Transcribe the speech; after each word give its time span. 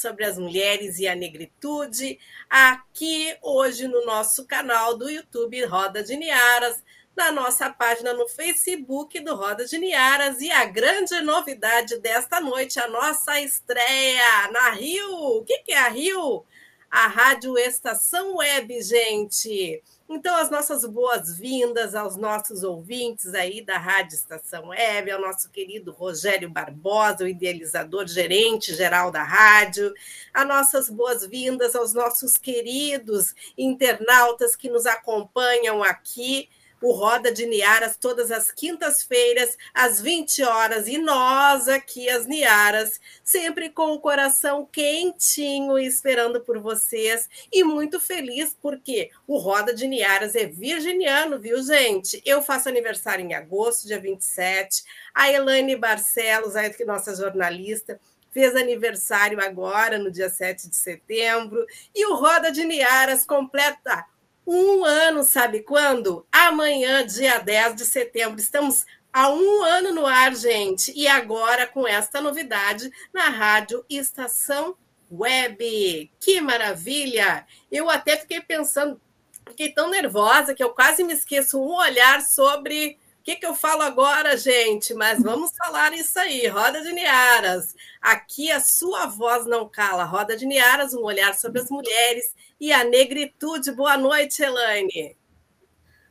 Sobre 0.00 0.24
as 0.24 0.38
mulheres 0.38 0.98
e 0.98 1.08
a 1.08 1.14
negritude, 1.14 2.18
aqui 2.48 3.36
hoje 3.42 3.88
no 3.88 4.04
nosso 4.04 4.46
canal 4.46 4.96
do 4.96 5.08
YouTube 5.08 5.64
Roda 5.64 6.02
de 6.02 6.16
Niaras, 6.16 6.82
na 7.16 7.32
nossa 7.32 7.68
página 7.68 8.12
no 8.12 8.28
Facebook 8.28 9.18
do 9.20 9.34
Roda 9.34 9.64
de 9.64 9.76
Niaras 9.76 10.40
e 10.40 10.52
a 10.52 10.64
grande 10.66 11.20
novidade 11.20 11.98
desta 11.98 12.40
noite, 12.40 12.78
a 12.78 12.86
nossa 12.86 13.40
estreia 13.40 14.52
na 14.52 14.70
Rio. 14.70 15.38
O 15.38 15.44
que 15.44 15.72
é 15.72 15.78
a 15.78 15.88
Rio? 15.88 16.44
A 16.88 17.08
Rádio 17.08 17.58
Estação 17.58 18.36
Web, 18.36 18.80
gente. 18.82 19.82
Então, 20.10 20.34
as 20.36 20.50
nossas 20.50 20.86
boas-vindas 20.86 21.94
aos 21.94 22.16
nossos 22.16 22.62
ouvintes 22.62 23.34
aí 23.34 23.60
da 23.60 23.76
Rádio 23.76 24.14
Estação 24.14 24.68
Web, 24.68 25.10
ao 25.10 25.20
nosso 25.20 25.50
querido 25.50 25.92
Rogério 25.92 26.48
Barbosa, 26.48 27.24
o 27.24 27.28
idealizador 27.28 28.06
gerente 28.06 28.74
geral 28.74 29.10
da 29.10 29.22
rádio, 29.22 29.92
as 30.32 30.48
nossas 30.48 30.88
boas-vindas 30.88 31.76
aos 31.76 31.92
nossos 31.92 32.38
queridos 32.38 33.34
internautas 33.56 34.56
que 34.56 34.70
nos 34.70 34.86
acompanham 34.86 35.84
aqui 35.84 36.48
o 36.80 36.92
Roda 36.92 37.32
de 37.32 37.46
Niaras 37.46 37.96
todas 37.96 38.30
as 38.30 38.50
quintas-feiras, 38.50 39.56
às 39.74 40.00
20 40.00 40.42
horas, 40.42 40.88
e 40.88 40.98
nós 40.98 41.68
aqui, 41.68 42.08
as 42.08 42.26
Niaras, 42.26 43.00
sempre 43.24 43.70
com 43.70 43.92
o 43.92 44.00
coração 44.00 44.66
quentinho 44.66 45.78
esperando 45.78 46.40
por 46.40 46.58
vocês 46.58 47.28
e 47.52 47.64
muito 47.64 48.00
feliz 48.00 48.56
porque 48.60 49.10
o 49.26 49.38
Roda 49.38 49.74
de 49.74 49.86
Niaras 49.86 50.34
é 50.34 50.46
virginiano, 50.46 51.38
viu, 51.38 51.62
gente? 51.62 52.22
Eu 52.24 52.42
faço 52.42 52.68
aniversário 52.68 53.24
em 53.24 53.34
agosto, 53.34 53.86
dia 53.86 54.00
27. 54.00 54.82
A 55.14 55.30
Elaine 55.30 55.76
Barcelos, 55.76 56.56
a 56.56 56.62
nossa 56.86 57.14
jornalista, 57.14 58.00
fez 58.30 58.54
aniversário 58.54 59.40
agora, 59.40 59.98
no 59.98 60.10
dia 60.10 60.28
7 60.28 60.68
de 60.68 60.76
setembro, 60.76 61.66
e 61.94 62.06
o 62.06 62.14
Roda 62.14 62.52
de 62.52 62.64
Niaras 62.64 63.24
completa 63.24 64.04
um 64.48 64.82
ano, 64.82 65.22
sabe 65.24 65.60
quando? 65.60 66.26
Amanhã, 66.32 67.04
dia 67.06 67.38
10 67.38 67.76
de 67.76 67.84
setembro. 67.84 68.40
Estamos 68.40 68.86
há 69.12 69.28
um 69.28 69.62
ano 69.62 69.92
no 69.92 70.06
ar, 70.06 70.34
gente. 70.34 70.90
E 70.96 71.06
agora 71.06 71.66
com 71.66 71.86
esta 71.86 72.18
novidade 72.18 72.90
na 73.12 73.28
Rádio 73.28 73.84
Estação 73.90 74.74
Web. 75.12 76.10
Que 76.18 76.40
maravilha! 76.40 77.46
Eu 77.70 77.90
até 77.90 78.16
fiquei 78.16 78.40
pensando, 78.40 78.98
fiquei 79.46 79.70
tão 79.70 79.90
nervosa 79.90 80.54
que 80.54 80.64
eu 80.64 80.70
quase 80.70 81.04
me 81.04 81.12
esqueço 81.12 81.60
um 81.60 81.74
olhar 81.74 82.22
sobre 82.22 82.98
que, 83.28 83.36
que 83.36 83.44
eu 83.44 83.54
falo 83.54 83.82
agora, 83.82 84.38
gente? 84.38 84.94
Mas 84.94 85.22
vamos 85.22 85.50
falar 85.54 85.92
isso 85.92 86.18
aí. 86.18 86.46
Roda 86.46 86.80
de 86.80 86.90
Niaras. 86.92 87.74
Aqui 88.00 88.50
a 88.50 88.58
sua 88.58 89.04
voz 89.04 89.44
não 89.44 89.68
cala. 89.68 90.04
Roda 90.04 90.34
de 90.34 90.46
Niaras, 90.46 90.94
um 90.94 91.02
olhar 91.02 91.34
sobre 91.34 91.60
as 91.60 91.68
mulheres 91.68 92.34
e 92.60 92.72
a 92.72 92.84
negritude. 92.84 93.72
Boa 93.72 93.96
noite, 93.96 94.42
Elaine. 94.42 95.16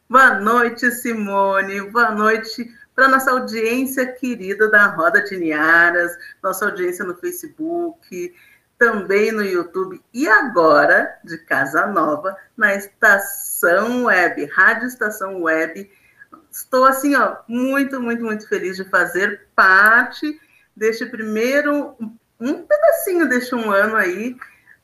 Boa 0.09 0.39
noite, 0.39 0.89
Simone. 0.91 1.81
Boa 1.89 2.11
noite 2.11 2.69
para 2.95 3.07
nossa 3.07 3.31
audiência 3.31 4.11
querida 4.13 4.69
da 4.69 4.87
Roda 4.87 5.21
de 5.21 5.37
Niaras, 5.37 6.11
nossa 6.41 6.65
audiência 6.65 7.05
no 7.05 7.15
Facebook, 7.15 8.33
também 8.77 9.31
no 9.31 9.43
YouTube 9.43 10.01
e 10.13 10.27
agora 10.27 11.19
de 11.23 11.37
Casa 11.39 11.85
Nova 11.87 12.35
na 12.55 12.73
Estação 12.75 14.05
Web, 14.05 14.45
Rádio 14.45 14.87
Estação 14.87 15.43
Web 15.43 15.89
Estou 16.57 16.85
assim, 16.85 17.15
ó, 17.15 17.37
muito, 17.47 18.01
muito, 18.01 18.23
muito 18.23 18.47
feliz 18.47 18.77
de 18.77 18.83
fazer 18.85 19.47
parte 19.55 20.39
deste 20.75 21.05
primeiro, 21.05 21.95
um 22.39 22.63
pedacinho 22.63 23.29
deste 23.29 23.53
um 23.53 23.69
ano 23.69 23.95
aí 23.95 24.35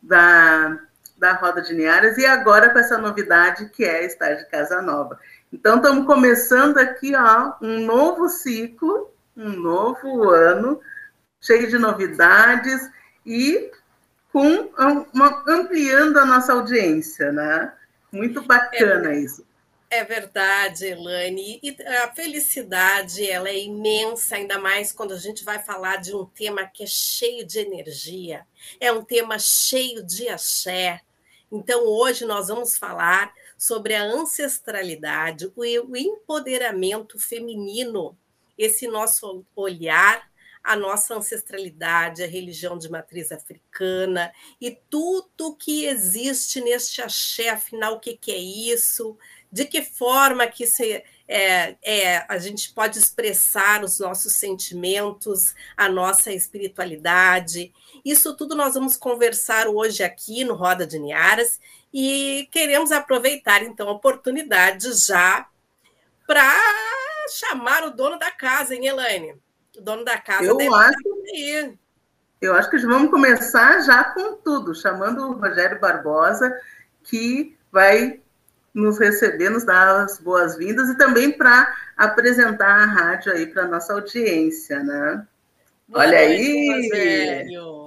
da, 0.02 0.80
da 1.24 1.32
Roda 1.32 1.62
de 1.62 1.74
Niaras 1.74 2.18
e 2.18 2.26
agora 2.26 2.70
com 2.70 2.80
essa 2.80 2.98
novidade 2.98 3.70
que 3.70 3.86
é 3.86 4.06
estar 4.06 4.34
de 4.34 4.46
casa 4.50 4.82
nova. 4.82 5.18
Então, 5.54 5.78
estamos 5.78 6.06
começando 6.06 6.78
aqui, 6.80 7.16
ó, 7.16 7.54
um 7.62 7.80
novo 7.86 8.28
ciclo, 8.28 9.10
um 9.38 9.52
novo 9.52 10.30
ano, 10.32 10.82
cheio 11.40 11.70
de 11.70 11.80
novidades 11.80 12.90
e 13.26 13.72
com 14.34 14.70
uma, 15.14 15.44
ampliando 15.48 16.18
a 16.18 16.26
nossa 16.26 16.52
audiência, 16.52 17.32
né? 17.32 17.72
Muito 18.12 18.42
bacana 18.42 19.14
é. 19.14 19.20
isso. 19.20 19.46
É 19.90 20.04
verdade, 20.04 20.88
Elane. 20.88 21.60
E 21.62 21.78
a 22.04 22.12
felicidade 22.12 23.30
ela 23.30 23.48
é 23.48 23.60
imensa, 23.60 24.36
ainda 24.36 24.58
mais 24.60 24.92
quando 24.92 25.14
a 25.14 25.20
gente 25.20 25.46
vai 25.46 25.60
falar 25.60 25.98
de 25.98 26.14
um 26.16 26.26
tema 26.26 26.66
que 26.66 26.84
é 26.84 26.88
cheio 26.88 27.46
de 27.46 27.60
energia, 27.60 28.46
é 28.80 28.92
um 28.92 29.06
tema 29.06 29.38
cheio 29.38 30.04
de 30.04 30.28
axé. 30.28 31.00
Então, 31.54 31.86
hoje 31.86 32.26
nós 32.26 32.48
vamos 32.48 32.76
falar 32.76 33.32
sobre 33.56 33.94
a 33.94 34.04
ancestralidade, 34.04 35.54
o 35.56 35.64
empoderamento 35.96 37.20
feminino, 37.20 38.18
esse 38.58 38.88
nosso 38.88 39.46
olhar 39.56 40.28
a 40.64 40.78
nossa 40.78 41.16
ancestralidade, 41.16 42.24
a 42.24 42.28
religião 42.28 42.78
de 42.78 42.90
matriz 42.90 43.32
africana 43.34 44.32
e 44.62 44.72
tudo 44.90 45.58
que 45.58 45.86
existe 45.86 46.62
neste 46.62 47.02
axé, 47.02 47.50
afinal, 47.50 47.96
o 47.96 48.00
que, 48.00 48.18
é 48.32 48.38
isso? 48.38 49.18
De 49.52 49.66
que 49.66 49.82
forma 49.84 50.48
que 50.48 50.64
é, 51.28 51.76
é, 51.84 52.26
a 52.30 52.38
gente 52.38 52.72
pode 52.74 52.98
expressar 52.98 53.84
os 53.84 54.00
nossos 54.00 54.34
sentimentos, 54.34 55.54
a 55.76 55.90
nossa 55.90 56.32
espiritualidade. 56.32 57.74
Isso 58.04 58.36
tudo 58.36 58.56
nós 58.56 58.74
vamos 58.74 58.98
conversar 58.98 59.68
hoje 59.68 60.04
aqui 60.04 60.44
no 60.44 60.56
Roda 60.56 60.86
de 60.86 61.00
Niaras 61.00 61.60
e 61.94 62.50
queremos 62.52 62.92
aproveitar 62.92 63.64
então 63.64 63.88
a 63.88 63.94
oportunidade 63.94 64.92
já 64.94 65.48
para 66.28 66.60
chamar 67.30 67.84
o 67.84 67.92
dono 67.92 68.20
da 68.20 68.32
casa, 68.32 68.76
hein, 68.76 68.88
Elaine? 68.88 69.36
O 69.78 69.82
dono 69.82 70.04
da 70.04 70.18
casa 70.18 70.46
eu 70.46 70.76
acho, 70.76 70.98
Eu 72.42 72.56
acho 72.56 72.70
que 72.70 72.78
vamos 72.80 73.10
começar 73.10 73.82
já 73.82 74.04
com 74.04 74.36
tudo, 74.36 74.76
chamando 74.76 75.30
o 75.30 75.34
Rogério 75.34 75.80
Barbosa, 75.80 76.54
que 77.04 77.58
vai 77.72 78.20
nos 78.74 79.00
receber, 79.00 79.50
nos 79.50 79.64
dar 79.64 80.04
as 80.04 80.20
boas-vindas 80.20 80.90
e 80.90 80.98
também 80.98 81.32
para 81.32 81.74
apresentar 81.96 82.82
a 82.82 82.86
rádio 82.86 83.32
aí 83.32 83.46
para 83.46 83.64
a 83.64 83.68
nossa 83.68 83.94
audiência, 83.94 84.80
né? 84.84 85.26
Boa 85.88 86.06
Olha 86.06 86.26
noite, 86.26 86.42
aí! 86.42 86.68
Rogério! 86.68 87.83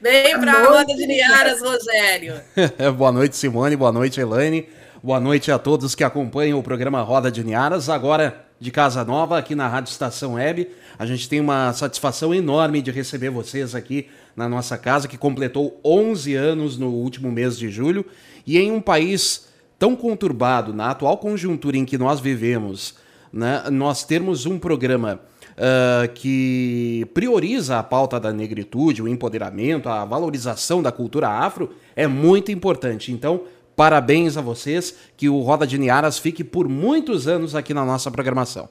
Vem 0.00 0.38
para 0.38 0.52
a 0.52 0.68
roda 0.68 0.94
de 0.94 1.06
Niaras, 1.06 1.60
Rogério! 1.60 2.40
boa 2.96 3.12
noite, 3.12 3.36
Simone, 3.36 3.76
boa 3.76 3.92
noite, 3.92 4.20
Elaine. 4.20 4.68
Boa 5.02 5.20
noite 5.20 5.50
a 5.50 5.58
todos 5.58 5.94
que 5.94 6.02
acompanham 6.02 6.58
o 6.58 6.62
programa 6.62 7.00
Roda 7.02 7.30
de 7.30 7.44
Niaras, 7.44 7.88
agora 7.88 8.44
de 8.58 8.70
Casa 8.70 9.04
Nova, 9.04 9.38
aqui 9.38 9.54
na 9.54 9.68
Rádio 9.68 9.90
Estação 9.90 10.34
Web. 10.34 10.68
A 10.98 11.06
gente 11.06 11.28
tem 11.28 11.40
uma 11.40 11.72
satisfação 11.72 12.34
enorme 12.34 12.82
de 12.82 12.90
receber 12.90 13.30
vocês 13.30 13.74
aqui 13.74 14.08
na 14.34 14.48
nossa 14.48 14.76
casa, 14.76 15.08
que 15.08 15.16
completou 15.16 15.80
11 15.84 16.34
anos 16.34 16.76
no 16.76 16.88
último 16.88 17.30
mês 17.30 17.56
de 17.56 17.68
julho. 17.70 18.04
E 18.46 18.58
em 18.58 18.72
um 18.72 18.80
país 18.80 19.48
tão 19.78 19.94
conturbado, 19.94 20.72
na 20.72 20.90
atual 20.90 21.18
conjuntura 21.18 21.76
em 21.76 21.84
que 21.84 21.98
nós 21.98 22.20
vivemos, 22.20 22.94
né, 23.32 23.64
nós 23.70 24.04
termos 24.04 24.46
um 24.46 24.58
programa 24.58 25.20
uh, 25.54 26.12
que 26.14 27.06
prioriza 27.14 27.78
a 27.78 27.82
pauta 27.82 28.18
da 28.18 28.32
negritude, 28.32 29.02
o 29.02 29.08
empoderamento, 29.08 29.88
a 29.88 30.04
valorização 30.04 30.82
da 30.82 30.92
cultura 30.92 31.28
afro, 31.28 31.74
é 31.96 32.06
muito 32.06 32.50
importante. 32.50 33.12
Então, 33.12 33.44
parabéns 33.74 34.36
a 34.36 34.40
vocês, 34.40 34.94
que 35.16 35.28
o 35.28 35.40
Roda 35.40 35.66
de 35.66 35.78
Niaras 35.78 36.18
fique 36.18 36.44
por 36.44 36.68
muitos 36.68 37.26
anos 37.26 37.54
aqui 37.54 37.74
na 37.74 37.84
nossa 37.84 38.10
programação. 38.10 38.68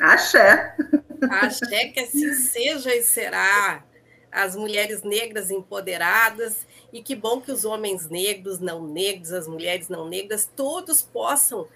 Axé. 0.00 0.74
Axé 1.30 1.88
que 1.88 2.00
assim 2.00 2.32
seja 2.32 2.94
e 2.94 3.02
será. 3.02 3.84
As 4.32 4.54
mulheres 4.54 5.02
negras 5.02 5.50
empoderadas 5.50 6.64
e 6.92 7.02
que 7.02 7.14
bom 7.16 7.40
que 7.40 7.50
os 7.50 7.64
homens 7.64 8.08
negros, 8.08 8.60
não 8.60 8.86
negros, 8.86 9.32
as 9.32 9.46
mulheres 9.46 9.88
não 9.88 10.08
negras, 10.08 10.48
todos 10.54 11.02
possam 11.02 11.66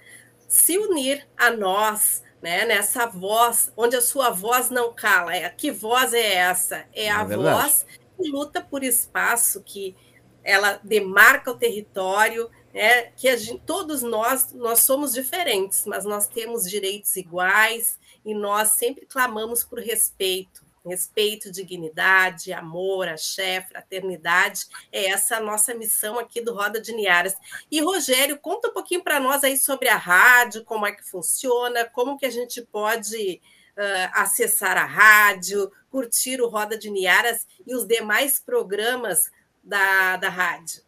se 0.49 0.79
unir 0.79 1.27
a 1.37 1.51
nós, 1.51 2.23
né, 2.45 2.67
nessa 2.67 3.07
voz, 3.07 3.73
onde 3.75 3.97
a 3.97 4.03
sua 4.03 4.29
voz 4.29 4.69
não 4.69 4.93
cala. 4.93 5.35
É, 5.35 5.49
que 5.49 5.71
voz 5.71 6.13
é 6.13 6.35
essa? 6.35 6.85
É 6.93 7.11
a 7.11 7.23
é 7.23 7.37
voz 7.37 7.87
que 8.19 8.31
luta 8.31 8.61
por 8.61 8.85
espaço, 8.85 9.63
que 9.63 9.97
ela 10.45 10.79
demarca 10.85 11.51
o 11.51 11.57
território, 11.57 12.51
né, 12.75 13.05
que 13.17 13.35
gente, 13.35 13.63
todos 13.65 14.03
nós 14.03 14.53
nós 14.53 14.81
somos 14.81 15.15
diferentes, 15.15 15.87
mas 15.87 16.05
nós 16.05 16.29
temos 16.29 16.69
direitos 16.69 17.17
iguais 17.17 17.99
e 18.23 18.35
nós 18.35 18.73
sempre 18.73 19.07
clamamos 19.07 19.65
por 19.65 19.79
respeito, 19.79 20.64
respeito, 20.85 21.51
dignidade, 21.51 22.53
amor, 22.53 23.09
axé, 23.09 23.63
fraternidade. 23.63 24.67
É 24.93 25.07
essa 25.07 25.37
a 25.37 25.41
nossa 25.41 25.75
missão 25.75 26.19
aqui 26.19 26.41
do 26.41 26.55
Roda 26.55 26.81
de 26.81 26.93
Niaras. 26.93 27.35
E 27.71 27.81
Rogério, 27.81 28.39
conta 28.39 28.69
um 28.69 28.73
pouquinho 28.73 29.03
para 29.03 29.19
nós 29.19 29.43
aí 29.43 29.57
sobre 29.57 29.89
a 29.89 29.97
rádio, 29.97 30.65
como 30.65 30.87
é 30.87 30.93
que 30.93 31.03
funciona, 31.03 31.85
como 31.87 32.19
que 32.19 32.27
a 32.27 32.31
gente 32.31 32.63
pode 32.63 33.41
uh, 33.77 34.11
acessar 34.13 34.77
a 34.77 34.85
rádio, 34.85 35.71
curtir 35.91 36.41
o 36.41 36.49
Roda 36.49 36.77
de 36.77 36.91
Niaras 36.91 37.47
e 37.67 37.75
os 37.75 37.87
demais 37.87 38.39
programas 38.39 39.31
da, 39.63 40.17
da 40.17 40.29
rádio. 40.29 40.83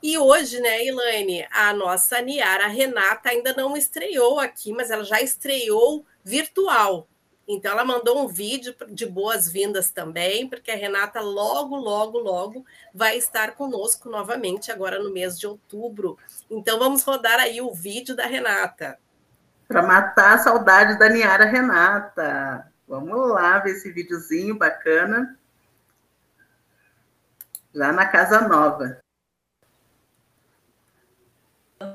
E 0.03 0.17
hoje, 0.17 0.59
né, 0.59 0.85
Elaine, 0.85 1.47
a 1.49 1.71
nossa 1.71 2.19
Niara 2.19 2.67
Renata 2.67 3.29
ainda 3.29 3.53
não 3.53 3.77
estreou 3.77 4.37
aqui, 4.37 4.73
mas 4.73 4.91
ela 4.91 5.05
já 5.05 5.21
estreou 5.21 6.05
virtual. 6.21 7.07
Então, 7.47 7.71
ela 7.71 7.85
mandou 7.85 8.21
um 8.21 8.27
vídeo 8.27 8.75
de 8.89 9.05
boas-vindas 9.05 9.91
também, 9.91 10.45
porque 10.49 10.71
a 10.71 10.75
Renata 10.75 11.21
logo, 11.21 11.77
logo, 11.77 12.19
logo 12.19 12.65
vai 12.93 13.17
estar 13.17 13.55
conosco 13.55 14.09
novamente 14.09 14.73
agora 14.73 15.01
no 15.01 15.09
mês 15.09 15.39
de 15.39 15.47
outubro. 15.47 16.17
Então, 16.51 16.77
vamos 16.77 17.03
rodar 17.03 17.39
aí 17.39 17.61
o 17.61 17.73
vídeo 17.73 18.13
da 18.13 18.25
Renata. 18.25 18.99
Para 19.69 19.83
matar 19.83 20.33
a 20.33 20.37
saudade 20.39 20.99
da 20.99 21.07
Niara 21.07 21.45
Renata. 21.45 22.69
Vamos 22.85 23.29
lá 23.29 23.59
ver 23.59 23.71
esse 23.71 23.89
videozinho 23.89 24.57
bacana. 24.57 25.39
Já 27.73 27.93
na 27.93 28.05
Casa 28.05 28.47
Nova. 28.47 29.02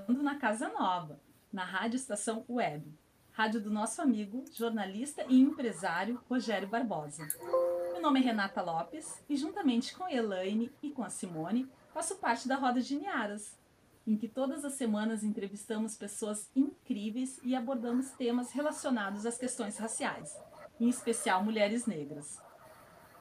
Na 0.09 0.37
Casa 0.37 0.68
Nova, 0.68 1.21
na 1.52 1.64
Rádio 1.64 1.97
Estação 1.97 2.45
Web 2.49 2.99
rádio 3.38 3.61
do 3.61 3.71
nosso 3.71 4.02
amigo, 4.02 4.45
jornalista 4.52 5.25
e 5.28 5.40
empresário 5.40 6.21
Rogério 6.28 6.66
Barbosa. 6.66 7.25
Meu 7.92 8.02
nome 8.02 8.18
é 8.18 8.23
Renata 8.25 8.61
Lopes 8.61 9.23
e, 9.28 9.37
juntamente 9.37 9.95
com 9.95 10.09
Elaine 10.09 10.73
e 10.83 10.90
com 10.90 11.04
a 11.04 11.09
Simone, 11.09 11.71
faço 11.95 12.16
parte 12.16 12.49
da 12.49 12.57
Roda 12.57 12.80
de 12.80 12.97
Niaras. 12.97 13.57
em 14.04 14.16
que 14.16 14.26
todas 14.26 14.64
as 14.64 14.73
semanas 14.73 15.23
entrevistamos 15.23 15.95
pessoas 15.95 16.50
incríveis 16.57 17.38
e 17.45 17.54
abordamos 17.54 18.11
temas 18.11 18.50
relacionados 18.50 19.25
às 19.25 19.38
questões 19.38 19.78
raciais, 19.78 20.37
em 20.80 20.88
especial 20.88 21.45
mulheres 21.45 21.87
negras. 21.87 22.42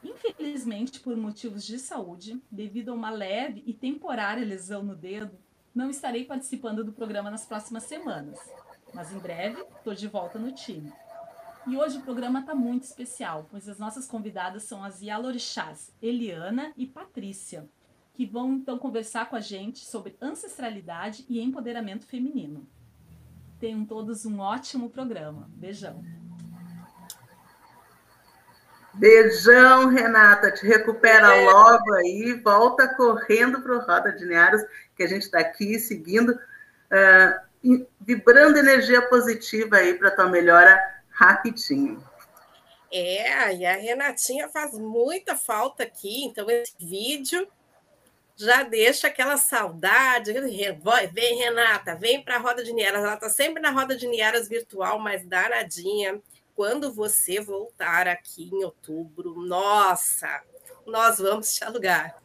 Infelizmente, 0.03 0.99
por 0.99 1.15
motivos 1.15 1.63
de 1.63 1.77
saúde, 1.77 2.41
devido 2.49 2.89
a 2.89 2.95
uma 2.95 3.11
leve 3.11 3.61
e 3.67 3.73
temporária 3.73 4.43
lesão 4.43 4.81
no 4.81 4.95
dedo, 4.95 5.37
não 5.77 5.91
estarei 5.91 6.25
participando 6.25 6.83
do 6.83 6.91
programa 6.91 7.29
nas 7.29 7.45
próximas 7.45 7.83
semanas, 7.83 8.39
mas 8.95 9.13
em 9.13 9.19
breve 9.19 9.61
estou 9.77 9.93
de 9.93 10.07
volta 10.07 10.39
no 10.39 10.51
time. 10.51 10.91
E 11.67 11.77
hoje 11.77 11.99
o 11.99 12.01
programa 12.01 12.39
está 12.39 12.55
muito 12.55 12.83
especial, 12.83 13.45
pois 13.51 13.69
as 13.69 13.77
nossas 13.77 14.07
convidadas 14.07 14.63
são 14.63 14.83
as 14.83 15.01
Yalorixás, 15.03 15.93
Eliana 16.01 16.73
e 16.75 16.87
Patrícia, 16.87 17.69
que 18.15 18.25
vão 18.25 18.53
então 18.53 18.79
conversar 18.79 19.29
com 19.29 19.35
a 19.35 19.39
gente 19.39 19.85
sobre 19.85 20.17
ancestralidade 20.19 21.23
e 21.29 21.39
empoderamento 21.39 22.07
feminino. 22.07 22.67
Tenham 23.59 23.85
todos 23.85 24.25
um 24.25 24.39
ótimo 24.39 24.89
programa. 24.89 25.47
Beijão. 25.53 26.03
Beijão, 28.97 29.87
Renata. 29.89 30.51
Te 30.51 30.65
recupera 30.65 31.35
é. 31.35 31.45
logo 31.45 31.93
aí. 31.93 32.33
Volta 32.43 32.87
correndo 32.95 33.61
para 33.61 33.75
o 33.75 33.79
Roda 33.79 34.11
de 34.11 34.25
Nearos, 34.25 34.61
que 34.95 35.03
a 35.03 35.07
gente 35.07 35.23
está 35.23 35.39
aqui 35.39 35.79
seguindo, 35.79 36.31
uh, 36.31 37.85
vibrando 38.01 38.57
energia 38.57 39.01
positiva 39.03 39.77
aí 39.77 39.93
para 39.93 40.11
tua 40.11 40.27
melhora 40.27 40.81
rapidinho. 41.09 42.03
É, 42.91 43.53
e 43.53 43.65
a 43.65 43.75
Renatinha 43.75 44.47
faz 44.47 44.73
muita 44.73 45.35
falta 45.35 45.83
aqui, 45.83 46.23
então 46.23 46.49
esse 46.49 46.73
vídeo 46.79 47.45
já 48.37 48.63
deixa 48.63 49.07
aquela 49.07 49.35
saudade. 49.35 50.31
Vem, 51.11 51.37
Renata, 51.37 51.95
vem 51.95 52.23
para 52.23 52.35
a 52.35 52.39
Roda 52.39 52.63
de 52.63 52.71
Nieras. 52.71 53.03
Ela 53.03 53.15
está 53.15 53.29
sempre 53.29 53.61
na 53.61 53.71
Roda 53.71 53.95
de 53.95 54.07
Nieras 54.07 54.47
virtual, 54.47 54.99
mas 54.99 55.25
danadinha. 55.25 56.21
Quando 56.57 56.91
você 56.91 57.39
voltar 57.39 58.07
aqui 58.07 58.49
em 58.51 58.63
outubro, 58.63 59.35
nossa, 59.45 60.41
nós 60.87 61.19
vamos 61.19 61.53
te 61.53 61.63
alugar. 61.63 62.15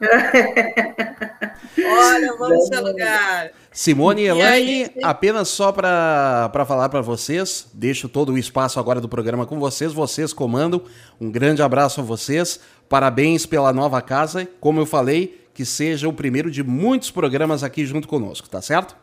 Olha, 1.84 2.34
vamos 2.38 2.70
te 2.70 2.74
alugar. 2.74 3.50
Simone 3.70 4.22
e 4.22 4.28
Elaine, 4.28 4.84
aí, 4.84 4.90
apenas 5.02 5.48
só 5.48 5.72
para 5.72 6.64
falar 6.66 6.88
para 6.88 7.02
vocês, 7.02 7.68
deixo 7.74 8.08
todo 8.08 8.32
o 8.32 8.38
espaço 8.38 8.80
agora 8.80 8.98
do 8.98 9.10
programa 9.10 9.44
com 9.44 9.60
vocês, 9.60 9.92
vocês 9.92 10.32
comandam. 10.32 10.80
Um 11.20 11.30
grande 11.30 11.60
abraço 11.60 12.00
a 12.00 12.02
vocês, 12.02 12.58
parabéns 12.88 13.44
pela 13.44 13.74
nova 13.74 14.00
casa. 14.00 14.48
Como 14.58 14.80
eu 14.80 14.86
falei, 14.86 15.46
que 15.52 15.66
seja 15.66 16.08
o 16.08 16.14
primeiro 16.14 16.50
de 16.50 16.62
muitos 16.62 17.10
programas 17.10 17.62
aqui 17.62 17.84
junto 17.84 18.08
conosco, 18.08 18.48
tá 18.48 18.62
certo? 18.62 18.96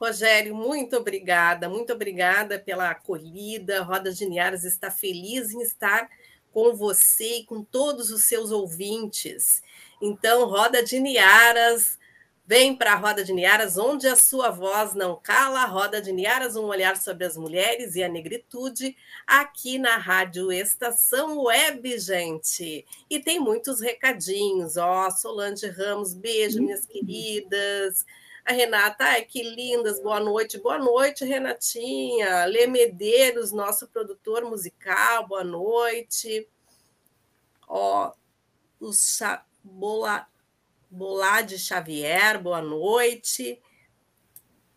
Rogério, 0.00 0.54
muito 0.54 0.96
obrigada, 0.96 1.68
muito 1.68 1.92
obrigada 1.92 2.58
pela 2.58 2.90
acolhida. 2.90 3.82
Roda 3.82 4.12
de 4.12 4.26
Niaras 4.26 4.64
está 4.64 4.90
feliz 4.90 5.52
em 5.52 5.60
estar 5.60 6.08
com 6.52 6.74
você 6.74 7.38
e 7.38 7.44
com 7.44 7.64
todos 7.64 8.10
os 8.10 8.24
seus 8.24 8.50
ouvintes. 8.52 9.60
Então, 10.00 10.46
Roda 10.48 10.82
de 10.82 11.00
Niaras, 11.00 11.98
vem 12.46 12.74
para 12.74 12.92
a 12.92 12.96
Roda 12.96 13.24
de 13.24 13.32
Niaras, 13.32 13.76
onde 13.76 14.06
a 14.06 14.16
sua 14.16 14.50
voz 14.50 14.94
não 14.94 15.16
cala. 15.16 15.64
Roda 15.66 16.00
de 16.00 16.12
Niaras, 16.12 16.56
um 16.56 16.64
olhar 16.64 16.96
sobre 16.96 17.24
as 17.24 17.36
mulheres 17.36 17.94
e 17.94 18.02
a 18.02 18.08
negritude, 18.08 18.96
aqui 19.26 19.78
na 19.78 19.96
Rádio 19.96 20.50
Estação 20.52 21.42
Web, 21.42 21.98
gente. 21.98 22.86
E 23.10 23.20
tem 23.20 23.38
muitos 23.38 23.80
recadinhos, 23.80 24.76
ó, 24.76 25.10
Solange 25.10 25.66
Ramos, 25.66 26.14
beijo, 26.14 26.62
minhas 26.62 26.86
queridas. 26.86 28.06
A 28.48 28.52
Renata, 28.54 29.04
ai, 29.04 29.26
que 29.26 29.42
lindas, 29.42 30.00
boa 30.00 30.18
noite. 30.18 30.56
Boa 30.56 30.78
noite, 30.78 31.22
Renatinha. 31.22 32.46
Lê 32.46 32.66
Medeiros, 32.66 33.52
nosso 33.52 33.86
produtor 33.88 34.42
musical, 34.46 35.28
boa 35.28 35.44
noite. 35.44 36.48
Ó, 37.68 38.10
o 38.80 38.90
Cha... 38.90 39.44
Bola... 39.62 40.26
Xavier, 41.58 42.42
boa 42.42 42.62
noite. 42.62 43.60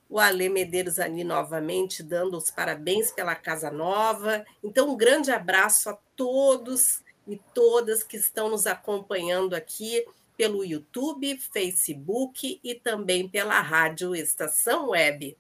O 0.10 0.20
Ale 0.20 0.50
Medeiros 0.50 1.00
ali 1.00 1.24
novamente 1.24 2.04
dando 2.04 2.36
os 2.36 2.52
parabéns 2.52 3.14
pela 3.14 3.36
casa 3.36 3.72
nova. 3.72 4.46
Então, 4.62 4.90
um 4.90 4.98
grande 4.98 5.32
abraço 5.32 5.90
a 5.90 5.98
todos 6.18 7.02
e 7.26 7.38
todas 7.54 8.04
que 8.04 8.18
estão 8.18 8.50
nos 8.50 8.68
acompanhando 8.68 9.54
aqui 9.54 10.06
pelo 10.42 10.66
YouTube, 10.66 11.38
Facebook 11.38 12.60
e 12.64 12.74
também 12.74 13.30
pela 13.30 13.62
Rádio 13.62 14.16
Estação 14.16 14.90
Web. 14.90 15.38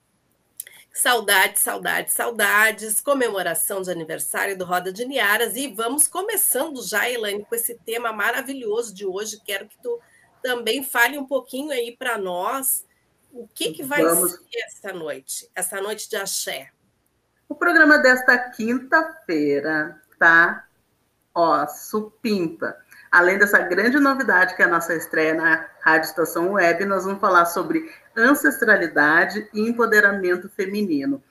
Saudades, 0.93 1.63
saudades, 1.63 2.13
saudades, 2.13 3.01
comemoração 3.01 3.81
de 3.81 3.89
aniversário 3.89 4.55
do 4.55 4.63
Roda 4.63 4.93
de 4.93 5.03
Niaras 5.03 5.55
e 5.55 5.69
vamos 5.69 6.07
começando 6.07 6.87
já, 6.87 7.09
Elaine, 7.09 7.43
com 7.43 7.55
esse 7.55 7.73
tema 7.79 8.13
maravilhoso 8.13 8.93
de 8.93 9.03
hoje. 9.03 9.41
Quero 9.43 9.67
que 9.67 9.81
tu 9.81 9.99
também 10.39 10.83
fale 10.83 11.17
um 11.17 11.25
pouquinho 11.25 11.71
aí 11.71 11.97
para 11.97 12.19
nós 12.19 12.85
o 13.33 13.47
que, 13.47 13.71
que 13.71 13.81
vai 13.81 14.03
vamos. 14.03 14.33
ser 14.33 14.59
essa 14.67 14.93
noite, 14.93 15.49
essa 15.55 15.81
noite 15.81 16.07
de 16.07 16.15
axé. 16.15 16.69
O 17.49 17.55
programa 17.55 17.97
desta 17.97 18.37
quinta-feira 18.51 19.99
tá, 20.19 20.67
ó, 21.33 21.65
supimpa. 21.65 22.77
Além 23.11 23.37
dessa 23.37 23.59
grande 23.59 23.99
novidade 23.99 24.55
que 24.55 24.61
é 24.61 24.65
a 24.65 24.69
nossa 24.69 24.95
estreia 24.95 25.33
na 25.33 25.67
Rádio 25.81 26.07
Estação 26.07 26.53
Web, 26.53 26.85
nós 26.85 27.03
vamos 27.03 27.19
falar 27.19 27.45
sobre 27.45 27.91
ancestralidade 28.15 29.49
e 29.53 29.67
empoderamento 29.67 30.47
feminino. 30.47 31.21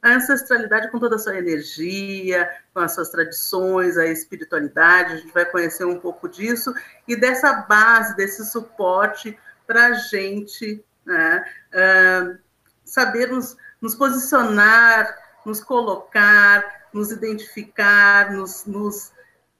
A 0.00 0.10
ancestralidade 0.10 0.88
com 0.88 1.00
toda 1.00 1.16
a 1.16 1.18
sua 1.18 1.36
energia, 1.36 2.48
com 2.72 2.78
as 2.78 2.94
suas 2.94 3.10
tradições, 3.10 3.98
a 3.98 4.06
espiritualidade, 4.06 5.14
a 5.14 5.16
gente 5.16 5.32
vai 5.32 5.44
conhecer 5.44 5.84
um 5.84 5.98
pouco 5.98 6.28
disso 6.28 6.72
e 7.08 7.16
dessa 7.16 7.52
base, 7.52 8.14
desse 8.14 8.46
suporte 8.46 9.36
para 9.66 9.86
a 9.86 9.92
gente 9.94 10.84
né, 11.04 11.44
uh, 11.74 12.38
saber 12.84 13.32
nos, 13.32 13.56
nos, 13.80 13.96
posicionar, 13.96 15.12
nos 15.44 15.58
colocar, 15.60 16.86
nos 16.92 17.10
identificar, 17.10 18.30
nos, 18.32 18.64
nos 18.64 19.10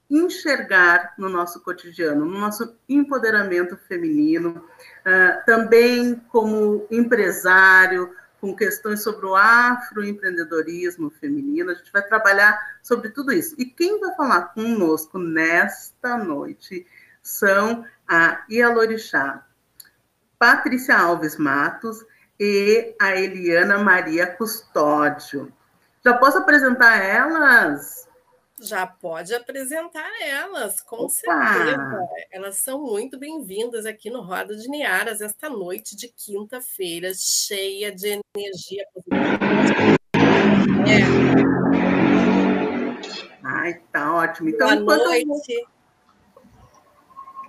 enxergar 0.09 1.13
no 1.17 1.29
nosso 1.29 1.61
cotidiano, 1.61 2.25
no 2.25 2.39
nosso 2.39 2.75
empoderamento 2.87 3.75
feminino, 3.75 4.63
uh, 5.05 5.45
também 5.45 6.15
como 6.29 6.87
empresário, 6.89 8.15
com 8.39 8.55
questões 8.55 9.01
sobre 9.01 9.25
o 9.25 9.35
afroempreendedorismo 9.35 11.09
feminino. 11.09 11.71
A 11.71 11.73
gente 11.73 11.91
vai 11.91 12.01
trabalhar 12.01 12.57
sobre 12.81 13.09
tudo 13.09 13.31
isso. 13.31 13.55
E 13.57 13.65
quem 13.65 13.99
vai 13.99 14.15
falar 14.15 14.53
conosco 14.53 15.17
nesta 15.17 16.17
noite 16.17 16.85
são 17.21 17.85
a 18.07 18.45
Ialorixá, 18.49 19.43
Patrícia 20.39 20.97
Alves 20.97 21.35
Matos 21.37 22.05
e 22.39 22.95
a 23.01 23.15
Eliana 23.15 23.79
Maria 23.79 24.27
Custódio. 24.27 25.51
Já 26.05 26.13
posso 26.13 26.37
apresentar 26.37 27.03
elas? 27.03 28.06
Já 28.59 28.87
pode 28.87 29.35
apresentar 29.35 30.09
elas, 30.19 30.81
com 30.81 30.95
Opa! 30.95 31.09
certeza. 31.09 32.09
Elas 32.31 32.55
são 32.57 32.81
muito 32.81 33.19
bem-vindas 33.19 33.85
aqui 33.85 34.09
no 34.09 34.21
Roda 34.21 34.55
de 34.55 34.67
Niaras 34.67 35.21
esta 35.21 35.47
noite 35.47 35.95
de 35.95 36.07
quinta-feira, 36.07 37.11
cheia 37.13 37.91
de 37.91 38.19
energia 38.35 38.83
positiva. 38.91 39.97
É. 40.87 41.27
Ai, 43.43 43.79
tá 43.91 44.15
ótimo. 44.15 44.49
Então, 44.49 44.83
boa 44.83 44.97
noite. 44.97 45.67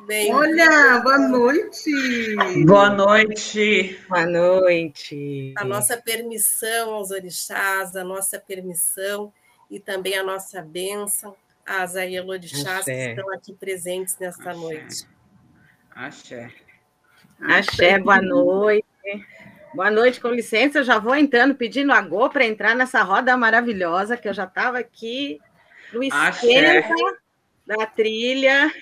Bem 0.07 0.35
Olha, 0.35 1.01
boa 1.01 1.19
noite. 1.19 2.37
Boa 2.67 2.91
noite. 2.91 3.99
Boa 4.11 4.27
noite. 4.27 5.55
A 5.57 5.65
nossa 5.65 5.97
permissão 5.97 6.93
aos 6.93 7.11
orixás, 7.11 7.97
a 7.97 8.05
nossa 8.05 8.39
permissão 8.39 9.33
e 9.71 9.79
também 9.79 10.17
a 10.17 10.23
nossa 10.23 10.63
bênção 10.63 11.37
às 11.65 11.97
Aielorixás 11.97 12.85
que 12.85 12.91
estão 12.91 13.33
aqui 13.33 13.53
presentes 13.53 14.17
nesta 14.19 14.51
Axé. 14.51 14.61
noite. 14.61 15.09
Axé. 15.91 16.53
Axé, 17.41 17.99
boa 17.99 18.21
noite. 18.21 18.87
Boa 19.75 19.91
noite, 19.91 20.21
com 20.21 20.29
licença, 20.29 20.79
eu 20.79 20.85
já 20.85 20.99
vou 20.99 21.15
entrando, 21.15 21.55
pedindo 21.55 21.93
a 21.93 22.01
Go 22.01 22.31
para 22.31 22.47
entrar 22.47 22.75
nessa 22.75 23.03
roda 23.03 23.37
maravilhosa, 23.37 24.17
que 24.17 24.27
eu 24.27 24.33
já 24.33 24.45
estava 24.45 24.79
aqui 24.79 25.39
no 25.93 26.03
esquenta 26.03 26.89
da 27.67 27.87
trilha. 27.87 28.73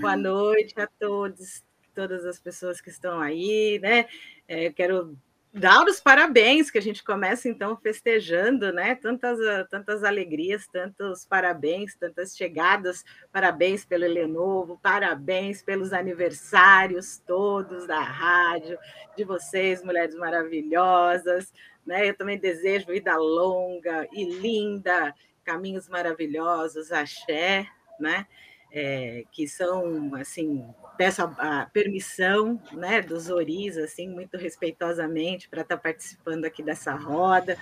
Boa 0.00 0.16
noite 0.16 0.74
a 0.80 0.86
todos, 0.86 1.62
todas 1.94 2.24
as 2.24 2.40
pessoas 2.40 2.80
que 2.80 2.88
estão 2.88 3.20
aí, 3.20 3.78
né? 3.80 4.06
É, 4.48 4.66
eu 4.66 4.72
quero 4.72 5.16
dar 5.52 5.84
os 5.86 6.00
parabéns, 6.00 6.70
que 6.70 6.78
a 6.78 6.82
gente 6.82 7.02
começa 7.02 7.48
então 7.48 7.76
festejando, 7.76 8.72
né? 8.72 8.94
Tantas, 8.94 9.38
tantas 9.68 10.04
alegrias, 10.04 10.66
tantos 10.68 11.24
parabéns, 11.24 11.96
tantas 11.96 12.36
chegadas, 12.36 13.04
parabéns 13.32 13.84
pelo 13.84 14.06
Lenovo, 14.06 14.78
parabéns 14.80 15.62
pelos 15.62 15.92
aniversários 15.92 17.18
todos 17.26 17.86
da 17.86 18.00
rádio, 18.00 18.78
de 19.16 19.24
vocês, 19.24 19.82
mulheres 19.82 20.14
maravilhosas, 20.14 21.52
né? 21.84 22.08
Eu 22.08 22.16
também 22.16 22.38
desejo 22.38 22.86
vida 22.86 23.16
longa 23.16 24.06
e 24.12 24.24
linda, 24.24 25.12
caminhos 25.44 25.88
maravilhosos, 25.88 26.92
axé, 26.92 27.66
né? 27.98 28.26
É, 28.72 29.24
que 29.32 29.48
são 29.48 30.14
assim 30.14 30.64
peço 31.00 31.22
a, 31.22 31.62
a, 31.62 31.66
permissão 31.66 32.60
né, 32.72 33.00
dos 33.00 33.30
Oris, 33.30 33.78
assim, 33.78 34.06
muito 34.06 34.36
respeitosamente, 34.36 35.48
para 35.48 35.62
estar 35.62 35.78
tá 35.78 35.82
participando 35.82 36.44
aqui 36.44 36.62
dessa 36.62 36.92
roda, 36.94 37.56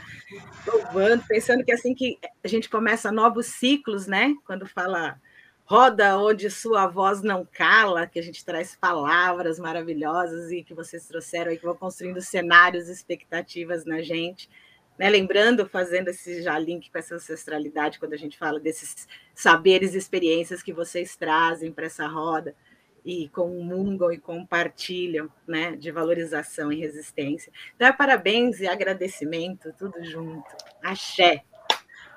louvando, 0.67 1.23
pensando 1.29 1.65
que 1.65 1.71
assim 1.71 1.95
que 1.95 2.19
a 2.43 2.49
gente 2.49 2.69
começa 2.69 3.13
novos 3.13 3.47
ciclos, 3.47 4.09
né? 4.09 4.35
Quando 4.45 4.67
fala 4.67 5.21
roda 5.65 6.19
onde 6.19 6.51
sua 6.51 6.89
voz 6.89 7.23
não 7.23 7.45
cala, 7.45 8.09
que 8.09 8.19
a 8.19 8.23
gente 8.23 8.45
traz 8.45 8.75
palavras 8.75 9.59
maravilhosas 9.61 10.51
e 10.51 10.65
que 10.65 10.75
vocês 10.75 11.07
trouxeram 11.07 11.53
aí, 11.53 11.59
que 11.59 11.65
vão 11.65 11.77
construindo 11.77 12.21
cenários, 12.21 12.89
expectativas 12.89 13.85
na 13.85 14.03
gente. 14.03 14.51
Né, 14.99 15.09
lembrando, 15.09 15.69
fazendo 15.69 16.09
esse 16.09 16.43
já 16.43 16.59
link 16.59 16.91
com 16.91 16.99
essa 16.99 17.15
ancestralidade, 17.15 17.99
quando 18.01 18.15
a 18.15 18.17
gente 18.17 18.37
fala 18.37 18.59
desses 18.59 19.07
saberes 19.33 19.95
e 19.95 19.99
experiências 19.99 20.63
que 20.63 20.73
vocês 20.73 21.17
trazem 21.17 21.71
para 21.71 21.87
essa 21.87 22.07
roda, 22.07 22.55
e 23.05 23.29
comungam 23.31 24.13
e 24.13 24.19
compartilham, 24.19 25.31
né, 25.47 25.75
de 25.75 25.91
valorização 25.91 26.71
e 26.71 26.81
resistência. 26.81 27.51
Então, 27.75 27.89
é 27.89 27.93
parabéns 27.93 28.61
e 28.61 28.67
agradecimento, 28.67 29.73
tudo 29.79 30.05
junto. 30.05 30.45
Axé. 30.83 31.43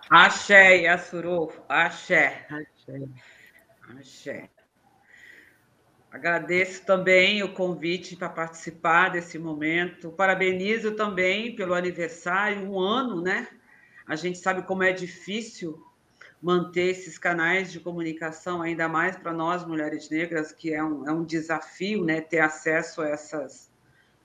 Axé, 0.09 0.81
Yassuru, 0.81 1.49
axé. 1.69 2.45
Axé. 2.49 3.07
Axé. 3.97 4.49
Agradeço 6.11 6.85
também 6.85 7.41
o 7.41 7.53
convite 7.53 8.17
para 8.17 8.27
participar 8.27 9.09
desse 9.09 9.39
momento. 9.39 10.11
Parabenizo 10.11 10.91
também 10.91 11.55
pelo 11.55 11.73
aniversário, 11.73 12.69
um 12.69 12.77
ano, 12.77 13.21
né? 13.21 13.47
A 14.05 14.17
gente 14.17 14.37
sabe 14.37 14.63
como 14.63 14.83
é 14.83 14.91
difícil 14.91 15.81
manter 16.41 16.87
esses 16.87 17.17
canais 17.17 17.71
de 17.71 17.79
comunicação, 17.79 18.61
ainda 18.61 18.89
mais 18.89 19.15
para 19.15 19.31
nós, 19.31 19.65
mulheres 19.65 20.09
negras, 20.09 20.51
que 20.51 20.73
é 20.73 20.83
um, 20.83 21.07
é 21.07 21.13
um 21.13 21.23
desafio 21.23 22.03
né, 22.03 22.19
ter 22.19 22.39
acesso 22.39 23.01
a 23.01 23.07
essas 23.07 23.71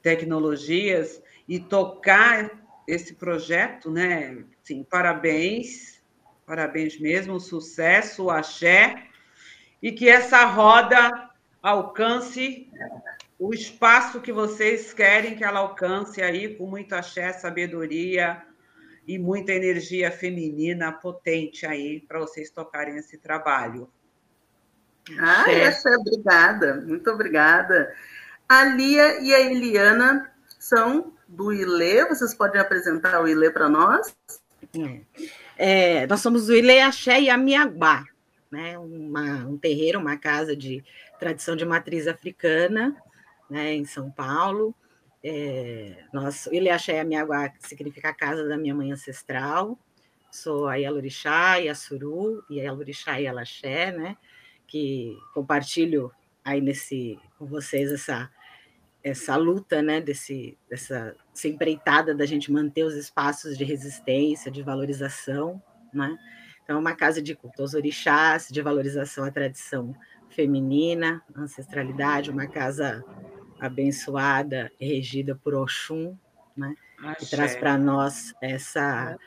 tecnologias 0.02 1.22
e 1.46 1.60
tocar 1.60 2.50
esse 2.88 3.14
projeto, 3.14 3.92
né? 3.92 4.42
Sim, 4.64 4.82
parabéns, 4.82 6.02
parabéns 6.44 6.98
mesmo, 6.98 7.38
sucesso, 7.38 8.28
axé, 8.28 9.04
e 9.80 9.92
que 9.92 10.08
essa 10.08 10.44
roda 10.46 11.25
alcance 11.70 12.70
o 13.38 13.52
espaço 13.52 14.20
que 14.20 14.32
vocês 14.32 14.92
querem 14.92 15.36
que 15.36 15.44
ela 15.44 15.60
alcance 15.60 16.22
aí, 16.22 16.54
com 16.54 16.66
muito 16.66 16.94
axé, 16.94 17.32
sabedoria, 17.32 18.42
e 19.06 19.18
muita 19.18 19.52
energia 19.52 20.10
feminina 20.10 20.92
potente 20.92 21.64
aí 21.64 22.00
para 22.00 22.18
vocês 22.18 22.50
tocarem 22.50 22.96
esse 22.96 23.16
trabalho. 23.16 23.88
Ah, 25.18 25.48
essa 25.48 25.90
é 25.90 25.96
obrigada, 25.96 26.82
muito 26.84 27.08
obrigada. 27.10 27.94
A 28.48 28.64
Lia 28.64 29.20
e 29.20 29.32
a 29.32 29.40
Eliana 29.40 30.32
são 30.58 31.12
do 31.28 31.52
ILE, 31.52 32.08
vocês 32.08 32.34
podem 32.34 32.60
apresentar 32.60 33.20
o 33.20 33.28
ILE 33.28 33.50
para 33.50 33.68
nós? 33.68 34.16
É, 35.56 36.06
nós 36.06 36.20
somos 36.20 36.46
do 36.46 36.56
ILE 36.56 36.80
Axé 36.80 37.20
e 37.20 37.30
Amiagbá, 37.30 38.04
né? 38.50 38.76
Uma, 38.78 39.46
um 39.46 39.56
terreiro, 39.56 40.00
uma 40.00 40.16
casa 40.16 40.56
de 40.56 40.84
tradição 41.18 41.56
de 41.56 41.64
matriz 41.64 42.06
africana, 42.06 42.96
né, 43.50 43.74
em 43.74 43.84
São 43.84 44.10
Paulo. 44.10 44.74
É, 45.22 46.04
nós, 46.12 46.46
Ilhaxé 46.46 47.00
Amiaguá 47.00 47.52
significa 47.58 48.10
a 48.10 48.14
casa 48.14 48.46
da 48.46 48.56
minha 48.56 48.74
mãe 48.74 48.92
ancestral. 48.92 49.78
Sou 50.30 50.68
a 50.68 50.76
Yalorixá, 50.76 51.56
Yassuru, 51.56 52.44
e 52.48 52.60
a 52.60 52.64
Yalorixá 52.64 53.20
e 53.20 53.26
Alaxé, 53.26 53.92
né? 53.92 54.16
Que 54.66 55.16
compartilho 55.34 56.12
aí 56.44 56.60
nesse, 56.60 57.18
com 57.38 57.46
vocês 57.46 57.90
essa, 57.90 58.30
essa 59.02 59.36
luta, 59.36 59.82
né? 59.82 60.00
Desse, 60.00 60.56
dessa, 60.68 61.16
dessa 61.32 61.48
empreitada 61.48 62.14
da 62.14 62.26
gente 62.26 62.52
manter 62.52 62.84
os 62.84 62.94
espaços 62.94 63.56
de 63.56 63.64
resistência, 63.64 64.50
de 64.50 64.62
valorização, 64.62 65.60
né? 65.92 66.16
Então, 66.62 66.76
é 66.76 66.78
uma 66.80 66.94
casa 66.94 67.22
de 67.22 67.34
culto 67.34 67.62
orixás, 67.62 68.48
de 68.50 68.60
valorização 68.60 69.24
à 69.24 69.30
tradição 69.30 69.94
feminina, 70.30 71.22
ancestralidade, 71.34 72.30
uma 72.30 72.46
casa 72.46 73.04
abençoada, 73.60 74.70
regida 74.78 75.34
por 75.34 75.54
Oxum, 75.54 76.16
né? 76.56 76.74
que 77.18 77.26
traz 77.26 77.54
para 77.56 77.76
nós 77.76 78.34
essa, 78.40 79.18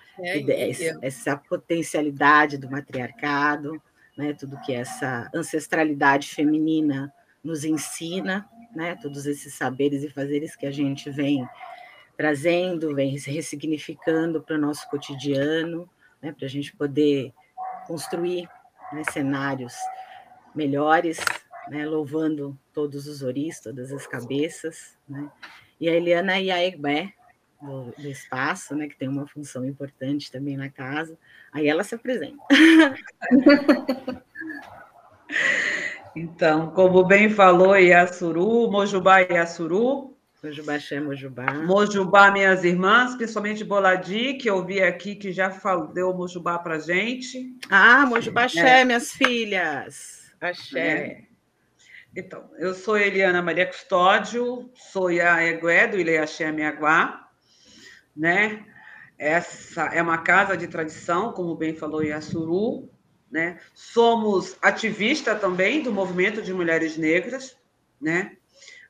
essa 1.02 1.38
potencialidade 1.38 2.58
do 2.58 2.70
matriarcado, 2.70 3.82
né? 4.18 4.34
tudo 4.34 4.60
que 4.62 4.74
essa 4.74 5.30
ancestralidade 5.34 6.30
feminina 6.30 7.14
nos 7.44 7.64
ensina, 7.64 8.50
né? 8.76 8.96
todos 9.02 9.26
esses 9.26 9.54
saberes 9.54 10.04
e 10.04 10.10
fazeres 10.10 10.56
que 10.56 10.66
a 10.66 10.72
gente 10.72 11.10
vem 11.10 11.48
trazendo, 12.18 12.94
vem 12.94 13.18
ressignificando 13.18 14.42
para 14.42 14.56
o 14.56 14.60
nosso 14.60 14.90
cotidiano, 14.90 15.90
né? 16.22 16.32
para 16.32 16.46
a 16.46 16.50
gente 16.50 16.76
poder 16.76 17.34
construir 17.88 18.48
né? 18.92 19.04
cenários 19.12 19.74
melhores 20.56 21.20
né, 21.70 21.86
louvando 21.86 22.58
todos 22.74 23.08
os 23.08 23.22
oris, 23.22 23.60
todas 23.60 23.92
as 23.92 24.08
cabeças, 24.08 24.98
né? 25.08 25.30
E 25.80 25.88
a 25.88 25.94
Eliana 25.94 26.40
e 26.40 26.52
a 26.52 26.62
Egbé, 26.62 27.14
do, 27.62 27.94
do, 27.98 28.08
espaço, 28.08 28.76
né, 28.76 28.88
que 28.88 28.98
tem 28.98 29.08
uma 29.08 29.28
função 29.28 29.64
importante 29.66 30.32
também 30.32 30.58
na 30.58 30.70
casa. 30.70 31.18
Aí 31.54 31.68
ela 31.68 31.84
se 31.84 31.96
apresenta. 31.96 32.38
então, 36.16 36.72
como 36.72 37.06
bem 37.06 37.30
falou 37.30 37.78
Iassuru, 37.78 38.70
Mojubá 38.70 39.22
e 39.22 39.34
Iassuru. 39.34 40.16
Mojubá 40.44 40.80
Xé, 40.80 41.00
Mojubá. 41.02 41.54
Mojubá, 41.54 42.32
minhas 42.32 42.64
irmãs, 42.64 43.16
principalmente 43.16 43.64
Boladi, 43.64 44.36
que 44.36 44.50
eu 44.50 44.66
vi 44.66 44.82
aqui 44.82 45.16
que 45.16 45.32
já 45.34 45.52
falou, 45.52 45.88
deu 45.88 46.14
Mojubá 46.14 46.60
para 46.60 46.80
gente. 46.80 47.58
Ah, 47.70 48.06
Mojubá 48.06 48.48
Xé, 48.48 48.82
é. 48.82 48.86
minhas 48.86 49.12
filhas. 49.12 50.19
Axé. 50.42 50.80
É. 50.80 51.30
Então, 52.16 52.50
eu 52.58 52.74
sou 52.74 52.98
Eliana 52.98 53.42
Maria 53.42 53.68
Custódio, 53.68 54.70
sou 54.74 55.08
a 55.08 55.46
Egué 55.46 55.88
do 55.88 56.00
Ileaxé 56.00 56.48
Aguá, 56.66 57.30
né? 58.16 58.66
Essa 59.18 59.86
é 59.88 60.02
uma 60.02 60.18
casa 60.20 60.58
de 60.58 60.68
tradição, 60.68 61.34
como 61.34 61.56
bem 61.56 61.76
falou 61.76 62.02
Yassuru, 62.02 62.90
né? 63.30 63.60
Somos 63.76 64.58
ativista 64.62 65.36
também 65.36 65.84
do 65.84 65.92
movimento 65.92 66.42
de 66.42 66.54
mulheres 66.54 66.98
negras, 66.98 67.56
né? 68.02 68.38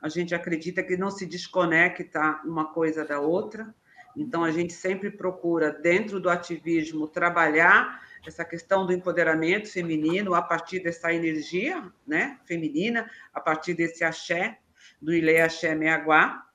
A 0.02 0.08
gente 0.08 0.34
acredita 0.34 0.82
que 0.82 0.96
não 0.96 1.12
se 1.12 1.26
desconecta 1.26 2.42
uma 2.46 2.72
coisa 2.72 3.04
da 3.04 3.20
outra, 3.20 3.74
então 4.16 4.44
a 4.44 4.52
gente 4.52 4.72
sempre 4.72 5.12
procura 5.12 5.72
dentro 5.72 6.22
do 6.22 6.30
ativismo 6.30 7.08
trabalhar 7.08 8.02
essa 8.26 8.44
questão 8.44 8.86
do 8.86 8.94
empoderamento 8.94 9.72
feminino 9.72 10.34
a 10.34 10.42
partir 10.42 10.82
dessa 10.82 11.14
energia 11.14 11.92
né, 12.06 12.40
feminina, 12.46 13.10
a 13.34 13.40
partir 13.40 13.74
desse 13.74 14.04
axé, 14.04 14.60
do 15.02 15.14
Ile 15.14 15.40
Axé 15.40 15.76
Meaguá, 15.76 16.46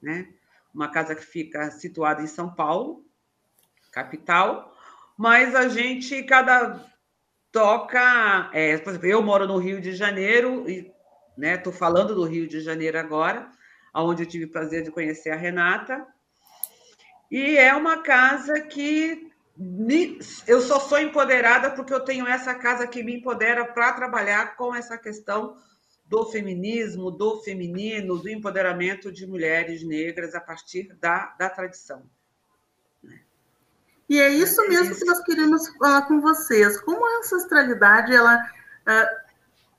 né, 0.00 0.28
uma 0.74 0.90
casa 0.90 1.14
que 1.14 1.24
fica 1.24 1.70
situada 1.70 2.22
em 2.22 2.26
São 2.26 2.54
Paulo, 2.54 3.04
capital, 3.90 4.76
mas 5.16 5.54
a 5.54 5.68
gente 5.68 6.22
cada 6.22 6.84
toca, 7.50 8.50
é, 8.52 8.78
por 8.78 8.90
exemplo, 8.90 9.08
eu 9.08 9.22
moro 9.22 9.46
no 9.46 9.58
Rio 9.58 9.80
de 9.80 9.92
Janeiro 9.92 10.68
e 10.68 10.90
né, 11.36 11.62
falando 11.72 12.14
do 12.14 12.24
Rio 12.24 12.46
de 12.46 12.60
Janeiro 12.60 12.98
agora, 12.98 13.50
onde 13.94 14.22
eu 14.22 14.26
tive 14.26 14.44
o 14.44 14.50
prazer 14.50 14.82
de 14.82 14.90
conhecer 14.90 15.30
a 15.30 15.36
Renata, 15.36 16.06
e 17.30 17.56
é 17.56 17.74
uma 17.74 18.02
casa 18.02 18.60
que 18.60 19.31
eu 20.46 20.60
só 20.60 20.80
sou 20.80 20.98
empoderada 20.98 21.70
porque 21.70 21.92
eu 21.92 22.00
tenho 22.00 22.26
essa 22.26 22.54
casa 22.54 22.86
que 22.86 23.02
me 23.02 23.16
empodera 23.16 23.64
para 23.66 23.92
trabalhar 23.92 24.56
com 24.56 24.74
essa 24.74 24.96
questão 24.96 25.56
do 26.06 26.26
feminismo, 26.26 27.10
do 27.10 27.40
feminino, 27.42 28.18
do 28.18 28.28
empoderamento 28.28 29.12
de 29.12 29.26
mulheres 29.26 29.82
negras 29.82 30.34
a 30.34 30.40
partir 30.40 30.94
da, 31.00 31.34
da 31.38 31.48
tradição. 31.48 32.02
E 34.08 34.20
é 34.20 34.28
isso 34.28 34.60
é 34.60 34.68
mesmo 34.68 34.94
que 34.94 35.04
nós 35.04 35.22
queremos 35.24 35.68
falar 35.76 36.02
com 36.02 36.20
vocês. 36.20 36.78
Como 36.82 37.04
a 37.04 37.18
ancestralidade 37.20 38.14
ela 38.14 38.36
uh, 38.36 39.32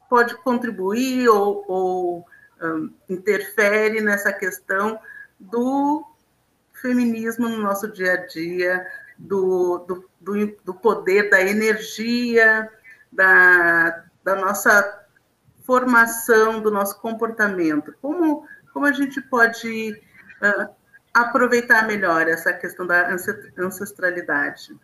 pode 0.09 0.35
contribuir 0.37 1.27
ou, 1.29 1.63
ou 1.67 2.25
um, 2.61 2.91
interfere 3.09 4.01
nessa 4.01 4.33
questão 4.33 4.99
do 5.39 6.03
feminismo 6.73 7.47
no 7.47 7.57
nosso 7.57 7.91
dia 7.91 8.13
a 8.13 8.25
dia, 8.25 8.85
do, 9.23 9.79
do, 9.87 10.09
do, 10.19 10.57
do 10.65 10.73
poder, 10.73 11.29
da 11.29 11.41
energia, 11.41 12.69
da, 13.11 14.03
da 14.23 14.35
nossa 14.35 15.05
formação, 15.63 16.61
do 16.61 16.69
nosso 16.69 16.99
comportamento. 16.99 17.95
Como, 18.01 18.45
como 18.73 18.85
a 18.85 18.91
gente 18.91 19.21
pode 19.21 19.91
uh, 19.93 20.69
aproveitar 21.13 21.87
melhor 21.87 22.27
essa 22.27 22.51
questão 22.51 22.85
da 22.85 23.09
ancestralidade? 23.57 24.75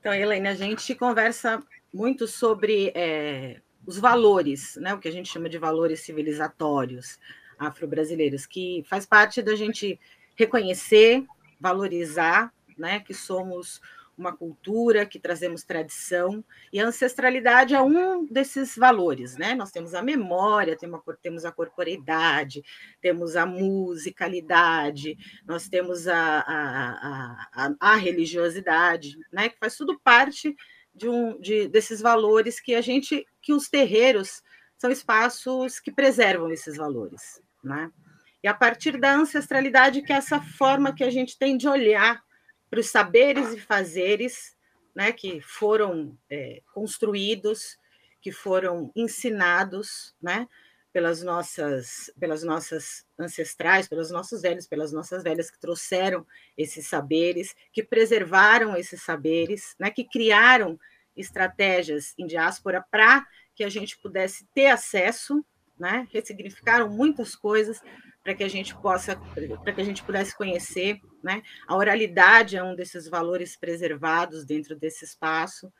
Então, 0.00 0.14
Helene, 0.14 0.48
a 0.48 0.54
gente 0.54 0.94
conversa 0.94 1.62
muito 1.92 2.26
sobre 2.26 2.90
é, 2.94 3.60
os 3.86 3.98
valores, 3.98 4.76
né, 4.76 4.94
o 4.94 4.98
que 4.98 5.08
a 5.08 5.12
gente 5.12 5.28
chama 5.28 5.48
de 5.48 5.58
valores 5.58 6.00
civilizatórios 6.00 7.18
afro-brasileiros, 7.58 8.46
que 8.46 8.82
faz 8.88 9.04
parte 9.04 9.42
da 9.42 9.54
gente 9.54 10.00
reconhecer, 10.34 11.26
valorizar, 11.60 12.52
né, 12.78 13.00
que 13.00 13.12
somos 13.12 13.80
uma 14.20 14.36
cultura, 14.36 15.06
que 15.06 15.18
trazemos 15.18 15.64
tradição, 15.64 16.44
e 16.72 16.78
a 16.78 16.86
ancestralidade 16.86 17.74
é 17.74 17.80
um 17.80 18.26
desses 18.26 18.76
valores, 18.76 19.36
né? 19.36 19.54
Nós 19.54 19.70
temos 19.70 19.94
a 19.94 20.02
memória, 20.02 20.76
temos 21.22 21.44
a 21.44 21.50
corporeidade, 21.50 22.62
temos 23.00 23.34
a 23.34 23.46
musicalidade, 23.46 25.16
nós 25.46 25.68
temos 25.68 26.06
a, 26.06 26.40
a, 26.40 27.48
a, 27.52 27.74
a 27.80 27.96
religiosidade, 27.96 29.16
né? 29.32 29.48
Que 29.48 29.58
faz 29.58 29.74
tudo 29.74 29.98
parte 29.98 30.54
de 30.94 31.08
um 31.08 31.40
de, 31.40 31.66
desses 31.66 32.00
valores 32.00 32.60
que 32.60 32.74
a 32.74 32.80
gente, 32.82 33.26
que 33.40 33.54
os 33.54 33.68
terreiros 33.68 34.42
são 34.76 34.90
espaços 34.90 35.80
que 35.80 35.90
preservam 35.90 36.50
esses 36.50 36.76
valores, 36.76 37.40
né? 37.64 37.90
E 38.42 38.48
a 38.48 38.54
partir 38.54 38.98
da 38.98 39.14
ancestralidade, 39.14 40.02
que 40.02 40.12
é 40.12 40.16
essa 40.16 40.40
forma 40.40 40.94
que 40.94 41.04
a 41.04 41.10
gente 41.10 41.38
tem 41.38 41.56
de 41.56 41.68
olhar 41.68 42.22
para 42.70 42.80
os 42.80 42.88
saberes 42.88 43.52
e 43.52 43.60
fazeres 43.60 44.56
né, 44.94 45.12
que 45.12 45.40
foram 45.40 46.16
é, 46.30 46.62
construídos, 46.72 47.76
que 48.20 48.32
foram 48.32 48.90
ensinados 48.94 50.14
né, 50.20 50.46
pelas, 50.92 51.22
nossas, 51.22 52.10
pelas 52.18 52.42
nossas 52.42 53.04
ancestrais, 53.18 53.88
pelos 53.88 54.10
nossos 54.10 54.42
velhos, 54.42 54.66
pelas 54.66 54.92
nossas 54.92 55.22
velhas 55.22 55.50
que 55.50 55.60
trouxeram 55.60 56.26
esses 56.56 56.86
saberes, 56.86 57.54
que 57.72 57.82
preservaram 57.82 58.76
esses 58.76 59.02
saberes, 59.02 59.74
né, 59.78 59.90
que 59.90 60.04
criaram 60.04 60.78
estratégias 61.16 62.14
em 62.18 62.26
diáspora 62.26 62.84
para 62.90 63.26
que 63.54 63.64
a 63.64 63.68
gente 63.68 63.98
pudesse 63.98 64.46
ter 64.54 64.66
acesso, 64.66 65.44
né, 65.78 66.06
ressignificaram 66.12 66.88
muitas 66.88 67.34
coisas 67.34 67.80
para 68.30 68.36
que 68.36 68.44
a 68.44 68.48
gente 68.48 68.76
possa, 68.76 69.16
para 69.64 69.72
que 69.72 69.80
a 69.80 69.84
gente 69.84 70.04
pudesse 70.04 70.36
conhecer, 70.36 71.00
né? 71.20 71.42
A 71.66 71.76
oralidade 71.76 72.56
é 72.56 72.62
um 72.62 72.76
desses 72.76 73.08
valores 73.08 73.56
preservados 73.56 74.44
dentro 74.44 74.76
desse 74.76 75.04
espaço. 75.04 75.72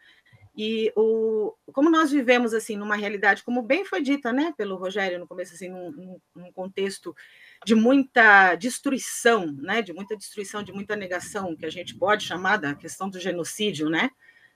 E 0.56 0.92
o, 0.96 1.54
como 1.72 1.88
nós 1.88 2.10
vivemos 2.10 2.52
assim 2.52 2.76
numa 2.76 2.96
realidade, 2.96 3.44
como 3.44 3.62
bem 3.62 3.84
foi 3.84 4.02
dita, 4.02 4.32
né, 4.32 4.52
pelo 4.58 4.74
Rogério 4.74 5.20
no 5.20 5.28
começo, 5.28 5.54
assim, 5.54 5.68
num, 5.68 6.20
num 6.34 6.50
contexto 6.50 7.14
de 7.64 7.76
muita 7.76 8.56
destruição, 8.56 9.46
né, 9.52 9.80
de 9.80 9.92
muita 9.92 10.16
destruição, 10.16 10.60
de 10.60 10.72
muita 10.72 10.96
negação, 10.96 11.56
que 11.56 11.64
a 11.64 11.70
gente 11.70 11.96
pode 11.96 12.24
chamar 12.24 12.56
da 12.56 12.74
questão 12.74 13.08
do 13.08 13.20
genocídio, 13.20 13.88
né, 13.88 14.10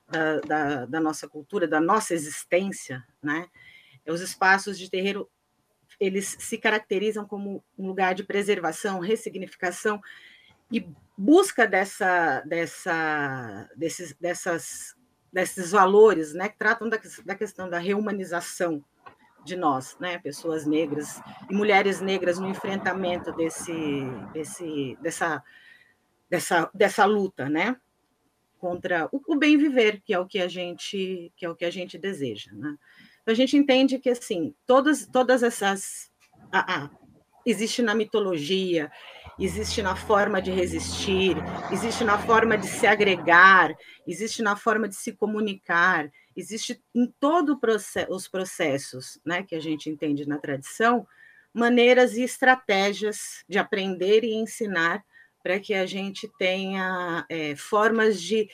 da, 0.08 0.40
da, 0.40 0.86
da 0.86 1.00
nossa 1.00 1.28
cultura, 1.28 1.68
da 1.68 1.80
nossa 1.80 2.12
existência, 2.12 3.04
né, 3.22 3.46
os 4.08 4.20
espaços 4.20 4.76
de 4.76 4.90
terreiro 4.90 5.30
eles 6.04 6.36
se 6.38 6.58
caracterizam 6.58 7.26
como 7.26 7.64
um 7.78 7.86
lugar 7.86 8.14
de 8.14 8.24
preservação, 8.24 9.00
ressignificação 9.00 10.00
e 10.70 10.86
busca 11.16 11.66
dessa, 11.66 12.40
dessa, 12.40 13.68
desses, 13.76 14.14
dessas, 14.14 14.96
desses 15.32 15.70
valores, 15.70 16.34
né, 16.34 16.48
que 16.48 16.58
tratam 16.58 16.88
da, 16.88 16.98
da 17.24 17.34
questão 17.34 17.68
da 17.68 17.78
reumanização 17.78 18.84
de 19.44 19.56
nós, 19.56 19.96
né, 20.00 20.18
pessoas 20.18 20.66
negras 20.66 21.20
e 21.50 21.54
mulheres 21.54 22.00
negras 22.00 22.38
no 22.38 22.48
enfrentamento 22.48 23.30
desse, 23.32 23.72
desse, 24.32 24.98
dessa, 25.00 25.42
dessa, 26.28 26.70
dessa 26.74 27.04
luta, 27.04 27.48
né, 27.48 27.76
contra 28.58 29.08
o, 29.12 29.20
o 29.28 29.36
bem 29.36 29.56
viver, 29.56 30.00
que 30.00 30.14
é 30.14 30.18
o 30.18 30.26
que 30.26 30.40
a 30.40 30.48
gente, 30.48 31.30
que 31.36 31.44
é 31.44 31.50
o 31.50 31.54
que 31.54 31.64
a 31.64 31.70
gente 31.70 31.98
deseja, 31.98 32.50
né. 32.52 32.76
Então, 33.24 33.32
a 33.32 33.34
gente 33.34 33.56
entende 33.56 33.98
que 33.98 34.10
assim 34.10 34.54
todas 34.66 35.06
todas 35.06 35.42
essas 35.42 36.10
ah, 36.52 36.66
ah, 36.68 36.90
existe 37.46 37.80
na 37.80 37.94
mitologia, 37.94 38.92
existe 39.38 39.80
na 39.80 39.96
forma 39.96 40.42
de 40.42 40.50
resistir, 40.50 41.34
existe 41.72 42.04
na 42.04 42.18
forma 42.18 42.58
de 42.58 42.66
se 42.66 42.86
agregar, 42.86 43.74
existe 44.06 44.42
na 44.42 44.56
forma 44.56 44.86
de 44.86 44.94
se 44.94 45.12
comunicar, 45.12 46.10
existe 46.36 46.82
em 46.94 47.12
todos 47.18 47.56
os 48.10 48.28
processos, 48.28 49.18
né, 49.24 49.42
que 49.42 49.54
a 49.54 49.60
gente 49.60 49.88
entende 49.88 50.28
na 50.28 50.38
tradição, 50.38 51.06
maneiras 51.52 52.18
e 52.18 52.22
estratégias 52.22 53.42
de 53.48 53.58
aprender 53.58 54.22
e 54.22 54.34
ensinar 54.34 55.02
para 55.42 55.58
que 55.58 55.72
a 55.72 55.86
gente 55.86 56.30
tenha 56.38 57.24
é, 57.30 57.56
formas 57.56 58.20
de 58.20 58.48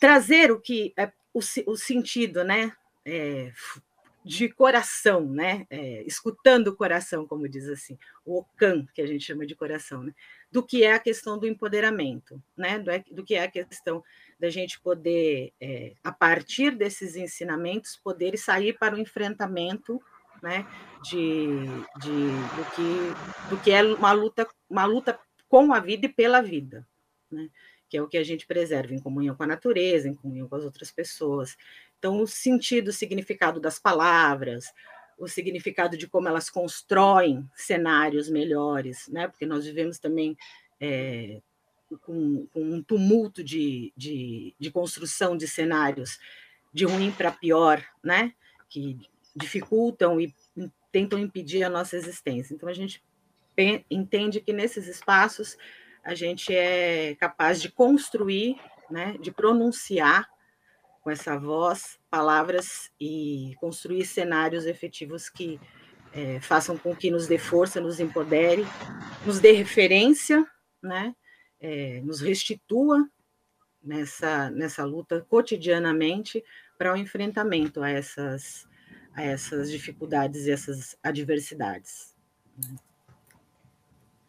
trazer 0.00 0.50
o 0.50 0.60
que 0.60 0.92
é 0.96 1.10
o, 1.32 1.40
o 1.66 1.76
sentido, 1.76 2.42
né, 2.42 2.72
é, 3.06 3.52
de 4.26 4.48
coração, 4.48 5.24
né? 5.24 5.64
É, 5.70 6.02
escutando 6.04 6.68
o 6.68 6.76
coração, 6.76 7.24
como 7.24 7.48
diz 7.48 7.68
assim, 7.68 7.96
o 8.24 8.40
Ocan, 8.40 8.84
que 8.92 9.00
a 9.00 9.06
gente 9.06 9.24
chama 9.24 9.46
de 9.46 9.54
coração, 9.54 10.02
né? 10.02 10.12
do 10.50 10.64
que 10.64 10.82
é 10.82 10.94
a 10.94 10.98
questão 10.98 11.38
do 11.38 11.46
empoderamento, 11.46 12.42
né? 12.56 12.76
do, 12.80 12.90
é, 12.90 13.04
do 13.08 13.24
que 13.24 13.36
é 13.36 13.44
a 13.44 13.50
questão 13.50 14.02
da 14.38 14.50
gente 14.50 14.80
poder, 14.80 15.52
é, 15.60 15.94
a 16.02 16.10
partir 16.10 16.72
desses 16.72 17.14
ensinamentos, 17.14 18.00
poder 18.02 18.36
sair 18.36 18.76
para 18.76 18.96
o 18.96 18.98
enfrentamento 18.98 20.02
né? 20.42 20.66
de, 21.04 21.46
de, 22.00 22.10
do, 22.10 22.70
que, 22.74 23.48
do 23.50 23.62
que 23.62 23.70
é 23.70 23.80
uma 23.84 24.10
luta, 24.10 24.48
uma 24.68 24.86
luta 24.86 25.16
com 25.48 25.72
a 25.72 25.78
vida 25.78 26.06
e 26.06 26.12
pela 26.12 26.42
vida. 26.42 26.84
Né? 27.30 27.48
que 27.88 27.96
é 27.96 28.02
o 28.02 28.08
que 28.08 28.18
a 28.18 28.24
gente 28.24 28.46
preserva 28.46 28.94
em 28.94 28.98
comunhão 28.98 29.36
com 29.36 29.44
a 29.44 29.46
natureza, 29.46 30.08
em 30.08 30.14
comunhão 30.14 30.48
com 30.48 30.56
as 30.56 30.64
outras 30.64 30.90
pessoas. 30.90 31.56
Então, 32.06 32.22
o 32.22 32.26
sentido, 32.28 32.88
o 32.88 32.92
significado 32.92 33.58
das 33.58 33.80
palavras, 33.80 34.72
o 35.18 35.26
significado 35.26 35.98
de 35.98 36.06
como 36.06 36.28
elas 36.28 36.48
constroem 36.48 37.44
cenários 37.52 38.30
melhores, 38.30 39.08
né? 39.08 39.26
porque 39.26 39.44
nós 39.44 39.64
vivemos 39.64 39.98
também 39.98 40.36
é, 40.80 41.42
com, 42.02 42.46
com, 42.46 42.62
um 42.62 42.80
tumulto 42.80 43.42
de, 43.42 43.92
de, 43.96 44.54
de, 44.56 44.70
construção 44.70 45.36
de 45.36 45.48
cenários 45.48 46.20
de 46.72 46.84
ruim 46.84 47.10
para 47.10 47.32
pior, 47.32 47.84
né? 48.04 48.32
que 48.68 48.96
dificultam 49.34 50.20
e 50.20 50.32
tentam 50.92 51.18
impedir 51.18 51.64
a 51.64 51.68
nossa 51.68 51.96
existência. 51.96 52.54
Então, 52.54 52.68
a 52.68 52.72
gente 52.72 53.02
entende 53.90 54.40
que 54.40 54.52
nesses 54.52 54.86
espaços 54.86 55.58
a 56.04 56.14
gente 56.14 56.54
é 56.54 57.16
capaz 57.16 57.60
de 57.60 57.68
construir, 57.68 58.60
né, 58.88 59.18
de 59.18 59.32
pronunciar 59.32 60.35
com 61.06 61.10
essa 61.12 61.38
voz, 61.38 62.00
palavras 62.10 62.90
e 63.00 63.54
construir 63.60 64.04
cenários 64.04 64.66
efetivos 64.66 65.30
que 65.30 65.60
é, 66.12 66.40
façam 66.40 66.76
com 66.76 66.96
que 66.96 67.12
nos 67.12 67.28
dê 67.28 67.38
força, 67.38 67.80
nos 67.80 68.00
empodere, 68.00 68.64
nos 69.24 69.38
dê 69.38 69.52
referência, 69.52 70.44
né? 70.82 71.14
É, 71.60 72.00
nos 72.00 72.20
restitua 72.20 73.08
nessa, 73.80 74.50
nessa 74.50 74.84
luta 74.84 75.24
cotidianamente 75.28 76.44
para 76.76 76.92
o 76.92 76.96
enfrentamento 76.96 77.84
a 77.84 77.88
essas, 77.88 78.66
a 79.14 79.22
essas 79.22 79.70
dificuldades 79.70 80.46
e 80.46 80.50
essas 80.50 80.98
adversidades. 81.04 82.16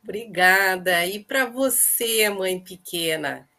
Obrigada. 0.04 1.08
E 1.08 1.24
para 1.24 1.48
você, 1.48 2.30
mãe 2.30 2.64
pequena, 2.64 3.50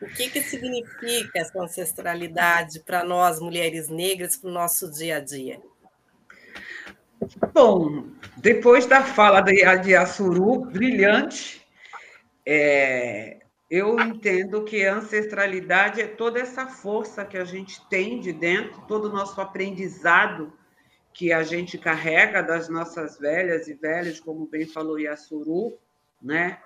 o 0.00 0.06
que, 0.06 0.30
que 0.30 0.40
significa 0.40 1.38
essa 1.38 1.60
ancestralidade 1.60 2.80
para 2.80 3.04
nós, 3.04 3.40
mulheres 3.40 3.88
negras, 3.88 4.36
para 4.36 4.50
o 4.50 4.52
nosso 4.52 4.90
dia 4.90 5.16
a 5.16 5.20
dia? 5.20 5.60
Bom, 7.52 8.06
depois 8.36 8.86
da 8.86 9.02
fala 9.02 9.40
de 9.40 9.96
Assuru, 9.96 10.66
brilhante, 10.66 11.66
é, 12.46 13.38
eu 13.68 13.98
entendo 14.00 14.64
que 14.64 14.86
a 14.86 14.94
ancestralidade 14.94 16.00
é 16.00 16.06
toda 16.06 16.38
essa 16.40 16.66
força 16.66 17.24
que 17.24 17.36
a 17.36 17.44
gente 17.44 17.86
tem 17.88 18.20
de 18.20 18.32
dentro, 18.32 18.80
todo 18.86 19.06
o 19.06 19.12
nosso 19.12 19.40
aprendizado 19.40 20.52
que 21.12 21.32
a 21.32 21.42
gente 21.42 21.76
carrega 21.76 22.40
das 22.40 22.68
nossas 22.68 23.18
velhas 23.18 23.66
e 23.66 23.74
velhos, 23.74 24.20
como 24.20 24.46
bem 24.46 24.64
falou 24.64 25.00
Yassuru, 25.00 25.76
né? 26.22 26.58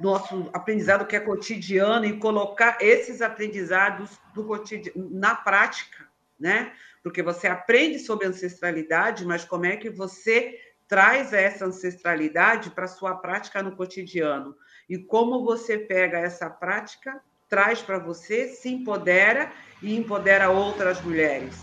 Nosso 0.00 0.50
aprendizado 0.52 1.06
que 1.06 1.16
é 1.16 1.20
cotidiano 1.20 2.04
e 2.04 2.18
colocar 2.18 2.78
esses 2.80 3.22
aprendizados 3.22 4.18
do 4.34 4.44
cotidiano 4.44 5.08
na 5.10 5.34
prática, 5.34 6.06
né? 6.38 6.72
Porque 7.02 7.22
você 7.22 7.46
aprende 7.46 7.98
sobre 7.98 8.26
ancestralidade, 8.26 9.24
mas 9.24 9.44
como 9.44 9.66
é 9.66 9.76
que 9.76 9.88
você 9.88 10.58
traz 10.88 11.32
essa 11.32 11.66
ancestralidade 11.66 12.70
para 12.70 12.86
sua 12.86 13.14
prática 13.16 13.62
no 13.62 13.74
cotidiano. 13.74 14.56
E 14.88 14.98
como 14.98 15.44
você 15.44 15.78
pega 15.78 16.18
essa 16.18 16.48
prática, 16.48 17.20
traz 17.48 17.82
para 17.82 17.98
você, 17.98 18.48
se 18.48 18.68
empodera 18.68 19.52
e 19.82 19.96
empodera 19.96 20.50
outras 20.50 21.00
mulheres, 21.00 21.56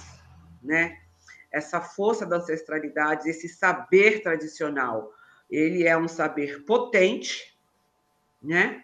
né? 0.62 0.98
Essa 1.52 1.80
força 1.80 2.26
da 2.26 2.38
ancestralidade, 2.38 3.30
esse 3.30 3.48
saber 3.48 4.22
tradicional, 4.22 5.12
ele 5.50 5.86
é 5.86 5.96
um 5.96 6.08
saber 6.08 6.66
potente, 6.66 7.53
né? 8.43 8.84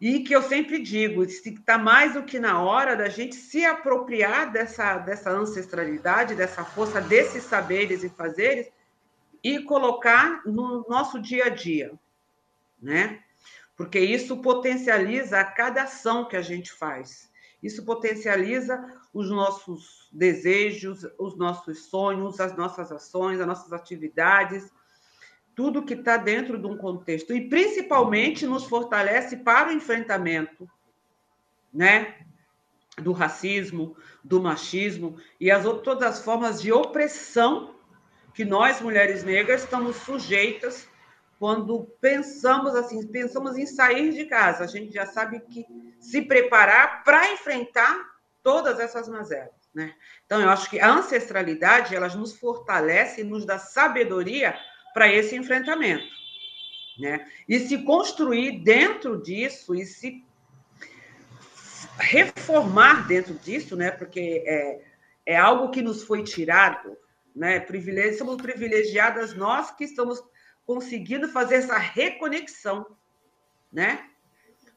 E 0.00 0.20
que 0.20 0.34
eu 0.34 0.42
sempre 0.42 0.80
digo, 0.80 1.22
está 1.22 1.78
mais 1.78 2.14
do 2.14 2.24
que 2.24 2.40
na 2.40 2.60
hora 2.60 2.96
da 2.96 3.08
gente 3.08 3.36
se 3.36 3.64
apropriar 3.64 4.50
dessa, 4.50 4.98
dessa 4.98 5.30
ancestralidade, 5.30 6.34
dessa 6.34 6.64
força, 6.64 7.00
desses 7.00 7.44
saberes 7.44 8.02
e 8.02 8.08
fazeres 8.08 8.68
e 9.42 9.60
colocar 9.60 10.42
no 10.44 10.84
nosso 10.88 11.20
dia 11.20 11.46
a 11.46 11.48
dia, 11.48 11.92
né? 12.80 13.22
Porque 13.76 13.98
isso 13.98 14.36
potencializa 14.38 15.38
a 15.38 15.44
cada 15.44 15.84
ação 15.84 16.28
que 16.28 16.36
a 16.36 16.42
gente 16.42 16.72
faz. 16.72 17.30
Isso 17.62 17.84
potencializa 17.84 18.84
os 19.14 19.30
nossos 19.30 20.08
desejos, 20.12 21.06
os 21.18 21.36
nossos 21.36 21.86
sonhos, 21.86 22.40
as 22.40 22.56
nossas 22.56 22.90
ações, 22.90 23.40
as 23.40 23.46
nossas 23.46 23.72
atividades, 23.72 24.70
tudo 25.54 25.84
que 25.84 25.94
está 25.94 26.16
dentro 26.16 26.58
de 26.58 26.66
um 26.66 26.76
contexto. 26.76 27.34
E 27.34 27.48
principalmente 27.48 28.46
nos 28.46 28.64
fortalece 28.64 29.36
para 29.38 29.68
o 29.68 29.72
enfrentamento, 29.72 30.68
né? 31.72 32.16
Do 32.98 33.12
racismo, 33.12 33.96
do 34.22 34.40
machismo 34.40 35.16
e 35.40 35.50
as 35.50 35.64
todas 35.82 36.02
as 36.02 36.24
formas 36.24 36.60
de 36.60 36.72
opressão 36.72 37.74
que 38.34 38.44
nós, 38.44 38.80
mulheres 38.80 39.24
negras, 39.24 39.62
estamos 39.62 39.96
sujeitas 39.96 40.88
quando 41.38 41.84
pensamos 42.00 42.74
assim, 42.74 43.06
pensamos 43.08 43.58
em 43.58 43.66
sair 43.66 44.12
de 44.12 44.26
casa. 44.26 44.64
A 44.64 44.66
gente 44.66 44.92
já 44.92 45.06
sabe 45.06 45.40
que 45.40 45.66
se 45.98 46.22
preparar 46.22 47.02
para 47.02 47.32
enfrentar 47.32 48.12
todas 48.42 48.78
essas 48.78 49.08
mazelas, 49.08 49.50
né? 49.74 49.94
Então, 50.24 50.40
eu 50.40 50.48
acho 50.48 50.70
que 50.70 50.78
a 50.80 50.88
ancestralidade, 50.88 51.94
ela 51.94 52.08
nos 52.08 52.38
fortalece 52.38 53.20
e 53.20 53.24
nos 53.24 53.44
dá 53.44 53.58
sabedoria 53.58 54.56
para 54.92 55.12
esse 55.12 55.36
enfrentamento, 55.36 56.06
né? 56.98 57.26
E 57.48 57.58
se 57.58 57.78
construir 57.84 58.62
dentro 58.62 59.22
disso 59.22 59.74
e 59.74 59.84
se 59.84 60.24
reformar 61.98 63.06
dentro 63.06 63.34
disso, 63.34 63.76
né? 63.76 63.90
Porque 63.90 64.42
é, 64.46 64.80
é 65.26 65.36
algo 65.36 65.70
que 65.70 65.82
nos 65.82 66.02
foi 66.02 66.22
tirado 66.22 66.96
né? 67.34 67.60
Privilégio, 67.60 68.18
somos 68.18 68.36
privilegiadas 68.36 69.34
nós 69.34 69.70
que 69.70 69.84
estamos 69.84 70.22
conseguindo 70.64 71.28
fazer 71.28 71.56
essa 71.56 71.78
reconexão, 71.78 72.86
né? 73.72 74.08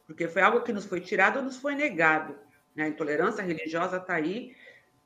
Porque 0.07 0.27
foi 0.27 0.41
algo 0.41 0.61
que 0.61 0.73
nos 0.73 0.85
foi 0.85 1.01
tirado 1.01 1.37
ou 1.37 1.43
nos 1.43 1.57
foi 1.57 1.75
negado. 1.75 2.37
Né? 2.75 2.85
A 2.85 2.87
intolerância 2.87 3.43
religiosa 3.43 3.97
está 3.97 4.15
aí 4.15 4.55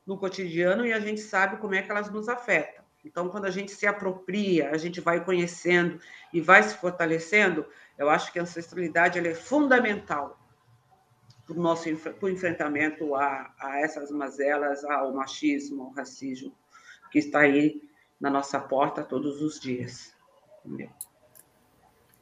no 0.06 0.18
cotidiano 0.18 0.86
e 0.86 0.94
a 0.94 1.00
gente 1.00 1.22
sabe 1.22 1.58
como 1.58 1.74
é 1.74 1.82
que 1.82 1.90
elas 1.90 2.12
nos 2.12 2.28
afetam. 2.28 2.79
Então, 3.10 3.28
quando 3.28 3.46
a 3.46 3.52
gente 3.52 3.72
se 3.72 3.88
apropria, 3.88 4.70
a 4.70 4.78
gente 4.78 5.02
vai 5.02 5.24
conhecendo 5.26 6.00
e 6.32 6.40
vai 6.40 6.62
se 6.62 6.76
fortalecendo, 6.76 7.66
eu 7.98 8.08
acho 8.08 8.32
que 8.32 8.38
a 8.38 8.44
ancestralidade 8.44 9.18
é 9.18 9.34
fundamental 9.34 10.40
para 11.44 11.58
o 11.58 11.60
nosso 11.60 11.90
pro 12.20 12.30
enfrentamento 12.30 13.16
a, 13.16 13.52
a 13.60 13.80
essas 13.80 14.12
mazelas, 14.12 14.84
ao 14.86 15.12
machismo, 15.12 15.86
ao 15.86 15.90
racismo 15.92 16.56
que 17.12 17.18
está 17.18 17.40
aí 17.40 17.82
na 18.22 18.30
nossa 18.30 18.60
porta 18.60 19.04
todos 19.04 19.42
os 19.42 19.60
dias. 19.60 20.14
Entendeu? 20.64 20.92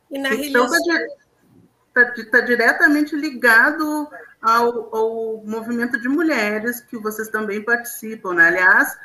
E 0.10 0.18
na 0.18 0.34
então, 0.34 0.66
está 0.66 2.14
tá 2.32 2.40
diretamente 2.40 3.14
ligado 3.14 4.08
ao, 4.42 4.96
ao, 4.96 5.44
movimento 5.44 6.00
de 6.00 6.08
mulheres 6.08 6.80
que 6.80 6.98
vocês 6.98 7.28
também 7.28 7.62
participam, 7.62 8.36
né? 8.36 8.48
Aliás, 8.48 8.98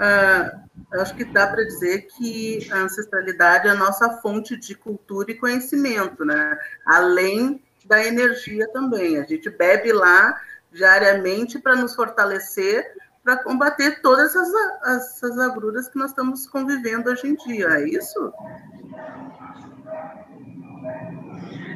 uh, 0.00 1.00
acho 1.00 1.14
que 1.14 1.24
dá 1.24 1.46
para 1.46 1.62
dizer 1.64 2.06
que 2.06 2.68
a 2.72 2.78
ancestralidade 2.78 3.68
é 3.68 3.70
a 3.70 3.74
nossa 3.74 4.18
fonte 4.20 4.56
de 4.56 4.74
cultura 4.74 5.30
e 5.30 5.34
conhecimento, 5.34 6.24
né? 6.24 6.58
Além 6.84 7.62
da 7.84 8.04
energia 8.04 8.68
também. 8.72 9.18
A 9.18 9.24
gente 9.24 9.50
bebe 9.50 9.92
lá 9.92 10.40
diariamente 10.72 11.58
para 11.58 11.76
nos 11.76 11.94
fortalecer 11.94 12.84
para 13.22 13.42
combater 13.42 14.00
todas 14.00 14.34
essas, 14.34 14.52
essas 14.86 15.38
agruras 15.38 15.88
que 15.88 15.98
nós 15.98 16.10
estamos 16.10 16.46
convivendo 16.46 17.10
hoje 17.10 17.28
em 17.28 17.34
dia, 17.34 17.68
é 17.68 17.88
isso? 17.88 18.32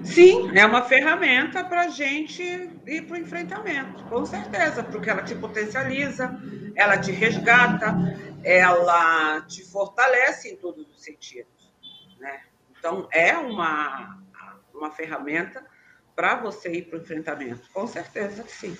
Sim, 0.04 0.56
é 0.56 0.66
uma 0.66 0.82
ferramenta 0.82 1.64
para 1.64 1.82
a 1.82 1.88
gente 1.88 2.42
ir 2.42 3.02
para 3.06 3.14
o 3.14 3.20
enfrentamento, 3.20 4.04
com 4.04 4.24
certeza, 4.26 4.84
porque 4.84 5.08
ela 5.08 5.22
te 5.22 5.34
potencializa, 5.34 6.38
ela 6.74 6.98
te 6.98 7.10
resgata, 7.10 7.94
ela 8.42 9.40
te 9.42 9.64
fortalece 9.64 10.50
em 10.50 10.56
todos 10.56 10.86
os 10.90 11.02
sentidos. 11.02 11.72
Né? 12.18 12.42
Então, 12.78 13.08
é 13.10 13.36
uma, 13.36 14.20
uma 14.74 14.90
ferramenta 14.90 15.64
para 16.14 16.36
você 16.36 16.70
ir 16.70 16.82
para 16.82 16.98
o 16.98 17.02
enfrentamento, 17.02 17.68
com 17.72 17.86
certeza 17.86 18.44
sim. 18.46 18.76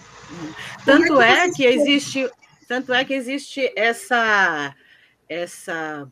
Tanto 0.85 1.21
é 1.21 1.51
que, 1.51 1.67
é 1.67 1.71
que 1.71 1.75
existe 1.75 2.31
tanto 2.67 2.93
é 2.93 3.05
que 3.05 3.13
existe 3.13 3.73
essa, 3.77 4.75
essa, 5.29 6.11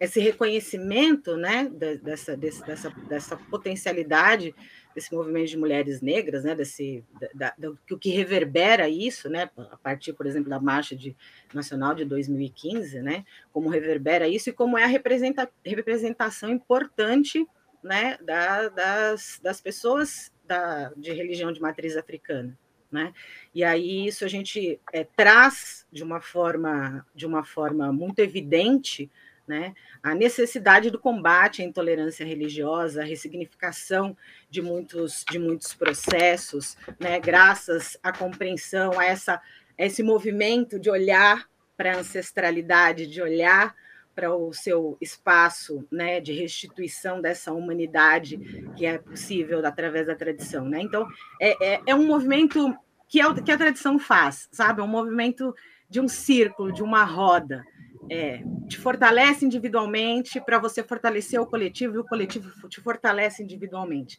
esse 0.00 0.18
reconhecimento 0.18 1.36
né, 1.36 1.70
dessa, 2.02 2.34
desse, 2.34 2.64
dessa, 2.64 2.90
dessa 3.06 3.36
potencialidade 3.36 4.54
desse 4.94 5.14
movimento 5.14 5.48
de 5.48 5.56
mulheres 5.56 6.00
negras, 6.00 6.42
né, 6.42 6.54
desse, 6.54 7.04
da, 7.32 7.54
da, 7.56 7.70
o 7.70 7.98
que 7.98 8.10
reverbera 8.10 8.88
isso, 8.88 9.28
né, 9.28 9.48
a 9.56 9.76
partir, 9.76 10.12
por 10.14 10.26
exemplo, 10.26 10.50
da 10.50 10.58
Marcha 10.58 10.96
de, 10.96 11.16
Nacional 11.54 11.94
de 11.94 12.04
2015, 12.04 13.00
né, 13.00 13.24
como 13.52 13.68
reverbera 13.68 14.26
isso 14.26 14.50
e 14.50 14.52
como 14.52 14.76
é 14.76 14.84
a 14.84 14.88
representa, 14.88 15.48
representação 15.64 16.50
importante 16.50 17.46
né, 17.82 18.18
da, 18.22 18.68
das, 18.68 19.38
das 19.42 19.60
pessoas 19.60 20.32
da, 20.44 20.92
de 20.96 21.12
religião 21.12 21.52
de 21.52 21.60
matriz 21.60 21.96
africana. 21.96 22.58
Né? 22.90 23.12
E 23.54 23.62
aí 23.62 24.08
isso 24.08 24.24
a 24.24 24.28
gente 24.28 24.80
é, 24.92 25.04
traz 25.04 25.86
de 25.92 26.02
uma 26.02 26.20
forma 26.20 27.06
de 27.14 27.24
uma 27.24 27.44
forma 27.44 27.92
muito 27.92 28.18
evidente 28.18 29.08
né, 29.50 29.74
a 30.00 30.14
necessidade 30.14 30.90
do 30.90 30.98
combate 30.98 31.60
à 31.60 31.64
intolerância 31.64 32.24
religiosa, 32.24 33.02
a 33.02 33.04
ressignificação 33.04 34.16
de 34.48 34.62
muitos, 34.62 35.24
de 35.28 35.40
muitos 35.40 35.74
processos, 35.74 36.76
né, 37.00 37.18
graças 37.18 37.98
à 38.00 38.12
compreensão, 38.16 38.96
a, 38.96 39.04
essa, 39.04 39.42
esse 39.76 40.04
movimento 40.04 40.78
de 40.78 40.88
olhar 40.88 41.48
para 41.76 41.96
a 41.96 41.98
ancestralidade, 41.98 43.08
de 43.08 43.20
olhar 43.20 43.74
para 44.14 44.32
o 44.32 44.52
seu 44.52 44.96
espaço 45.00 45.84
né, 45.90 46.20
de 46.20 46.32
restituição 46.32 47.20
dessa 47.20 47.52
humanidade 47.52 48.38
que 48.76 48.86
é 48.86 48.98
possível 48.98 49.66
através 49.66 50.06
da 50.06 50.14
tradição. 50.14 50.64
Né? 50.64 50.80
Então, 50.80 51.08
é, 51.40 51.74
é, 51.74 51.80
é 51.88 51.94
um 51.94 52.06
movimento 52.06 52.72
que, 53.08 53.20
é 53.20 53.26
o, 53.26 53.34
que 53.34 53.50
a 53.50 53.58
tradição 53.58 53.98
faz, 53.98 54.48
sabe? 54.52 54.80
É 54.80 54.84
um 54.84 54.88
movimento 54.88 55.52
de 55.88 56.00
um 56.00 56.06
círculo, 56.06 56.72
de 56.72 56.82
uma 56.82 57.02
roda. 57.02 57.64
É, 58.08 58.42
te 58.68 58.78
fortalece 58.78 59.44
individualmente 59.44 60.40
para 60.40 60.58
você 60.58 60.82
fortalecer 60.82 61.40
o 61.40 61.46
coletivo 61.46 61.96
e 61.96 61.98
o 61.98 62.04
coletivo 62.04 62.68
te 62.68 62.80
fortalece 62.80 63.42
individualmente. 63.42 64.18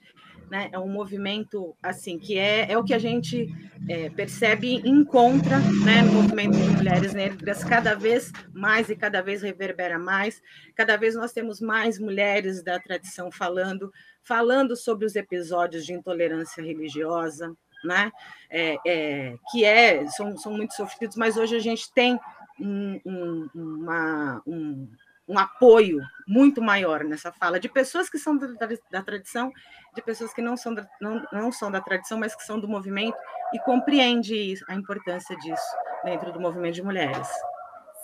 Né? 0.52 0.70
É 0.74 0.78
um 0.78 0.90
movimento 0.90 1.76
assim 1.82 2.20
que 2.20 2.38
é, 2.38 2.70
é 2.70 2.78
o 2.78 2.84
que 2.84 2.94
a 2.94 3.00
gente 3.00 3.48
é, 3.88 4.10
percebe 4.10 4.68
e 4.68 4.90
encontra 4.90 5.60
né, 5.86 6.02
no 6.02 6.12
movimento 6.14 6.58
de 6.58 6.70
mulheres 6.70 7.14
negras 7.14 7.64
cada 7.64 7.96
vez 7.96 8.32
mais 8.54 8.90
e 8.90 8.96
cada 8.96 9.22
vez 9.22 9.42
reverbera 9.42 9.98
mais. 9.98 10.42
Cada 10.76 10.98
vez 10.98 11.16
nós 11.16 11.32
temos 11.32 11.62
mais 11.62 11.98
mulheres 11.98 12.62
da 12.62 12.78
tradição 12.80 13.32
falando, 13.32 13.92
falando 14.24 14.76
sobre 14.76 15.06
os 15.06 15.16
episódios 15.16 15.86
de 15.86 15.94
intolerância 15.94 16.62
religiosa, 16.62 17.56
né? 17.84 18.12
É, 18.50 18.78
é, 18.86 19.36
que 19.52 19.64
é, 19.64 20.06
são, 20.08 20.38
são 20.38 20.52
muito 20.52 20.74
sofridos, 20.74 21.16
mas 21.16 21.38
hoje 21.38 21.56
a 21.56 21.60
gente 21.60 21.92
tem 21.94 22.20
um, 22.62 23.02
um, 23.06 23.50
uma, 23.54 24.42
um, 24.46 24.88
um 25.28 25.38
apoio 25.38 26.00
muito 26.28 26.62
maior 26.62 27.04
nessa 27.04 27.32
fala 27.32 27.60
de 27.60 27.70
pessoas 27.70 28.10
que 28.10 28.18
são 28.18 28.38
da, 28.38 28.48
da 28.92 29.02
tradição, 29.02 29.52
de 29.96 30.02
pessoas 30.02 30.34
que 30.34 30.42
não 30.42 30.58
são 30.58 30.74
da, 30.74 30.88
não, 31.00 31.26
não 31.32 31.52
são 31.52 31.72
da 31.72 31.82
tradição, 31.82 32.20
mas 32.20 32.36
que 32.36 32.44
são 32.44 32.60
do 32.60 32.68
movimento 32.68 33.18
e 33.54 33.60
compreende 33.60 34.56
a 34.68 34.76
importância 34.76 35.36
disso 35.38 35.76
dentro 36.04 36.32
do 36.32 36.40
movimento 36.40 36.76
de 36.76 36.84
mulheres 36.84 37.28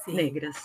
Sim. 0.05 0.13
negras. 0.13 0.57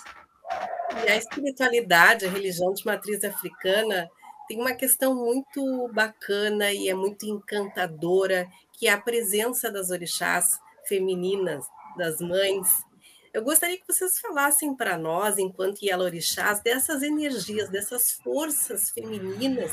E 1.04 1.10
a 1.10 1.16
espiritualidade, 1.16 2.26
a 2.26 2.30
religião 2.30 2.72
de 2.72 2.84
matriz 2.84 3.24
africana 3.24 4.08
tem 4.46 4.60
uma 4.60 4.74
questão 4.74 5.14
muito 5.14 5.88
bacana 5.92 6.72
e 6.72 6.88
é 6.88 6.94
muito 6.94 7.24
encantadora, 7.24 8.46
que 8.72 8.86
é 8.86 8.92
a 8.92 9.00
presença 9.00 9.70
das 9.70 9.90
orixás 9.90 10.60
femininas, 10.86 11.64
das 11.96 12.20
mães, 12.20 12.84
Eu 13.32 13.42
gostaria 13.42 13.78
que 13.78 13.86
vocês 13.86 14.20
falassem 14.20 14.74
para 14.74 14.98
nós, 14.98 15.38
enquanto 15.38 15.82
Yalorixás, 15.82 16.60
dessas 16.60 17.02
energias, 17.02 17.70
dessas 17.70 18.12
forças 18.12 18.90
femininas 18.90 19.72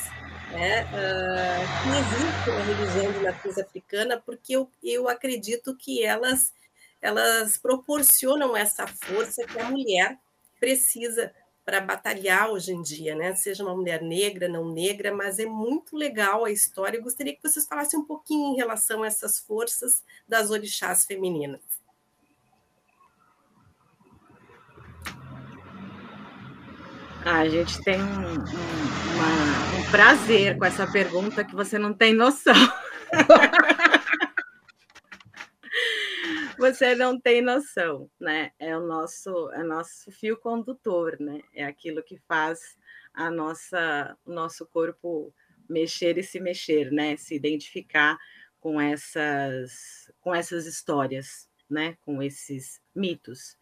né, 0.49 0.85
uh, 0.85 1.83
que 1.83 1.89
existem 1.99 2.53
na 2.53 2.63
religião 2.63 3.11
de 3.11 3.19
matriz 3.19 3.57
africana, 3.57 4.21
porque 4.25 4.55
eu, 4.55 4.71
eu 4.81 5.09
acredito 5.09 5.75
que 5.75 6.01
elas, 6.01 6.53
elas 7.01 7.57
proporcionam 7.57 8.55
essa 8.55 8.87
força 8.87 9.45
que 9.45 9.59
a 9.59 9.69
mulher 9.69 10.17
precisa 10.57 11.33
para 11.65 11.81
batalhar 11.81 12.49
hoje 12.49 12.71
em 12.71 12.81
dia, 12.81 13.13
né? 13.13 13.35
Seja 13.35 13.61
uma 13.63 13.75
mulher 13.75 14.01
negra, 14.01 14.47
não 14.47 14.71
negra, 14.71 15.13
mas 15.13 15.37
é 15.37 15.45
muito 15.45 15.97
legal 15.97 16.45
a 16.45 16.51
história. 16.51 16.97
Eu 16.97 17.03
gostaria 17.03 17.35
que 17.35 17.43
vocês 17.43 17.67
falassem 17.67 17.99
um 17.99 18.05
pouquinho 18.05 18.53
em 18.53 18.55
relação 18.55 19.03
a 19.03 19.07
essas 19.07 19.37
forças 19.37 20.01
das 20.27 20.49
orixás 20.49 21.05
femininas. 21.05 21.78
Ah, 27.25 27.39
a 27.39 27.49
gente 27.49 27.81
tem 27.83 28.01
um, 28.01 28.05
um, 28.05 28.33
uma, 28.33 29.77
um 29.77 29.91
prazer 29.91 30.57
com 30.57 30.63
essa 30.63 30.89
pergunta 30.89 31.43
que 31.43 31.53
você 31.53 31.77
não 31.77 31.93
tem 31.93 32.13
noção. 32.13 32.55
você 36.57 36.95
não 36.95 37.19
tem 37.19 37.41
noção, 37.41 38.09
né? 38.19 38.51
É 38.57 38.75
o 38.77 38.87
nosso, 38.87 39.51
é 39.51 39.61
nosso 39.63 40.09
fio 40.11 40.37
condutor, 40.37 41.17
né? 41.19 41.41
É 41.53 41.65
aquilo 41.65 42.01
que 42.01 42.17
faz 42.27 42.77
a 43.13 43.29
nossa, 43.29 44.17
o 44.25 44.31
nosso 44.31 44.65
corpo 44.65 45.33
mexer 45.69 46.17
e 46.17 46.23
se 46.23 46.39
mexer, 46.39 46.89
né? 46.89 47.17
Se 47.17 47.35
identificar 47.35 48.17
com 48.61 48.79
essas, 48.79 50.09
com 50.21 50.33
essas 50.33 50.65
histórias, 50.65 51.49
né? 51.69 51.97
Com 52.01 52.23
esses 52.23 52.81
mitos 52.95 53.57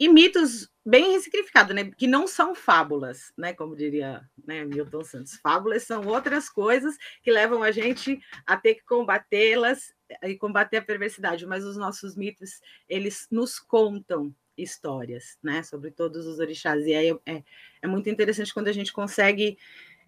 e 0.00 0.08
mitos 0.08 0.66
bem 0.90 1.12
ressignificados, 1.12 1.74
né? 1.74 1.88
Que 1.96 2.08
não 2.08 2.26
são 2.26 2.52
fábulas, 2.52 3.32
né? 3.38 3.54
Como 3.54 3.76
diria 3.76 4.28
né, 4.44 4.64
Milton 4.64 5.04
Santos. 5.04 5.36
Fábulas 5.36 5.84
são 5.84 6.04
outras 6.04 6.50
coisas 6.50 6.98
que 7.22 7.30
levam 7.30 7.62
a 7.62 7.70
gente 7.70 8.20
a 8.44 8.56
ter 8.56 8.74
que 8.74 8.84
combatê-las 8.84 9.94
e 10.24 10.36
combater 10.36 10.78
a 10.78 10.82
perversidade. 10.82 11.46
Mas 11.46 11.64
os 11.64 11.76
nossos 11.76 12.16
mitos, 12.16 12.60
eles 12.88 13.28
nos 13.30 13.60
contam 13.60 14.34
histórias, 14.58 15.38
né? 15.40 15.62
Sobre 15.62 15.92
todos 15.92 16.26
os 16.26 16.40
orixás. 16.40 16.84
E 16.84 16.92
aí 16.92 17.16
é, 17.24 17.44
é 17.80 17.86
muito 17.86 18.10
interessante 18.10 18.52
quando 18.52 18.68
a 18.68 18.72
gente 18.72 18.92
consegue 18.92 19.56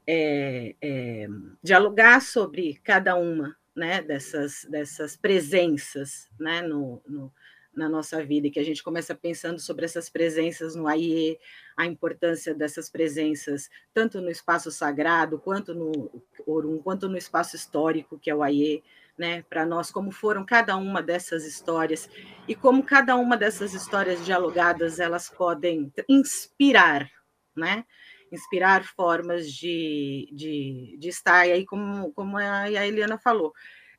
é, 0.04 0.74
é, 0.82 1.28
dialogar 1.62 2.20
sobre 2.20 2.80
cada 2.82 3.14
uma 3.14 3.56
né, 3.74 4.02
dessas, 4.02 4.66
dessas 4.68 5.16
presenças 5.16 6.28
né, 6.38 6.60
no, 6.60 7.00
no 7.06 7.32
na 7.74 7.88
nossa 7.88 8.24
vida 8.24 8.46
e 8.46 8.50
que 8.50 8.60
a 8.60 8.64
gente 8.64 8.82
começa 8.82 9.14
pensando 9.14 9.58
sobre 9.58 9.84
essas 9.84 10.08
presenças 10.08 10.74
no 10.74 10.86
AIE, 10.86 11.38
a 11.76 11.86
importância 11.86 12.54
dessas 12.54 12.90
presenças, 12.90 13.70
tanto 13.94 14.20
no 14.20 14.30
espaço 14.30 14.70
sagrado, 14.70 15.38
quanto 15.38 15.74
no 15.74 16.22
Orum, 16.46 16.78
quanto 16.78 17.08
no 17.08 17.16
espaço 17.16 17.56
histórico, 17.56 18.18
que 18.18 18.30
é 18.30 18.34
o 18.34 18.42
AIE, 18.42 18.82
né, 19.16 19.42
para 19.42 19.66
nós, 19.66 19.90
como 19.90 20.10
foram 20.10 20.44
cada 20.44 20.76
uma 20.76 21.02
dessas 21.02 21.44
histórias 21.44 22.08
e 22.48 22.54
como 22.54 22.82
cada 22.82 23.14
uma 23.16 23.36
dessas 23.36 23.74
histórias 23.74 24.24
dialogadas 24.24 24.98
elas 24.98 25.28
podem 25.28 25.92
inspirar, 26.08 27.10
né? 27.54 27.84
Inspirar 28.32 28.84
formas 28.84 29.52
de, 29.52 30.28
de, 30.32 30.96
de 30.98 31.08
estar, 31.08 31.46
e 31.46 31.52
aí, 31.52 31.66
como, 31.66 32.10
como 32.12 32.38
a 32.38 32.70
Eliana 32.70 33.18
falou, 33.18 33.52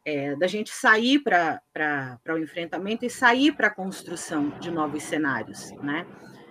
é, 0.06 0.36
da 0.36 0.48
gente 0.48 0.70
sair 0.70 1.20
para 1.20 1.62
o 2.30 2.38
enfrentamento 2.38 3.06
e 3.06 3.10
sair 3.10 3.56
para 3.56 3.68
a 3.68 3.74
construção 3.74 4.50
de 4.60 4.70
novos 4.70 5.04
cenários, 5.04 5.72
né? 5.82 6.06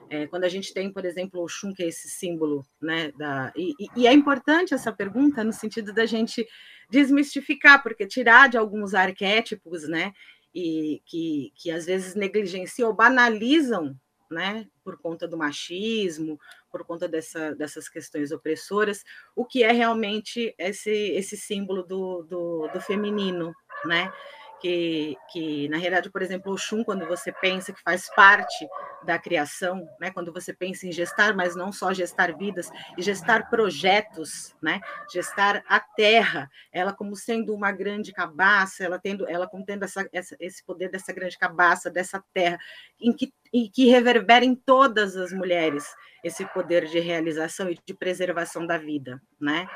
É, 0.08 0.26
quando 0.26 0.44
a 0.44 0.48
gente 0.48 0.74
tem, 0.74 0.92
por 0.92 1.06
exemplo, 1.06 1.42
o 1.42 1.48
Xun, 1.48 1.72
que 1.72 1.82
é 1.82 1.88
esse 1.88 2.08
símbolo, 2.08 2.66
né? 2.80 3.12
Da, 3.12 3.52
e, 3.56 3.72
e, 3.96 4.06
é 4.06 4.12
importante 4.12 4.74
essa 4.74 4.92
pergunta 4.92 5.42
no 5.42 5.52
sentido 5.52 5.92
da 5.92 6.04
gente 6.04 6.46
desmistificar, 6.90 7.82
porque 7.82 8.06
tirar 8.06 8.48
de 8.48 8.58
alguns 8.58 8.92
arquétipos, 8.92 9.88
né? 9.88 10.12
E 10.54 11.00
que, 11.06 11.50
que 11.56 11.70
às 11.70 11.86
vezes 11.86 12.14
negligenciam 12.14 12.90
ou 12.90 12.94
banalizam 12.94 13.96
né, 14.30 14.66
por 14.82 14.98
conta 14.98 15.28
do 15.28 15.36
machismo, 15.36 16.38
por 16.72 16.84
conta 16.84 17.06
dessa, 17.06 17.54
dessas 17.54 17.88
questões 17.88 18.32
opressoras, 18.32 19.04
o 19.36 19.44
que 19.44 19.62
é 19.62 19.70
realmente 19.70 20.54
esse, 20.58 20.90
esse 20.90 21.36
símbolo 21.36 21.82
do, 21.82 22.22
do, 22.22 22.68
do 22.68 22.80
feminino, 22.80 23.54
né? 23.84 24.10
que, 24.62 25.16
que, 25.32 25.68
na 25.68 25.76
realidade, 25.76 26.08
por 26.08 26.22
exemplo, 26.22 26.52
o 26.52 26.56
Xum, 26.56 26.84
quando 26.84 27.04
você 27.04 27.32
pensa 27.32 27.72
que 27.72 27.82
faz 27.82 28.08
parte 28.14 28.68
da 29.04 29.18
criação, 29.18 29.84
né? 30.00 30.12
quando 30.12 30.32
você 30.32 30.54
pensa 30.54 30.86
em 30.86 30.92
gestar, 30.92 31.34
mas 31.34 31.56
não 31.56 31.72
só 31.72 31.92
gestar 31.92 32.36
vidas, 32.36 32.70
e 32.96 33.02
gestar 33.02 33.50
projetos, 33.50 34.54
né? 34.62 34.80
gestar 35.12 35.64
a 35.68 35.80
terra, 35.80 36.48
ela 36.72 36.92
como 36.92 37.16
sendo 37.16 37.52
uma 37.52 37.72
grande 37.72 38.12
cabaça, 38.12 38.84
ela 38.84 39.00
tendo, 39.00 39.28
ela 39.28 39.48
como 39.48 39.64
tendo 39.64 39.84
essa, 39.84 40.08
essa, 40.12 40.36
esse 40.38 40.64
poder 40.64 40.88
dessa 40.88 41.12
grande 41.12 41.36
cabaça, 41.36 41.90
dessa 41.90 42.22
terra, 42.32 42.56
em 43.00 43.12
que, 43.12 43.34
em 43.52 43.68
que 43.68 43.86
reverbera 43.86 44.44
em 44.44 44.54
todas 44.54 45.16
as 45.16 45.32
mulheres 45.32 45.84
esse 46.22 46.44
poder 46.46 46.86
de 46.86 46.98
realização 46.98 47.70
e 47.70 47.78
de 47.84 47.94
preservação 47.94 48.66
da 48.66 48.78
vida. 48.78 49.20
Né? 49.40 49.66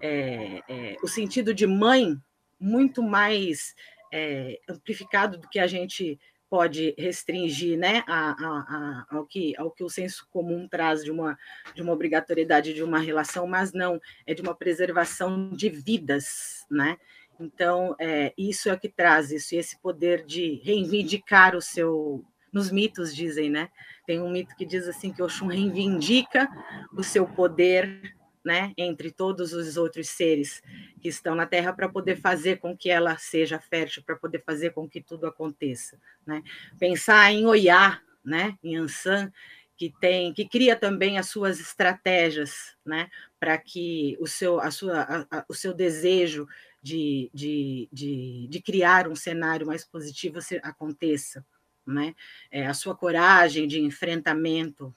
É, 0.00 0.60
é, 0.68 0.96
o 1.02 1.08
sentido 1.08 1.54
de 1.54 1.66
mãe 1.66 2.16
muito 2.58 3.02
mais 3.02 3.74
é, 4.12 4.58
amplificado 4.68 5.38
do 5.38 5.48
que 5.48 5.58
a 5.58 5.66
gente 5.66 6.18
pode 6.52 6.94
restringir 6.98 7.78
né, 7.78 8.04
a, 8.06 8.30
a, 8.30 8.36
a, 8.36 9.06
ao, 9.16 9.24
que, 9.24 9.56
ao 9.56 9.70
que 9.70 9.82
o 9.82 9.88
senso 9.88 10.28
comum 10.30 10.68
traz 10.68 11.02
de 11.02 11.10
uma, 11.10 11.38
de 11.74 11.80
uma 11.80 11.94
obrigatoriedade 11.94 12.74
de 12.74 12.82
uma 12.82 12.98
relação, 12.98 13.46
mas 13.46 13.72
não, 13.72 13.98
é 14.26 14.34
de 14.34 14.42
uma 14.42 14.54
preservação 14.54 15.48
de 15.48 15.70
vidas, 15.70 16.66
né? 16.70 16.98
Então, 17.40 17.96
é, 17.98 18.34
isso 18.36 18.68
é 18.68 18.74
o 18.74 18.78
que 18.78 18.88
traz 18.88 19.30
isso, 19.32 19.54
e 19.54 19.58
esse 19.58 19.80
poder 19.80 20.24
de 20.24 20.60
reivindicar 20.62 21.56
o 21.56 21.62
seu. 21.62 22.22
Nos 22.52 22.70
mitos 22.70 23.14
dizem, 23.14 23.48
né? 23.48 23.70
Tem 24.06 24.20
um 24.20 24.30
mito 24.30 24.54
que 24.56 24.66
diz 24.66 24.86
assim 24.86 25.12
que 25.12 25.22
Oxum 25.22 25.46
reivindica 25.46 26.48
o 26.92 27.02
seu 27.02 27.26
poder 27.26 28.14
né, 28.44 28.72
entre 28.76 29.10
todos 29.10 29.52
os 29.52 29.76
outros 29.76 30.08
seres 30.08 30.62
que 31.00 31.08
estão 31.08 31.34
na 31.34 31.46
Terra 31.46 31.72
para 31.72 31.88
poder 31.88 32.16
fazer 32.16 32.58
com 32.58 32.76
que 32.76 32.90
ela 32.90 33.16
seja 33.16 33.58
fértil, 33.58 34.02
para 34.04 34.16
poder 34.16 34.42
fazer 34.44 34.70
com 34.70 34.88
que 34.88 35.00
tudo 35.00 35.26
aconteça, 35.26 35.98
né? 36.26 36.42
Pensar 36.78 37.32
em 37.32 37.46
Oiá, 37.46 38.00
né, 38.24 38.58
em 38.62 38.76
Ansan, 38.76 39.32
que 39.76 39.92
tem, 40.00 40.32
que 40.32 40.48
cria 40.48 40.76
também 40.76 41.18
as 41.18 41.28
suas 41.28 41.60
estratégias, 41.60 42.76
né, 42.84 43.08
para 43.38 43.56
que 43.58 44.16
o 44.20 44.26
seu, 44.26 44.60
a 44.60 44.70
sua, 44.70 45.02
a, 45.02 45.38
a, 45.38 45.44
o 45.48 45.54
seu 45.54 45.72
desejo 45.72 46.46
de, 46.82 47.30
de, 47.32 47.88
de, 47.92 48.46
de 48.48 48.60
criar 48.60 49.08
um 49.08 49.16
cenário 49.16 49.66
mais 49.66 49.84
positivo 49.84 50.38
aconteça, 50.62 51.44
né? 51.86 52.14
É, 52.50 52.66
a 52.66 52.74
sua 52.74 52.94
coragem 52.94 53.66
de 53.66 53.80
enfrentamento 53.80 54.94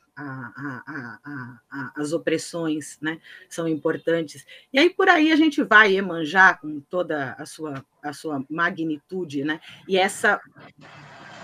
às 1.95 2.13
opressões 2.13 2.97
né? 3.01 3.19
são 3.49 3.67
importantes. 3.67 4.45
E 4.71 4.79
aí 4.79 4.89
por 4.89 5.09
aí 5.09 5.31
a 5.31 5.35
gente 5.35 5.61
vai 5.63 5.95
emanjar 5.95 6.59
com 6.61 6.79
toda 6.79 7.33
a 7.33 7.45
sua, 7.45 7.85
a 8.01 8.13
sua 8.13 8.43
magnitude, 8.49 9.43
né? 9.43 9.59
e 9.87 9.97
essa 9.97 10.39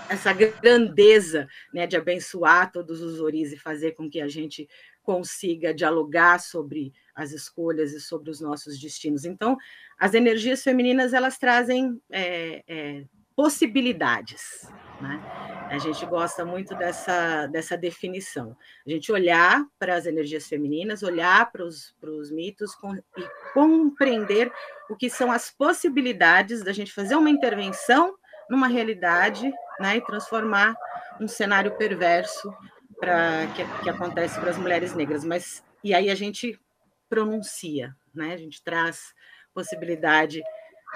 essa 0.08 0.32
grandeza 0.32 1.48
né, 1.72 1.86
de 1.86 1.96
abençoar 1.96 2.70
todos 2.70 3.00
os 3.00 3.18
oris 3.18 3.50
e 3.50 3.56
fazer 3.56 3.92
com 3.92 4.10
que 4.10 4.20
a 4.20 4.28
gente 4.28 4.68
consiga 5.02 5.72
dialogar 5.74 6.38
sobre 6.38 6.92
as 7.14 7.32
escolhas 7.32 7.92
e 7.92 8.00
sobre 8.00 8.30
os 8.30 8.40
nossos 8.40 8.78
destinos. 8.78 9.24
Então, 9.24 9.56
as 9.98 10.14
energias 10.14 10.62
femininas 10.62 11.12
elas 11.12 11.38
trazem 11.38 12.00
é, 12.10 12.62
é, 12.66 13.04
possibilidades. 13.34 14.70
Né? 15.00 15.20
A 15.68 15.78
gente 15.78 16.04
gosta 16.06 16.44
muito 16.44 16.74
dessa, 16.74 17.46
dessa 17.46 17.76
definição. 17.76 18.56
A 18.86 18.90
gente 18.90 19.10
olhar 19.10 19.64
para 19.78 19.94
as 19.94 20.06
energias 20.06 20.46
femininas, 20.46 21.02
olhar 21.02 21.50
para 21.50 21.64
os, 21.64 21.94
mitos 22.30 22.74
com, 22.74 22.94
e 22.94 23.52
compreender 23.52 24.52
o 24.88 24.96
que 24.96 25.10
são 25.10 25.32
as 25.32 25.50
possibilidades 25.50 26.62
da 26.62 26.72
gente 26.72 26.92
fazer 26.92 27.16
uma 27.16 27.30
intervenção 27.30 28.14
numa 28.48 28.68
realidade 28.68 29.50
né, 29.80 29.96
e 29.96 30.00
transformar 30.04 30.74
um 31.20 31.26
cenário 31.26 31.76
perverso 31.76 32.52
para 33.00 33.46
que, 33.56 33.64
que 33.82 33.90
acontece 33.90 34.38
para 34.38 34.50
as 34.50 34.58
mulheres 34.58 34.94
negras. 34.94 35.24
Mas 35.24 35.64
e 35.82 35.92
aí 35.92 36.08
a 36.08 36.14
gente 36.14 36.60
pronuncia, 37.08 37.94
né? 38.14 38.32
A 38.32 38.36
gente 38.36 38.62
traz 38.62 39.12
possibilidade 39.52 40.42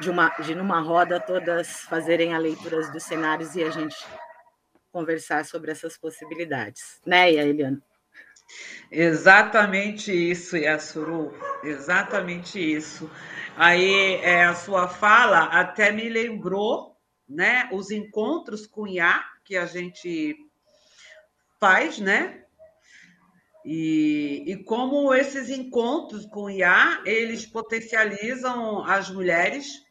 de 0.01 0.11
uma 0.11 0.29
de 0.41 0.55
numa 0.55 0.81
roda 0.81 1.19
todas 1.19 1.81
fazerem 1.83 2.35
a 2.35 2.39
leitura 2.39 2.91
dos 2.91 3.03
cenários 3.03 3.55
e 3.55 3.63
a 3.63 3.71
gente 3.71 3.97
conversar 4.93 5.45
sobre 5.45 5.71
essas 5.71 5.97
possibilidades, 5.97 7.01
né, 7.05 7.33
Eliana? 7.33 7.83
Exatamente 8.91 10.13
isso, 10.13 10.57
Yasuru, 10.57 11.35
exatamente 11.65 12.59
isso. 12.59 13.11
Aí 13.57 14.15
é, 14.17 14.45
a 14.45 14.55
sua 14.55 14.89
fala 14.89 15.45
até 15.47 15.91
me 15.91 16.09
lembrou, 16.09 16.97
né, 17.29 17.69
os 17.73 17.91
encontros 17.91 18.67
com 18.67 18.87
Iá 18.87 19.25
que 19.45 19.57
a 19.57 19.67
gente 19.67 20.37
faz, 21.59 21.99
né? 21.99 22.47
E, 23.69 24.45
e 24.47 24.57
como 24.63 25.13
esses 25.13 25.51
encontros 25.51 26.25
com 26.25 26.49
IA, 26.49 27.03
eles 27.05 27.45
potencializam 27.45 28.85
as 28.85 29.11
mulheres 29.11 29.85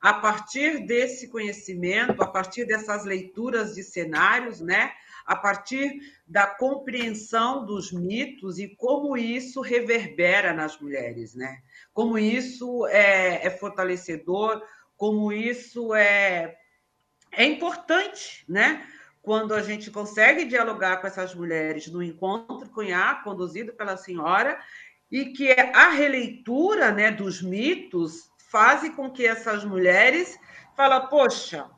a 0.00 0.14
partir 0.14 0.86
desse 0.86 1.28
conhecimento, 1.28 2.22
a 2.22 2.26
partir 2.26 2.64
dessas 2.64 3.04
leituras 3.04 3.74
de 3.74 3.82
cenários, 3.82 4.60
né? 4.60 4.92
a 5.26 5.36
partir 5.36 6.00
da 6.26 6.46
compreensão 6.46 7.66
dos 7.66 7.92
mitos 7.92 8.58
e 8.58 8.68
como 8.76 9.16
isso 9.16 9.60
reverbera 9.60 10.54
nas 10.54 10.80
mulheres, 10.80 11.34
né? 11.34 11.58
como 11.92 12.18
isso 12.18 12.86
é, 12.86 13.46
é 13.46 13.50
fortalecedor, 13.50 14.62
como 14.96 15.32
isso 15.32 15.94
é, 15.94 16.56
é 17.32 17.44
importante, 17.44 18.44
né? 18.48 18.86
quando 19.20 19.52
a 19.52 19.62
gente 19.62 19.90
consegue 19.90 20.44
dialogar 20.44 20.98
com 20.98 21.06
essas 21.06 21.34
mulheres 21.34 21.88
no 21.88 22.02
encontro 22.02 22.82
IA, 22.82 23.16
conduzido 23.16 23.72
pela 23.74 23.96
senhora, 23.96 24.58
e 25.10 25.26
que 25.26 25.50
a 25.50 25.90
releitura 25.90 26.92
né, 26.92 27.10
dos 27.10 27.42
mitos 27.42 28.27
faz 28.48 28.88
com 28.94 29.10
que 29.10 29.26
essas 29.26 29.64
mulheres 29.64 30.38
falem, 30.74 31.08
poxa, 31.08 31.70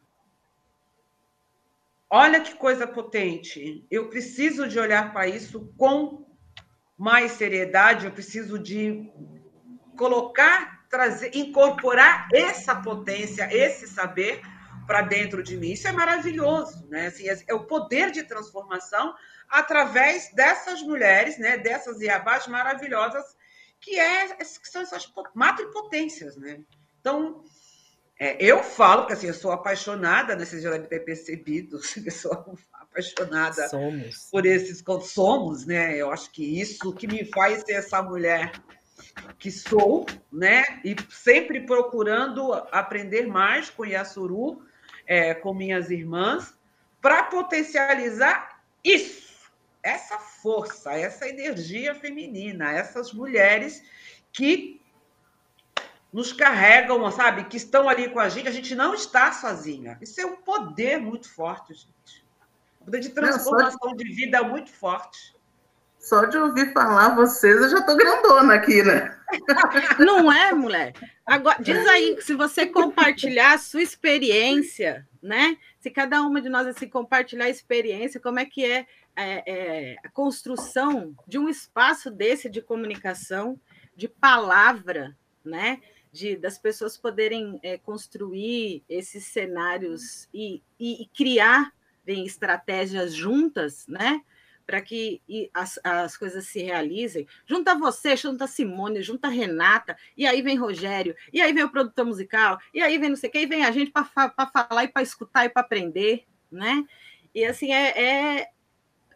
olha 2.09 2.41
que 2.41 2.55
coisa 2.55 2.87
potente, 2.87 3.87
eu 3.91 4.09
preciso 4.09 4.69
de 4.69 4.79
olhar 4.79 5.13
para 5.13 5.27
isso 5.27 5.73
com 5.77 6.27
mais 6.97 7.33
seriedade, 7.33 8.07
eu 8.07 8.13
preciso 8.13 8.59
de 8.59 9.11
colocar, 9.97 10.87
trazer, 10.89 11.35
incorporar 11.35 12.29
essa 12.33 12.75
potência, 12.77 13.49
esse 13.53 13.89
saber 13.89 14.41
para 14.87 15.03
dentro 15.03 15.43
de 15.43 15.57
mim. 15.57 15.73
Isso 15.73 15.89
é 15.89 15.93
maravilhoso, 15.93 16.87
né? 16.89 17.07
Assim, 17.07 17.29
é, 17.29 17.39
é 17.49 17.55
o 17.55 17.65
poder 17.65 18.11
de 18.11 18.23
transformação 18.23 19.15
através 19.49 20.33
dessas 20.35 20.83
mulheres, 20.83 21.39
né? 21.39 21.59
Dessas 21.59 22.01
iabás 22.01 22.47
maravilhosas 22.47 23.25
que, 23.81 23.99
é, 23.99 24.37
que 24.37 24.69
são 24.69 24.83
essas 24.83 25.11
matripotências, 25.35 26.37
né? 26.37 26.61
Então, 27.01 27.43
é, 28.19 28.37
eu 28.39 28.63
falo 28.63 29.07
que 29.07 29.15
assim, 29.15 29.29
eu 29.29 29.35
sou 29.35 29.51
apaixonada, 29.51 30.37
né? 30.37 30.45
Vocês 30.45 30.63
já 30.63 30.71
devem 30.71 30.89
ter 30.89 31.01
percebido, 31.01 31.81
eu 32.05 32.13
sou 32.13 32.59
apaixonada 32.73 33.69
somos. 33.69 34.29
por 34.31 34.45
esses 34.45 34.83
somos, 35.05 35.65
né? 35.65 35.97
Eu 35.97 36.11
acho 36.11 36.31
que 36.31 36.61
isso 36.61 36.93
que 36.93 37.07
me 37.07 37.25
faz 37.25 37.63
ser 37.63 37.75
essa 37.75 38.03
mulher 38.03 38.53
que 39.39 39.51
sou, 39.51 40.05
né? 40.31 40.65
E 40.85 40.95
sempre 41.09 41.61
procurando 41.65 42.53
aprender 42.71 43.27
mais 43.27 43.71
com 43.71 43.87
Yasuru, 43.87 44.63
é, 45.07 45.35
com 45.35 45.55
minhas 45.55 45.91
irmãs 45.91 46.55
para 47.01 47.23
potencializar 47.23 48.63
isso, 48.85 49.30
essa 49.83 50.19
força, 50.19 50.93
essa 50.93 51.29
energia 51.29 51.95
feminina, 51.95 52.73
essas 52.73 53.13
mulheres 53.13 53.83
que 54.33 54.81
nos 56.13 56.33
carregam, 56.33 57.11
sabe, 57.11 57.45
que 57.45 57.57
estão 57.57 57.89
ali 57.89 58.09
com 58.09 58.19
a 58.19 58.29
gente, 58.29 58.49
a 58.49 58.53
gente 58.53 58.75
não 58.75 58.95
está 58.95 59.33
sozinha. 59.33 59.97
Isso 60.01 60.21
é 60.21 60.27
um 60.27 60.37
poder 60.37 60.99
muito 60.99 61.33
forte, 61.33 61.73
gente. 61.75 62.25
Um 62.81 62.87
poder 62.87 63.01
de 63.01 63.11
transformação 63.11 63.95
de... 63.95 64.05
de 64.05 64.15
vida 64.15 64.43
muito 64.43 64.71
forte. 64.71 65.35
Só 65.99 66.25
de 66.25 66.37
ouvir 66.39 66.73
falar 66.73 67.15
vocês, 67.15 67.61
eu 67.61 67.69
já 67.69 67.79
estou 67.79 67.95
grandona 67.95 68.55
aqui, 68.55 68.83
né? 68.83 69.17
Não 69.99 70.33
é, 70.33 70.53
mulher? 70.53 70.95
Agora, 71.27 71.63
diz 71.63 71.87
aí, 71.87 72.17
se 72.23 72.35
você 72.35 72.67
compartilhar 72.67 73.53
a 73.53 73.59
sua 73.59 73.83
experiência, 73.83 75.07
né? 75.23 75.59
Se 75.79 75.91
cada 75.91 76.23
uma 76.23 76.41
de 76.41 76.49
nós 76.49 76.67
assim, 76.67 76.89
compartilhar 76.89 77.45
a 77.45 77.51
experiência, 77.51 78.19
como 78.19 78.39
é 78.39 78.47
que 78.47 78.65
é, 78.65 78.87
é, 79.17 79.43
é 79.47 79.97
a 80.05 80.09
construção 80.09 81.15
de 81.27 81.39
um 81.39 81.49
espaço 81.49 82.11
desse 82.11 82.49
de 82.49 82.61
comunicação, 82.63 83.61
de 83.97 84.09
palavra, 84.09 85.17
né? 85.45 85.81
De, 86.13 86.37
das 86.37 86.59
pessoas 86.59 86.97
poderem 86.97 87.61
é, 87.63 87.79
construir 87.79 88.83
esses 88.89 89.25
cenários 89.27 90.29
e, 90.35 90.63
e, 90.79 91.03
e 91.03 91.07
criar 91.07 91.73
estratégias 92.07 93.15
juntas, 93.15 93.87
né? 93.87 94.21
para 94.71 94.81
que 94.81 95.21
as, 95.53 95.81
as 95.83 96.17
coisas 96.17 96.47
se 96.47 96.63
realizem. 96.63 97.27
Junta 97.45 97.75
você, 97.75 98.17
junta 98.17 98.47
Simone, 98.47 99.03
junta 99.03 99.27
Renata, 99.27 99.97
e 100.17 100.25
aí 100.25 100.43
vem 100.43 100.57
Rogério, 100.57 101.17
e 101.33 101.41
aí 101.41 101.53
vem 101.53 101.65
o 101.65 101.71
produtor 101.73 102.07
musical, 102.07 102.57
e 102.73 102.81
aí 102.81 102.97
vem 102.97 103.09
não 103.09 103.17
sei 103.17 103.29
o 103.29 103.33
que, 103.33 103.41
e 103.41 103.47
vem 103.47 103.65
a 103.65 103.73
gente 103.73 103.91
para 103.91 104.05
falar 104.05 104.85
e 104.85 104.89
para 104.89 105.03
escutar 105.03 105.45
e 105.45 105.49
para 105.49 105.63
aprender, 105.63 106.25
né? 106.49 106.85
E 107.35 107.45
assim, 107.45 107.73
é, 107.73 108.01
é, 108.01 108.51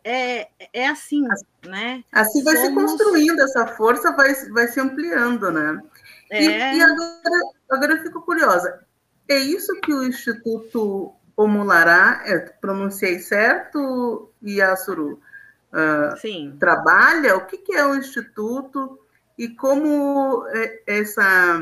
é, 0.05 0.49
é 0.73 0.87
assim, 0.87 1.23
né? 1.67 2.05
Assim 2.13 2.45
vai 2.45 2.57
Somos... 2.57 2.93
se 2.93 2.99
construindo, 2.99 3.41
essa 3.41 3.67
força 3.69 4.13
vai, 4.13 4.35
vai 4.51 4.69
se 4.69 4.79
ampliando, 4.79 5.51
né? 5.51 5.83
É... 6.31 6.45
E, 6.45 6.79
e 6.79 6.83
agora, 6.83 7.41
agora 7.71 7.93
eu 7.95 8.03
fico 8.03 8.21
curiosa, 8.21 8.85
é 9.29 9.39
isso 9.39 9.75
que 9.81 9.93
o 9.93 10.05
Instituto 10.05 11.15
Omulará, 11.37 12.23
é, 12.27 12.39
pronunciei 12.39 13.19
certo, 13.19 14.31
Yasuru, 14.47 15.21
uh, 15.73 16.59
trabalha, 16.59 17.37
o 17.37 17.47
que, 17.47 17.59
que 17.59 17.75
é 17.75 17.85
o 17.85 17.95
Instituto? 17.95 19.01
E 19.37 19.49
como 19.49 20.47
é 20.49 20.83
essa, 20.87 21.61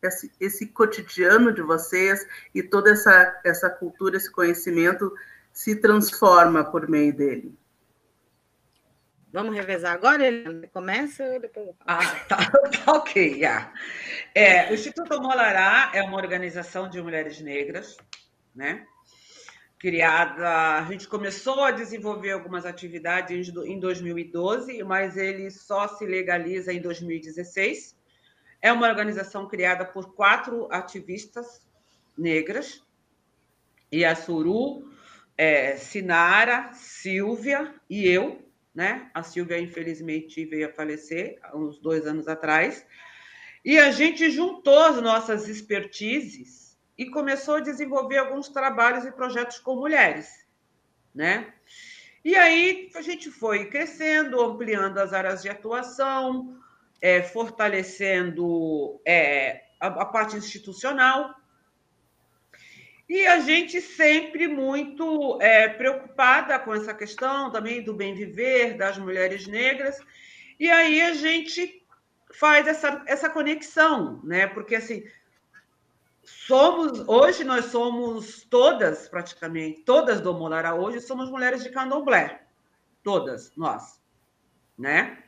esse, 0.00 0.30
esse 0.38 0.66
cotidiano 0.66 1.52
de 1.52 1.62
vocês 1.62 2.24
e 2.54 2.62
toda 2.62 2.92
essa, 2.92 3.40
essa 3.44 3.68
cultura, 3.68 4.16
esse 4.16 4.30
conhecimento 4.30 5.12
se 5.58 5.74
transforma 5.74 6.62
por 6.62 6.88
meio 6.88 7.12
dele. 7.12 7.52
Vamos 9.32 9.56
revezar 9.56 9.92
agora? 9.92 10.24
Ele 10.24 10.68
começa 10.68 11.24
ou 11.24 11.40
depois? 11.40 11.70
Ah, 11.84 12.14
tá, 12.28 12.36
tá 12.84 12.92
ok. 12.92 13.34
Yeah. 13.34 13.72
É, 14.36 14.70
o 14.70 14.74
Instituto 14.74 15.20
Molará 15.20 15.90
é 15.92 16.00
uma 16.00 16.16
organização 16.16 16.88
de 16.88 17.02
mulheres 17.02 17.40
negras, 17.40 17.96
né? 18.54 18.86
criada. 19.80 20.78
A 20.78 20.84
gente 20.84 21.08
começou 21.08 21.64
a 21.64 21.72
desenvolver 21.72 22.30
algumas 22.30 22.64
atividades 22.64 23.48
em 23.48 23.80
2012, 23.80 24.84
mas 24.84 25.16
ele 25.16 25.50
só 25.50 25.88
se 25.88 26.06
legaliza 26.06 26.72
em 26.72 26.80
2016. 26.80 27.98
É 28.62 28.72
uma 28.72 28.88
organização 28.88 29.48
criada 29.48 29.84
por 29.84 30.14
quatro 30.14 30.68
ativistas 30.70 31.66
negras, 32.16 32.80
Iasuru, 33.92 34.87
é, 35.38 35.76
Sinara, 35.76 36.72
Silvia 36.74 37.72
e 37.88 38.06
eu. 38.06 38.44
Né? 38.74 39.10
A 39.14 39.22
Silvia, 39.22 39.58
infelizmente, 39.58 40.44
veio 40.44 40.68
a 40.68 40.72
falecer 40.72 41.38
uns 41.54 41.78
dois 41.78 42.06
anos 42.06 42.26
atrás. 42.28 42.84
E 43.64 43.78
a 43.78 43.90
gente 43.90 44.30
juntou 44.30 44.78
as 44.78 45.00
nossas 45.00 45.48
expertises 45.48 46.76
e 46.96 47.06
começou 47.06 47.56
a 47.56 47.60
desenvolver 47.60 48.18
alguns 48.18 48.48
trabalhos 48.48 49.04
e 49.04 49.12
projetos 49.12 49.58
com 49.58 49.76
mulheres, 49.76 50.46
né? 51.14 51.52
E 52.24 52.34
aí 52.34 52.90
a 52.94 53.02
gente 53.02 53.30
foi 53.30 53.66
crescendo, 53.66 54.40
ampliando 54.40 54.98
as 54.98 55.12
áreas 55.12 55.42
de 55.42 55.48
atuação, 55.48 56.58
é, 57.00 57.22
fortalecendo 57.22 59.00
é, 59.06 59.62
a, 59.80 59.86
a 59.86 60.04
parte 60.04 60.36
institucional. 60.36 61.34
E 63.08 63.26
a 63.26 63.40
gente 63.40 63.80
sempre 63.80 64.46
muito 64.46 65.38
é, 65.40 65.68
preocupada 65.68 66.58
com 66.58 66.74
essa 66.74 66.92
questão 66.92 67.50
também 67.50 67.82
do 67.82 67.94
bem 67.94 68.14
viver 68.14 68.76
das 68.76 68.98
mulheres 68.98 69.46
negras. 69.46 69.98
E 70.60 70.70
aí 70.70 71.00
a 71.00 71.14
gente 71.14 71.82
faz 72.34 72.66
essa, 72.66 73.02
essa 73.06 73.30
conexão, 73.30 74.20
né? 74.22 74.46
Porque 74.46 74.74
assim, 74.74 75.02
somos 76.28 77.08
hoje 77.08 77.42
nós 77.42 77.66
somos 77.66 78.42
todas 78.44 79.08
praticamente 79.08 79.80
todas 79.80 80.20
do 80.20 80.34
Molará 80.34 80.74
hoje 80.74 81.00
somos 81.00 81.30
mulheres 81.30 81.62
de 81.62 81.70
Candomblé 81.70 82.42
todas 83.02 83.50
nós 83.56 83.98
né 84.76 85.22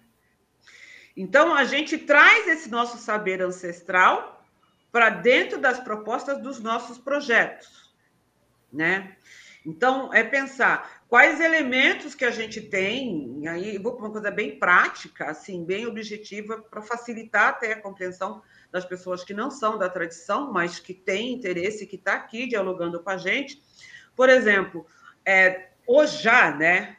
então 1.16 1.54
a 1.54 1.64
gente 1.64 1.96
traz 1.96 2.46
esse 2.48 2.68
nosso 2.68 2.98
saber 2.98 3.40
ancestral 3.40 4.39
para 4.90 5.10
dentro 5.10 5.58
das 5.58 5.80
propostas 5.80 6.40
dos 6.40 6.60
nossos 6.60 6.98
projetos 6.98 7.94
né 8.72 9.16
então 9.64 10.12
é 10.14 10.24
pensar 10.24 11.02
quais 11.08 11.40
elementos 11.40 12.14
que 12.14 12.24
a 12.24 12.30
gente 12.30 12.60
tem 12.60 13.46
aí 13.48 13.78
vou 13.78 13.94
para 13.94 14.06
uma 14.06 14.12
coisa 14.12 14.30
bem 14.30 14.58
prática 14.58 15.26
assim 15.26 15.64
bem 15.64 15.86
objetiva 15.86 16.60
para 16.62 16.82
facilitar 16.82 17.48
até 17.48 17.72
a 17.72 17.80
compreensão 17.80 18.42
das 18.70 18.84
pessoas 18.84 19.24
que 19.24 19.34
não 19.34 19.50
são 19.50 19.76
da 19.76 19.88
tradição, 19.88 20.52
mas 20.52 20.78
que 20.78 20.94
têm 20.94 21.32
interesse, 21.32 21.86
que 21.86 21.96
está 21.96 22.14
aqui 22.14 22.46
dialogando 22.46 23.00
com 23.00 23.10
a 23.10 23.16
gente. 23.16 23.60
Por 24.14 24.28
exemplo, 24.28 24.86
é, 25.24 25.70
Ojá, 25.86 26.54
né? 26.54 26.96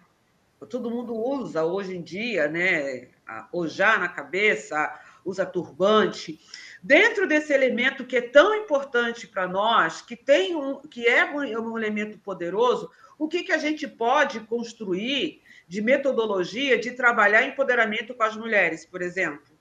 Todo 0.69 0.91
mundo 0.91 1.15
usa 1.15 1.63
hoje 1.63 1.95
em 1.95 2.01
dia, 2.01 2.47
né? 2.47 3.07
Ojá 3.51 3.97
na 3.97 4.09
cabeça, 4.09 4.93
usa 5.23 5.45
turbante. 5.45 6.39
Dentro 6.84 7.27
desse 7.27 7.53
elemento 7.53 8.05
que 8.05 8.17
é 8.17 8.21
tão 8.21 8.55
importante 8.55 9.27
para 9.27 9.47
nós, 9.47 10.01
que 10.01 10.15
tem 10.15 10.55
um, 10.55 10.82
que 10.82 11.07
é 11.07 11.23
um 11.25 11.77
elemento 11.77 12.17
poderoso, 12.17 12.89
o 13.19 13.27
que, 13.27 13.43
que 13.43 13.51
a 13.51 13.57
gente 13.57 13.88
pode 13.88 14.39
construir 14.41 15.43
de 15.67 15.79
metodologia 15.79 16.79
de 16.79 16.91
trabalhar 16.91 17.43
empoderamento 17.43 18.15
com 18.15 18.23
as 18.23 18.36
mulheres, 18.36 18.84
por 18.84 19.01
exemplo. 19.01 19.55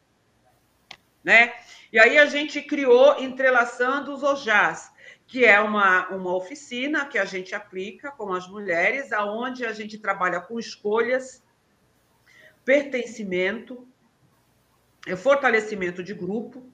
Né? 1.22 1.52
E 1.92 1.98
aí 1.98 2.16
a 2.16 2.24
gente 2.24 2.62
criou 2.62 3.22
Entrelaçando 3.22 4.14
os 4.14 4.22
Ojás, 4.22 4.90
que 5.26 5.44
é 5.44 5.60
uma, 5.60 6.08
uma 6.08 6.34
oficina 6.34 7.04
que 7.04 7.18
a 7.18 7.26
gente 7.26 7.54
aplica 7.54 8.10
com 8.10 8.32
as 8.32 8.48
mulheres, 8.48 9.12
aonde 9.12 9.66
a 9.66 9.72
gente 9.72 9.98
trabalha 9.98 10.40
com 10.40 10.58
escolhas, 10.58 11.42
pertencimento, 12.64 13.86
é 15.06 15.14
fortalecimento 15.14 16.02
de 16.02 16.14
grupo, 16.14 16.66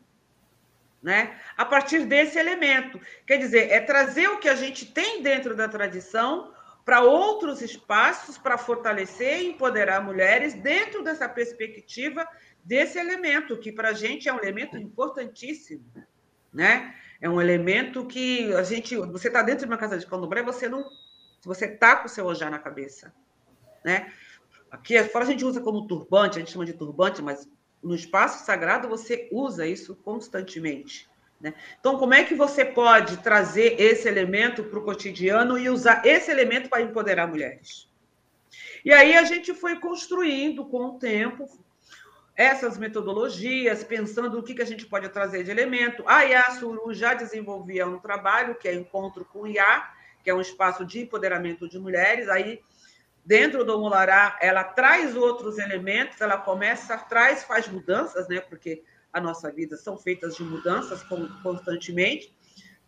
né? 1.07 1.38
A 1.57 1.64
partir 1.64 2.04
desse 2.04 2.36
elemento. 2.36 3.00
Quer 3.24 3.36
dizer, 3.38 3.70
é 3.70 3.80
trazer 3.80 4.26
o 4.26 4.40
que 4.40 4.48
a 4.48 4.57
gente 4.57 4.84
tem 4.84 5.22
dentro 5.22 5.54
da 5.54 5.68
tradição 5.68 6.52
para 6.84 7.00
outros 7.00 7.62
espaços 7.62 8.36
para 8.36 8.59
fortalecer 8.59 9.40
e 9.40 9.50
empoderar 9.50 10.02
mulheres 10.02 10.52
dentro 10.54 11.04
dessa 11.04 11.28
perspectiva 11.28 12.26
desse 12.64 12.98
elemento, 12.98 13.57
que 13.57 13.70
para 13.70 13.90
a 13.90 13.92
gente 13.92 14.28
é 14.28 14.32
um 14.32 14.38
elemento 14.38 14.76
importantíssimo, 14.76 15.84
né? 16.52 16.92
É 17.20 17.30
um 17.30 17.40
elemento 17.40 18.04
que 18.04 18.52
a 18.54 18.64
gente. 18.64 18.96
Você 18.96 19.28
está 19.28 19.42
dentro 19.42 19.64
de 19.64 19.72
uma 19.72 19.78
casa 19.78 19.96
de 19.96 20.07
candomblé, 20.07 20.42
você 20.42 20.68
não. 20.68 20.84
Você 21.44 21.66
está 21.66 21.94
com 21.94 22.07
o 22.07 22.09
seu 22.09 22.26
ojá 22.26 22.50
na 22.50 22.59
cabeça, 22.59 23.14
né? 23.84 24.12
Aqui 24.72 25.00
fora 25.04 25.24
a 25.24 25.28
gente 25.28 25.44
usa 25.44 25.61
como 25.61 25.86
turbante, 25.86 26.38
a 26.38 26.40
gente 26.40 26.50
chama 26.50 26.66
de 26.66 26.72
turbante, 26.72 27.22
mas 27.22 27.48
no 27.87 27.95
espaço 27.95 28.45
sagrado 28.45 28.89
você 28.89 29.28
usa 29.30 29.64
isso 29.64 29.95
constantemente. 29.95 31.09
Né? 31.41 31.55
Então, 31.78 31.97
como 31.99 32.14
é 32.14 32.24
que 32.24 32.34
você 32.34 32.64
pode 32.64 33.18
trazer 33.18 33.80
esse 33.80 34.09
elemento 34.09 34.64
para 34.64 34.78
o 34.78 34.82
cotidiano 34.82 35.57
e 35.57 35.70
usar 35.70 36.05
esse 36.05 36.30
elemento 36.30 36.68
para 36.68 36.82
empoderar 36.82 37.28
mulheres? 37.28 37.89
E 38.84 38.93
aí 38.93 39.16
a 39.16 39.22
gente 39.22 39.55
foi 39.55 39.78
construindo 39.78 40.64
com 40.64 40.84
o 40.87 40.99
tempo 40.99 41.49
essas 42.34 42.76
metodologias, 42.76 43.84
pensando 43.84 44.39
o 44.39 44.43
que, 44.43 44.55
que 44.55 44.62
a 44.62 44.66
gente 44.66 44.84
pode 44.87 45.09
trazer 45.09 45.45
de 45.45 45.51
elemento. 45.51 46.03
A 46.07 46.22
Yasuru 46.22 46.93
já 46.93 47.14
desenvolvia 47.14 47.87
um 47.87 47.99
trabalho 47.99 48.57
que 48.57 48.68
é 48.68 48.74
Encontro 48.74 49.24
com 49.24 49.47
Iá, 49.47 49.95
que 50.24 50.30
é 50.30 50.34
um 50.34 50.41
espaço 50.41 50.84
de 50.84 51.01
empoderamento 51.03 51.68
de 51.68 51.78
mulheres. 51.78 52.28
Aí 52.28 52.61
dentro 53.27 53.64
do 53.64 53.79
Mulará, 53.81 54.39
ela 54.41 54.62
traz 54.62 55.16
outros 55.16 55.59
elementos, 55.59 56.20
ela 56.20 56.39
começa, 56.39 56.97
traz, 56.97 57.43
faz 57.43 57.66
mudanças, 57.66 58.29
né? 58.29 58.41
Porque 58.41 58.85
a 59.12 59.20
nossa 59.20 59.51
vida 59.51 59.77
são 59.77 59.99
feitas 59.99 60.37
de 60.37 60.45
mudanças 60.45 61.03
constantemente, 61.43 62.33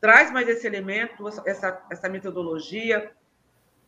traz 0.01 0.31
mais 0.31 0.49
esse 0.49 0.65
elemento, 0.65 1.27
essa, 1.45 1.85
essa 1.91 2.09
metodologia 2.09 3.11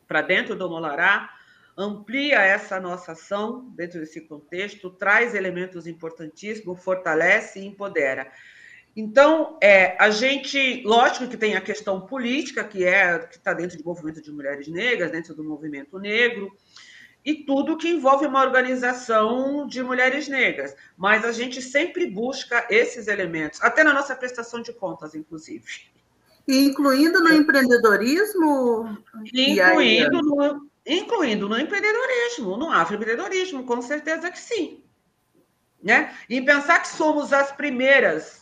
para 0.09 0.23
dentro 0.23 0.57
do 0.57 0.69
Mulará, 0.69 1.31
amplia 1.79 2.41
essa 2.43 2.81
nossa 2.81 3.13
ação 3.13 3.71
dentro 3.77 4.01
desse 4.01 4.21
contexto, 4.23 4.91
traz 4.91 5.37
elementos 5.37 5.87
importantíssimos, 5.87 6.83
fortalece 6.83 7.61
e 7.61 7.67
empodera. 7.67 8.31
Então, 8.97 9.57
é, 9.63 9.97
a 10.03 10.11
gente, 10.11 10.83
lógico 10.85 11.29
que 11.29 11.37
tem 11.37 11.55
a 11.57 11.61
questão 11.61 12.01
política, 12.01 12.65
que 12.65 12.85
é 12.85 13.19
que 13.19 13.37
está 13.37 13.53
dentro 13.53 13.79
do 13.79 13.85
movimento 13.85 14.21
de 14.21 14.33
mulheres 14.33 14.67
negras, 14.69 15.13
dentro 15.13 15.35
do 15.35 15.45
movimento 15.45 15.99
negro, 15.99 16.51
e 17.25 17.35
tudo 17.45 17.77
que 17.77 17.89
envolve 17.89 18.27
uma 18.27 18.41
organização 18.41 19.67
de 19.67 19.83
mulheres 19.83 20.27
negras. 20.29 20.75
Mas 20.97 21.25
a 21.25 21.33
gente 21.33 21.63
sempre 21.63 22.07
busca 22.07 22.67
esses 22.69 23.07
elementos, 23.07 23.63
até 23.63 23.85
na 23.85 23.93
nossa 23.93 24.17
prestação 24.17 24.61
de 24.61 24.73
contas, 24.73 25.15
inclusive. 25.15 25.65
incluindo 26.49 27.21
no 27.21 27.33
empreendedorismo? 27.33 28.99
Incluindo 29.33 30.21
no, 30.23 30.71
incluindo 30.85 31.49
no 31.49 31.59
empreendedorismo, 31.59 32.57
no 32.57 32.71
afroempreendedorismo, 32.71 33.65
com 33.65 33.81
certeza 33.81 34.31
que 34.31 34.39
sim. 34.39 34.83
Né? 35.83 36.15
E 36.29 36.43
pensar 36.43 36.81
que 36.81 36.89
somos 36.89 37.33
as 37.33 37.53
primeiras 37.53 38.40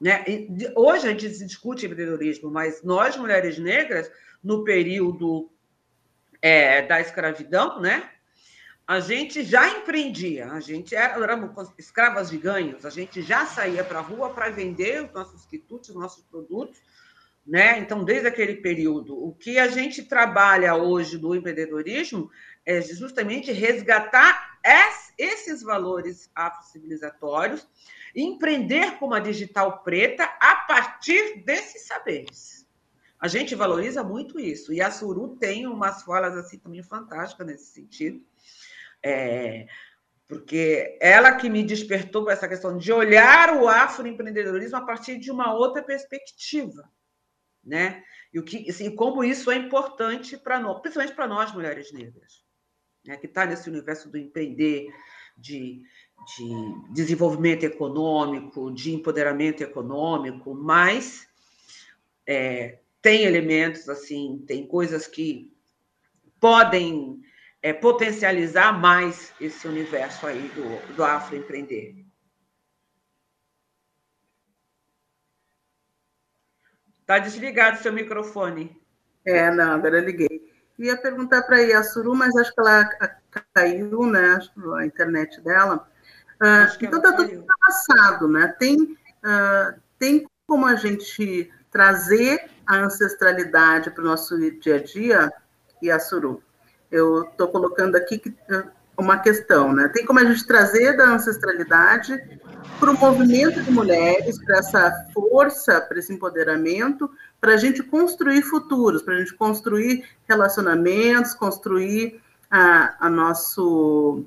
né? 0.00 0.24
Hoje 0.76 1.06
a 1.06 1.10
gente 1.10 1.28
discute 1.28 1.86
empreendedorismo, 1.86 2.50
mas 2.50 2.82
nós, 2.82 3.16
mulheres 3.16 3.58
negras, 3.58 4.10
no 4.42 4.64
período 4.64 5.50
é, 6.40 6.82
da 6.82 7.00
escravidão, 7.00 7.80
né? 7.80 8.10
a 8.88 9.00
gente 9.00 9.44
já 9.44 9.68
empreendia, 9.68 10.50
a 10.50 10.60
gente 10.60 10.96
era, 10.96 11.22
éramos 11.22 11.70
escravas 11.76 12.30
de 12.30 12.38
ganhos, 12.38 12.86
a 12.86 12.90
gente 12.90 13.20
já 13.20 13.44
saía 13.44 13.84
para 13.84 13.98
a 13.98 14.02
rua 14.02 14.30
para 14.30 14.48
vender 14.48 15.04
os 15.04 15.12
nossos 15.12 15.44
quitutes, 15.44 15.90
os 15.90 15.94
nossos 15.94 16.24
produtos, 16.24 16.80
né? 17.46 17.78
Então, 17.78 18.02
desde 18.02 18.28
aquele 18.28 18.54
período, 18.54 19.14
o 19.22 19.34
que 19.34 19.58
a 19.58 19.68
gente 19.68 20.02
trabalha 20.04 20.74
hoje 20.74 21.18
do 21.18 21.34
empreendedorismo 21.34 22.30
é 22.64 22.80
justamente 22.80 23.52
resgatar 23.52 24.58
esses 25.18 25.62
valores 25.62 26.30
afro-civilizatórios 26.34 27.68
empreender 28.14 28.98
com 28.98 29.12
a 29.12 29.20
digital 29.20 29.82
preta 29.82 30.24
a 30.40 30.56
partir 30.66 31.42
desses 31.44 31.86
saberes. 31.86 32.66
A 33.20 33.26
gente 33.26 33.54
valoriza 33.54 34.04
muito 34.04 34.38
isso. 34.38 34.72
E 34.72 34.80
a 34.80 34.90
Suru 34.90 35.36
tem 35.36 35.66
umas 35.66 36.02
falas 36.02 36.36
assim 36.36 36.58
também 36.58 36.82
fantásticas 36.82 37.46
nesse 37.46 37.72
sentido. 37.72 38.24
É, 39.02 39.66
porque 40.28 40.98
ela 41.00 41.34
que 41.34 41.48
me 41.48 41.64
despertou 41.64 42.24
com 42.24 42.30
essa 42.30 42.46
questão 42.46 42.76
de 42.76 42.92
olhar 42.92 43.54
o 43.54 43.66
afroempreendedorismo 43.66 44.76
a 44.76 44.84
partir 44.84 45.18
de 45.18 45.30
uma 45.30 45.54
outra 45.54 45.82
perspectiva, 45.82 46.88
né? 47.64 48.04
E 48.32 48.38
o 48.38 48.44
que, 48.44 48.68
assim, 48.68 48.94
como 48.94 49.24
isso 49.24 49.50
é 49.50 49.56
importante 49.56 50.36
para 50.36 50.60
nós, 50.60 50.80
principalmente 50.80 51.14
para 51.14 51.26
nós 51.26 51.52
mulheres 51.52 51.90
negras, 51.92 52.44
né? 53.06 53.16
Que 53.16 53.26
está 53.26 53.46
nesse 53.46 53.70
universo 53.70 54.10
do 54.10 54.18
empreender, 54.18 54.92
de 55.34 55.82
de 56.26 56.92
desenvolvimento 56.92 57.64
econômico, 57.64 58.70
de 58.70 58.92
empoderamento 58.94 59.62
econômico, 59.62 60.54
mas 60.54 61.26
é, 62.26 62.78
tem 63.00 63.24
elementos 63.24 63.88
assim, 63.88 64.44
tem 64.46 64.66
coisas 64.66 65.06
que 65.06 65.52
podem 66.40 67.20
é, 67.62 67.72
potencializar 67.72 68.72
mais 68.72 69.32
esse 69.40 69.66
universo 69.66 70.26
aí 70.26 70.48
do, 70.48 70.94
do 70.94 71.04
afroempreender. 71.04 72.04
Está 77.00 77.18
desligado 77.18 77.78
seu 77.78 77.92
microfone. 77.92 78.78
É, 79.24 79.50
não, 79.50 79.72
agora 79.72 80.00
liguei. 80.00 80.52
Ia 80.78 80.96
perguntar 80.96 81.42
para 81.42 81.56
a 81.56 81.60
Yasuru, 81.60 82.14
mas 82.14 82.36
acho 82.36 82.54
que 82.54 82.60
ela 82.60 82.84
caiu, 83.54 84.06
né? 84.06 84.34
Acho 84.36 84.74
a 84.74 84.86
internet 84.86 85.40
dela. 85.40 85.90
Uh, 86.40 86.70
então 86.80 86.98
está 86.98 87.12
tudo 87.12 87.44
passado, 87.46 88.28
né? 88.28 88.54
Tem, 88.58 88.76
uh, 88.80 89.80
tem 89.98 90.26
como 90.46 90.66
a 90.66 90.76
gente 90.76 91.50
trazer 91.70 92.48
a 92.66 92.76
ancestralidade 92.76 93.90
para 93.90 94.02
o 94.02 94.06
nosso 94.06 94.38
dia 94.60 94.76
a 94.76 94.82
dia 94.82 95.32
e 95.82 95.90
a 95.90 95.98
Suru. 95.98 96.42
Eu 96.90 97.24
estou 97.24 97.48
colocando 97.48 97.96
aqui 97.96 98.18
que, 98.18 98.34
uma 98.98 99.18
questão, 99.18 99.72
né? 99.72 99.88
Tem 99.88 100.04
como 100.04 100.18
a 100.18 100.24
gente 100.24 100.44
trazer 100.46 100.96
da 100.96 101.10
ancestralidade 101.10 102.40
para 102.80 102.90
o 102.90 102.98
movimento 102.98 103.62
de 103.62 103.70
mulheres, 103.70 104.42
para 104.44 104.58
essa 104.58 105.06
força, 105.14 105.80
para 105.80 105.98
esse 105.98 106.12
empoderamento, 106.12 107.08
para 107.40 107.54
a 107.54 107.56
gente 107.56 107.82
construir 107.82 108.42
futuros, 108.42 109.02
para 109.02 109.14
a 109.14 109.18
gente 109.18 109.34
construir 109.34 110.04
relacionamentos, 110.28 111.32
construir 111.32 112.20
a, 112.50 113.06
a 113.06 113.08
nosso 113.08 114.24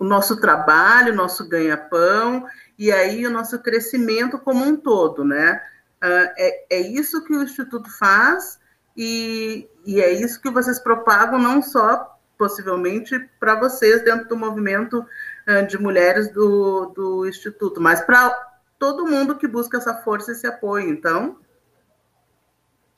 o 0.00 0.04
nosso 0.04 0.40
trabalho, 0.40 1.12
o 1.12 1.16
nosso 1.16 1.46
ganha-pão, 1.46 2.46
e 2.78 2.90
aí 2.90 3.26
o 3.26 3.30
nosso 3.30 3.58
crescimento 3.58 4.38
como 4.38 4.64
um 4.64 4.74
todo, 4.74 5.22
né? 5.22 5.62
Uh, 6.02 6.32
é, 6.38 6.64
é 6.70 6.80
isso 6.80 7.22
que 7.22 7.36
o 7.36 7.42
Instituto 7.42 7.90
faz 7.98 8.58
e, 8.96 9.68
e 9.84 10.00
é 10.00 10.10
isso 10.10 10.40
que 10.40 10.50
vocês 10.50 10.78
propagam, 10.78 11.38
não 11.38 11.60
só 11.60 12.18
possivelmente 12.38 13.18
para 13.38 13.54
vocês 13.56 14.02
dentro 14.02 14.26
do 14.26 14.38
movimento 14.38 15.04
uh, 15.46 15.66
de 15.66 15.76
mulheres 15.76 16.32
do, 16.32 16.86
do 16.86 17.28
Instituto, 17.28 17.78
mas 17.78 18.00
para 18.00 18.30
todo 18.78 19.06
mundo 19.06 19.36
que 19.36 19.46
busca 19.46 19.76
essa 19.76 19.94
força 19.96 20.30
e 20.30 20.34
esse 20.34 20.46
apoio, 20.46 20.88
então. 20.88 21.38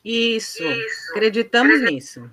Isso, 0.04 0.62
isso. 0.62 1.10
acreditamos 1.10 1.80
nisso. 1.80 2.30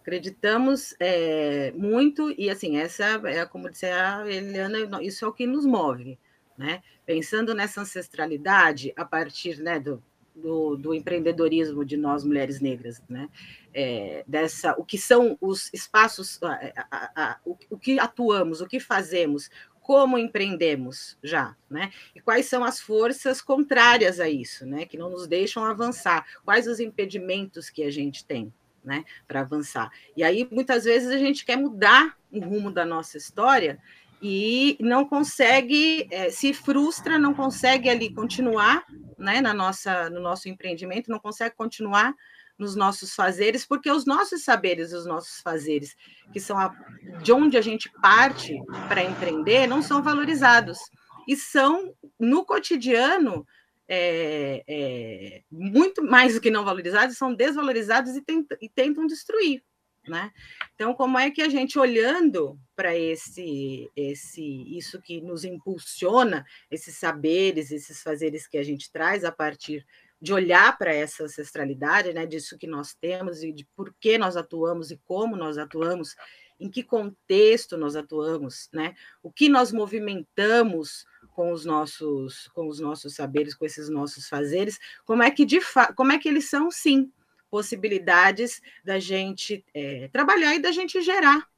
Acreditamos 0.00 0.94
é, 0.98 1.72
muito, 1.72 2.34
e 2.38 2.48
assim, 2.48 2.78
essa 2.78 3.04
é 3.26 3.44
como 3.44 3.68
disse 3.68 3.86
a 3.86 4.24
Eliana, 4.26 5.02
isso 5.02 5.24
é 5.24 5.28
o 5.28 5.32
que 5.32 5.46
nos 5.46 5.66
move, 5.66 6.18
né? 6.56 6.82
Pensando 7.04 7.54
nessa 7.54 7.82
ancestralidade 7.82 8.92
a 8.96 9.04
partir 9.04 9.58
né, 9.58 9.78
do, 9.78 10.02
do, 10.34 10.76
do, 10.76 10.94
empreendedorismo 10.94 11.84
de 11.84 11.96
nós 11.96 12.24
mulheres 12.24 12.60
negras, 12.60 13.02
né? 13.08 13.28
É, 13.74 14.24
dessa, 14.26 14.74
o 14.78 14.84
que 14.84 14.96
são 14.96 15.36
os 15.40 15.70
espaços, 15.72 16.42
a, 16.42 16.86
a, 16.90 17.10
a, 17.14 17.40
o, 17.44 17.56
o, 17.68 17.78
que 17.78 17.98
atuamos, 17.98 18.60
o 18.60 18.66
que 18.66 18.80
fazemos, 18.80 19.50
como 19.80 20.16
empreendemos 20.16 21.18
já, 21.22 21.56
né? 21.68 21.90
E 22.14 22.20
quais 22.20 22.46
são 22.46 22.64
as 22.64 22.80
forças 22.80 23.42
contrárias 23.42 24.18
a 24.18 24.28
isso, 24.28 24.64
né? 24.64 24.86
Que 24.86 24.96
não 24.96 25.10
nos 25.10 25.26
deixam 25.26 25.64
avançar, 25.64 26.26
quais 26.44 26.66
os 26.66 26.80
impedimentos 26.80 27.68
que 27.68 27.82
a 27.82 27.90
gente 27.90 28.24
tem, 28.24 28.52
né, 28.84 29.04
para 29.26 29.40
avançar. 29.40 29.90
E 30.16 30.22
aí, 30.22 30.48
muitas 30.50 30.84
vezes, 30.84 31.10
a 31.10 31.18
gente 31.18 31.44
quer 31.44 31.56
mudar 31.56 32.16
o 32.32 32.40
rumo 32.40 32.70
da 32.70 32.84
nossa 32.84 33.16
história 33.18 33.78
e 34.22 34.76
não 34.80 35.04
consegue, 35.04 36.06
é, 36.10 36.30
se 36.30 36.52
frustra, 36.52 37.18
não 37.18 37.32
consegue 37.32 37.88
ali 37.88 38.12
continuar 38.12 38.84
né, 39.18 39.40
na 39.40 39.54
nossa, 39.54 40.10
no 40.10 40.20
nosso 40.20 40.48
empreendimento, 40.48 41.10
não 41.10 41.18
consegue 41.18 41.54
continuar 41.54 42.14
nos 42.58 42.76
nossos 42.76 43.14
fazeres, 43.14 43.64
porque 43.66 43.90
os 43.90 44.04
nossos 44.04 44.44
saberes, 44.44 44.92
os 44.92 45.06
nossos 45.06 45.40
fazeres, 45.40 45.96
que 46.30 46.38
são 46.38 46.58
a, 46.58 46.74
de 47.22 47.32
onde 47.32 47.56
a 47.56 47.62
gente 47.62 47.90
parte 48.02 48.54
para 48.86 49.02
empreender, 49.02 49.66
não 49.66 49.80
são 49.80 50.02
valorizados. 50.02 50.78
E 51.26 51.34
são, 51.36 51.94
no 52.18 52.44
cotidiano, 52.44 53.46
é, 53.92 54.62
é, 54.68 55.42
muito 55.50 56.00
mais 56.00 56.34
do 56.34 56.40
que 56.40 56.48
não 56.48 56.64
valorizados, 56.64 57.16
são 57.16 57.34
desvalorizados 57.34 58.14
e, 58.14 58.22
tent, 58.22 58.46
e 58.62 58.68
tentam 58.68 59.04
destruir. 59.04 59.64
Né? 60.06 60.30
Então, 60.74 60.94
como 60.94 61.18
é 61.18 61.28
que 61.30 61.42
a 61.42 61.48
gente, 61.48 61.76
olhando 61.76 62.56
para 62.76 62.96
esse, 62.96 63.90
esse, 63.96 64.76
isso 64.76 65.02
que 65.02 65.20
nos 65.20 65.44
impulsiona, 65.44 66.46
esses 66.70 66.96
saberes, 66.96 67.72
esses 67.72 68.00
fazeres 68.00 68.46
que 68.46 68.56
a 68.56 68.62
gente 68.62 68.90
traz 68.92 69.24
a 69.24 69.32
partir 69.32 69.84
de 70.22 70.32
olhar 70.32 70.78
para 70.78 70.94
essa 70.94 71.24
ancestralidade, 71.24 72.12
né, 72.12 72.26
disso 72.26 72.56
que 72.56 72.68
nós 72.68 72.94
temos 72.94 73.42
e 73.42 73.52
de 73.52 73.66
por 73.74 73.92
que 73.98 74.16
nós 74.16 74.36
atuamos 74.36 74.92
e 74.92 75.00
como 75.04 75.36
nós 75.36 75.58
atuamos, 75.58 76.14
em 76.60 76.70
que 76.70 76.84
contexto 76.84 77.76
nós 77.76 77.96
atuamos, 77.96 78.68
né, 78.72 78.94
o 79.22 79.32
que 79.32 79.48
nós 79.48 79.72
movimentamos 79.72 81.04
com 81.32 81.52
os 81.52 81.64
nossos 81.64 82.48
com 82.48 82.68
os 82.68 82.80
nossos 82.80 83.14
saberes, 83.14 83.54
com 83.54 83.64
esses 83.64 83.88
nossos 83.88 84.28
fazeres, 84.28 84.78
como 85.04 85.22
é 85.22 85.30
que 85.30 85.44
de 85.44 85.60
como 85.96 86.12
é 86.12 86.18
que 86.18 86.28
eles 86.28 86.48
são 86.48 86.70
sim 86.70 87.12
possibilidades 87.50 88.60
da 88.84 88.98
gente 88.98 89.64
é, 89.74 90.08
trabalhar 90.08 90.54
e 90.54 90.60
da 90.60 90.70
gente 90.70 91.00
gerar 91.02 91.48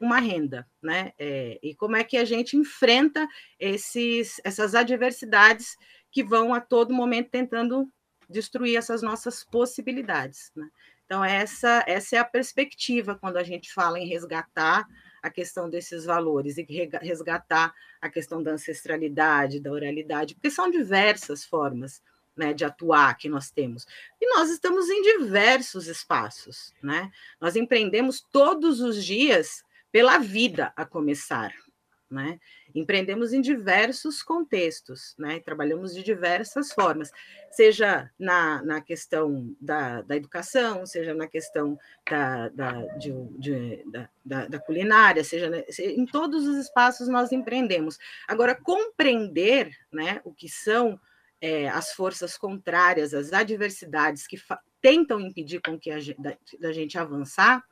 uma 0.00 0.18
renda, 0.18 0.66
né? 0.82 1.12
É, 1.18 1.58
e 1.62 1.74
como 1.74 1.96
é 1.96 2.04
que 2.04 2.16
a 2.16 2.24
gente 2.24 2.56
enfrenta 2.56 3.26
esses, 3.58 4.40
essas 4.44 4.74
adversidades 4.74 5.76
que 6.10 6.22
vão 6.22 6.52
a 6.52 6.60
todo 6.60 6.94
momento 6.94 7.30
tentando 7.30 7.90
destruir 8.28 8.76
essas 8.76 9.02
nossas 9.02 9.44
possibilidades. 9.44 10.50
Né? 10.54 10.68
Então, 11.04 11.24
essa, 11.24 11.84
essa 11.86 12.16
é 12.16 12.18
a 12.18 12.24
perspectiva 12.24 13.14
quando 13.14 13.36
a 13.36 13.42
gente 13.42 13.72
fala 13.72 13.98
em 13.98 14.08
resgatar 14.08 14.86
a 15.26 15.30
questão 15.30 15.68
desses 15.68 16.04
valores 16.04 16.56
e 16.56 16.66
resgatar 17.02 17.74
a 18.00 18.08
questão 18.08 18.42
da 18.42 18.52
ancestralidade, 18.52 19.60
da 19.60 19.72
oralidade, 19.72 20.34
porque 20.34 20.50
são 20.50 20.70
diversas 20.70 21.44
formas 21.44 22.00
né, 22.36 22.52
de 22.52 22.64
atuar 22.64 23.16
que 23.16 23.28
nós 23.28 23.50
temos. 23.50 23.86
E 24.20 24.28
nós 24.34 24.50
estamos 24.50 24.88
em 24.88 25.02
diversos 25.02 25.88
espaços. 25.88 26.72
Né? 26.82 27.10
Nós 27.40 27.56
empreendemos 27.56 28.20
todos 28.20 28.80
os 28.80 29.04
dias 29.04 29.64
pela 29.90 30.18
vida 30.18 30.72
a 30.76 30.84
começar. 30.84 31.52
Né? 32.08 32.38
Empreendemos 32.72 33.32
em 33.32 33.40
diversos 33.40 34.22
contextos, 34.22 35.16
né? 35.18 35.40
trabalhamos 35.40 35.92
de 35.92 36.04
diversas 36.04 36.72
formas, 36.72 37.10
seja 37.50 38.08
na, 38.16 38.62
na 38.62 38.80
questão 38.80 39.52
da, 39.60 40.02
da 40.02 40.14
educação, 40.14 40.86
seja 40.86 41.12
na 41.12 41.26
questão 41.26 41.76
da, 42.08 42.48
da, 42.50 42.72
de, 42.96 43.12
de, 43.38 43.84
da, 44.24 44.46
da, 44.46 44.58
culinária, 44.60 45.24
seja 45.24 45.50
em 45.80 46.06
todos 46.06 46.46
os 46.46 46.58
espaços 46.58 47.08
nós 47.08 47.32
empreendemos. 47.32 47.98
Agora, 48.28 48.54
compreender 48.54 49.76
né, 49.92 50.20
o 50.24 50.32
que 50.32 50.48
são 50.48 51.00
é, 51.40 51.68
as 51.68 51.92
forças 51.92 52.36
contrárias, 52.36 53.12
as 53.12 53.32
adversidades 53.32 54.26
que 54.26 54.36
tentam 54.80 55.20
impedir 55.20 55.60
com 55.60 55.78
que 55.78 55.90
a 55.90 55.98
gente, 55.98 56.20
da, 56.20 56.36
da 56.60 56.72
gente 56.72 56.96
avançar, 56.96 57.64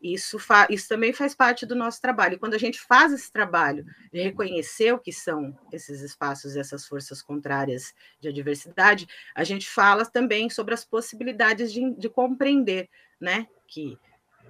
isso, 0.00 0.38
isso 0.68 0.88
também 0.88 1.12
faz 1.12 1.34
parte 1.34 1.64
do 1.64 1.74
nosso 1.74 2.00
trabalho. 2.00 2.38
Quando 2.38 2.54
a 2.54 2.58
gente 2.58 2.80
faz 2.80 3.12
esse 3.12 3.32
trabalho 3.32 3.84
de 4.12 4.20
reconhecer 4.20 4.92
o 4.92 4.98
que 4.98 5.12
são 5.12 5.56
esses 5.72 6.00
espaços, 6.02 6.56
essas 6.56 6.86
forças 6.86 7.22
contrárias 7.22 7.94
de 8.20 8.28
adversidade, 8.28 9.08
a 9.34 9.42
gente 9.42 9.68
fala 9.68 10.04
também 10.04 10.50
sobre 10.50 10.74
as 10.74 10.84
possibilidades 10.84 11.72
de, 11.72 11.94
de 11.94 12.08
compreender, 12.08 12.88
né, 13.20 13.46
que 13.66 13.98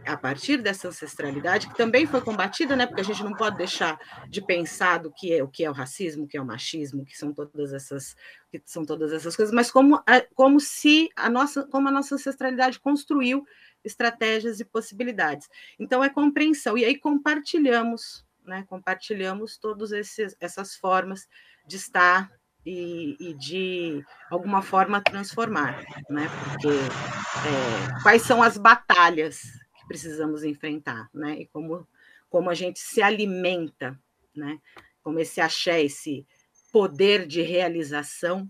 a 0.05 0.17
partir 0.17 0.59
dessa 0.59 0.89
ancestralidade, 0.89 1.69
que 1.69 1.77
também 1.77 2.07
foi 2.07 2.21
combatida, 2.21 2.77
né, 2.77 2.87
porque 2.87 3.01
a 3.01 3.05
gente 3.05 3.25
não 3.25 3.33
pode 3.33 3.57
deixar 3.57 3.99
de 4.29 4.41
pensar 4.41 4.99
do 4.99 5.11
que 5.11 5.33
é 5.33 5.43
o 5.43 5.49
que 5.49 5.65
é 5.65 5.71
o 5.71 5.73
racismo, 5.73 6.25
o 6.25 6.29
que 6.29 6.37
é 6.37 6.41
o 6.41 6.47
machismo, 6.47 7.05
que 7.05 7.17
são 7.17 7.33
todas 7.33 7.73
essas, 7.73 8.17
que 8.51 8.61
são 8.65 8.85
todas 8.85 9.13
essas 9.13 9.35
coisas, 9.35 9.55
mas 9.55 9.71
como, 9.71 10.01
como 10.35 10.61
se 10.61 11.09
a 11.17 11.29
nossa, 11.29 11.65
como 11.65 11.89
a 11.89 11.93
nossa 11.93 12.15
ancestralidade 12.15 12.79
construiu 12.79 13.45
estratégias 13.87 14.59
e 14.59 14.65
possibilidades. 14.65 15.49
Então, 15.79 16.03
é 16.03 16.09
compreensão. 16.09 16.77
E 16.77 16.85
aí 16.85 16.99
compartilhamos, 16.99 18.27
né? 18.45 18.65
Compartilhamos 18.69 19.57
todas 19.57 19.93
essas 20.41 20.77
formas 20.77 21.29
de 21.67 21.77
estar 21.77 22.31
e, 22.65 23.17
e, 23.21 23.35
de 23.35 24.05
alguma 24.29 24.61
forma 24.61 25.01
transformar, 25.01 25.85
né? 26.11 26.29
Porque 26.43 26.69
é, 26.69 28.03
quais 28.03 28.23
são 28.23 28.43
as 28.43 28.59
batalhas 28.59 29.41
que 29.41 29.87
precisamos 29.87 30.43
enfrentar, 30.43 31.09
né? 31.15 31.39
E 31.39 31.47
como, 31.47 31.87
como 32.29 32.51
a 32.51 32.55
gente 32.55 32.81
se 32.81 33.01
alimenta, 33.01 33.97
né? 34.35 34.59
Como 35.01 35.21
esse 35.21 35.41
axé, 35.41 35.85
esse 35.85 36.27
poder 36.73 37.25
de 37.25 37.41
realização, 37.41 38.49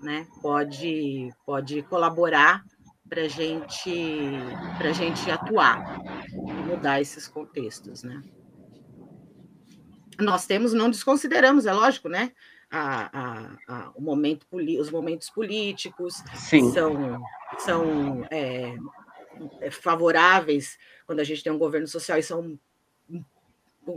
né? 0.00 0.24
Pode, 0.40 1.34
pode 1.44 1.82
colaborar 1.82 2.64
para 3.08 3.28
gente, 3.28 3.90
a 4.78 4.92
gente 4.92 5.30
atuar 5.30 6.00
e 6.32 6.52
mudar 6.52 7.00
esses 7.00 7.26
contextos, 7.26 8.02
né? 8.02 8.22
Nós 10.18 10.46
temos, 10.46 10.72
não 10.72 10.90
desconsideramos, 10.90 11.64
é 11.64 11.72
lógico, 11.72 12.08
né? 12.08 12.32
A, 12.70 13.18
a, 13.18 13.56
a, 13.68 13.92
o 13.94 14.02
momento, 14.02 14.46
os 14.52 14.90
momentos 14.90 15.30
políticos 15.30 16.22
Sim. 16.34 16.70
são, 16.72 17.22
são 17.58 18.26
é, 18.30 18.74
é, 19.60 19.70
favoráveis 19.70 20.78
quando 21.06 21.20
a 21.20 21.24
gente 21.24 21.42
tem 21.42 21.52
um 21.52 21.58
governo 21.58 21.86
social 21.86 22.18
e 22.18 22.22
são 22.22 22.58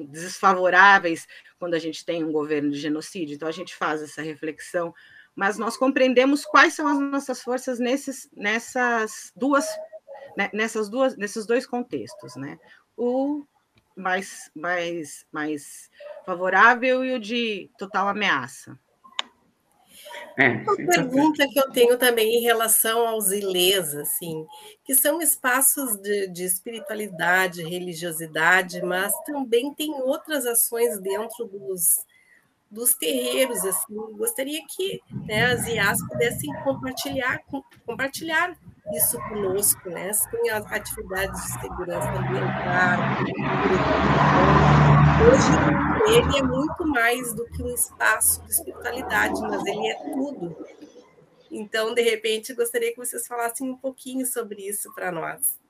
desfavoráveis 0.10 1.28
quando 1.60 1.74
a 1.74 1.80
gente 1.80 2.06
tem 2.06 2.24
um 2.24 2.32
governo 2.32 2.72
de 2.72 2.80
genocídio. 2.80 3.36
Então, 3.36 3.48
a 3.48 3.52
gente 3.52 3.76
faz 3.76 4.02
essa 4.02 4.22
reflexão 4.22 4.94
mas 5.36 5.58
nós 5.58 5.78
compreendemos 5.78 6.46
quais 6.46 6.74
são 6.74 6.88
as 6.88 7.00
nossas 7.00 7.42
forças 7.42 7.80
nesses, 7.80 8.30
nessas 8.36 9.32
duas, 9.36 9.66
né, 10.38 10.50
nessas 10.54 10.90
duas, 10.90 11.16
nesses 11.18 11.46
dois 11.46 11.66
contextos, 11.66 12.36
né? 12.36 12.60
O 12.98 13.46
mais, 13.96 14.52
mais, 14.56 15.26
mais 15.32 15.90
favorável 16.26 17.04
e 17.04 17.14
o 17.14 17.20
de 17.20 17.70
total 17.78 18.08
ameaça. 18.08 18.78
É, 20.38 20.50
Uma 20.50 20.76
pergunta 20.76 21.48
que 21.48 21.60
eu 21.60 21.70
tenho 21.72 21.98
também 21.98 22.38
em 22.38 22.42
relação 22.42 23.08
aos 23.08 23.32
ilês, 23.32 23.94
assim, 23.96 24.46
que 24.84 24.96
são 24.96 25.22
espaços 25.22 25.98
de, 25.98 26.28
de, 26.28 26.44
espiritualidade, 26.44 27.64
religiosidade, 27.64 28.82
mas 28.82 29.14
também 29.24 29.74
tem 29.74 29.94
outras 29.94 30.46
ações 30.46 31.00
dentro 31.00 31.46
dos, 31.46 31.98
dos 32.72 32.96
terreiros. 32.96 33.64
Assim, 33.66 33.96
gostaria 34.18 34.62
que 34.68 35.02
né, 35.28 35.52
as 35.52 35.68
IAs 35.68 36.00
pudessem 36.08 36.54
compartilhar, 36.64 37.42
compartilhar 37.86 38.58
isso 38.94 39.18
conosco, 39.30 39.90
né? 39.90 40.12
Tem 40.32 40.50
as 40.50 40.66
atividades 40.72 41.42
de 41.44 41.62
segurança 41.62 42.10
ambiental, 42.10 43.00
hoje 45.28 46.18
ele 46.18 46.40
é 46.40 46.44
muito 46.44 46.86
mais 46.88 47.34
do 47.34 47.46
que 47.46 47.62
um 47.62 47.74
espaço 47.74 48.42
de 48.44 48.52
espiritualidade, 48.52 49.40
mas 49.42 49.66
ele 49.66 49.88
é 49.88 49.96
tudo. 50.12 50.58
Então, 51.50 51.94
de 51.94 52.02
repente, 52.02 52.54
gostaria 52.54 52.92
que 52.92 52.98
vocês 52.98 53.28
falassem 53.28 53.70
um 53.70 53.78
pouquinho 53.78 54.26
sobre 54.26 54.68
isso 54.68 54.94
para 54.96 55.12
nós. 55.12 55.61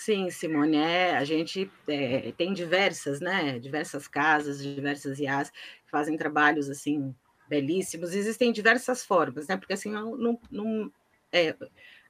Sim, 0.00 0.30
Simone, 0.30 0.76
é, 0.76 1.16
a 1.16 1.24
gente 1.24 1.68
é, 1.88 2.30
tem 2.30 2.52
diversas, 2.52 3.20
né, 3.20 3.58
diversas 3.58 4.06
casas, 4.06 4.62
diversas 4.62 5.18
IAs 5.18 5.50
que 5.50 5.90
fazem 5.90 6.16
trabalhos, 6.16 6.70
assim, 6.70 7.12
belíssimos, 7.48 8.14
existem 8.14 8.52
diversas 8.52 9.04
formas, 9.04 9.48
né, 9.48 9.56
porque, 9.56 9.72
assim, 9.72 9.90
não, 9.90 10.38
não, 10.48 10.92
é, 11.32 11.52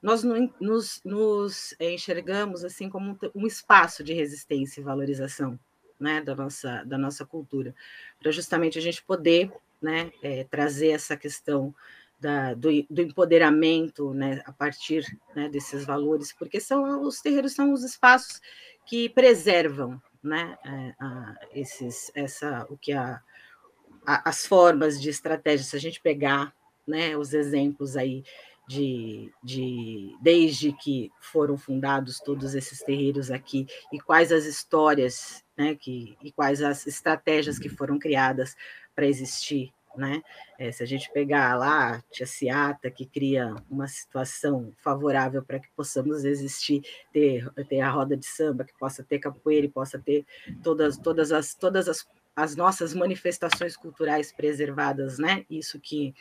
nós 0.03 0.23
não, 0.23 0.53
nos, 0.61 1.01
nos 1.03 1.75
enxergamos, 1.81 2.63
assim, 2.63 2.91
como 2.91 3.19
um, 3.35 3.47
espaço 3.47 4.05
de 4.05 4.13
resistência 4.13 4.83
e 4.83 4.85
valorização, 4.85 5.59
né, 5.99 6.21
da 6.21 6.37
nossa, 6.37 6.85
da 6.85 6.99
nossa 6.99 7.25
cultura, 7.25 7.75
para 8.21 8.31
justamente 8.31 8.79
a 8.79 8.83
gente 8.83 9.03
poder, 9.03 9.51
né, 9.81 10.13
é, 10.23 10.45
trazer 10.45 10.89
essa 10.91 11.17
questão 11.17 11.75
da, 12.21 12.55
do, 12.55 12.69
do, 12.91 13.03
empoderamento 13.03 14.13
né, 14.13 14.43
a 14.45 14.53
partir 14.53 15.05
né, 15.35 15.49
desses 15.49 15.85
valores, 15.85 16.33
porque 16.33 16.61
são 16.61 17.03
os 17.03 17.21
terreiros 17.21 17.53
são 17.53 17.73
os 17.73 17.85
espaços 17.85 18.41
que 18.87 19.09
preservam 19.09 20.01
né, 20.23 20.59
é, 20.65 20.95
a, 20.99 21.37
esses, 21.55 22.11
essa, 22.15 22.67
o 22.69 22.77
que 22.77 22.93
a, 22.93 23.21
a, 24.07 24.29
as 24.29 24.47
formas 24.47 25.01
de 25.01 25.11
estratégia, 25.11 25.65
se 25.65 25.77
a 25.77 25.81
gente 25.81 26.01
pegar 26.01 26.53
né, 26.87 27.17
os 27.17 27.33
exemplos 27.33 27.97
aí 27.97 28.25
de, 28.67 29.33
de 29.43 30.15
desde 30.21 30.73
que 30.73 31.11
foram 31.21 31.57
fundados 31.57 32.21
todos 32.21 32.55
esses 32.55 32.81
terreiros 32.81 33.31
aqui 33.31 33.67
e 33.93 33.99
quais 34.01 34.31
as 34.33 34.45
histórias, 34.45 35.43
né, 35.57 35.75
que, 35.75 36.17
e 36.23 36.33
quais 36.33 36.63
as 36.63 36.87
estratégias 36.87 37.59
que 37.59 37.69
foram 37.69 37.99
criadas 37.99 38.57
para 38.95 39.07
existir 39.07 39.73
né? 39.99 40.23
É, 40.59 40.71
se 40.71 40.83
a 40.83 40.87
gente 40.87 41.11
pegar 41.13 41.55
lá 41.57 41.97
a 41.97 42.01
Tia 42.11 42.27
Ciata, 42.27 42.91
que 42.91 43.05
cria 43.05 43.55
uma 43.69 43.89
situação 43.89 44.73
favorável 44.79 45.43
para 45.43 45.59
que 45.59 45.69
possamos 45.77 46.25
existir, 46.25 46.83
ter, 47.13 47.51
ter 47.69 47.81
a 47.81 47.91
roda 47.91 48.17
de 48.17 48.25
samba, 48.25 48.65
que 48.65 48.73
possa 48.79 49.03
ter 49.03 49.19
capoeira 49.19 49.67
e 49.67 49.71
possa 49.71 49.99
ter 49.99 50.25
todas, 50.63 50.97
todas, 50.97 51.33
as, 51.33 51.55
todas 51.55 51.89
as, 51.89 52.09
as 52.37 52.55
nossas 52.55 52.95
manifestações 52.95 53.77
culturais 53.77 54.33
preservadas, 54.33 55.19
né? 55.19 55.45
Isso 55.51 55.81
que 55.81 56.15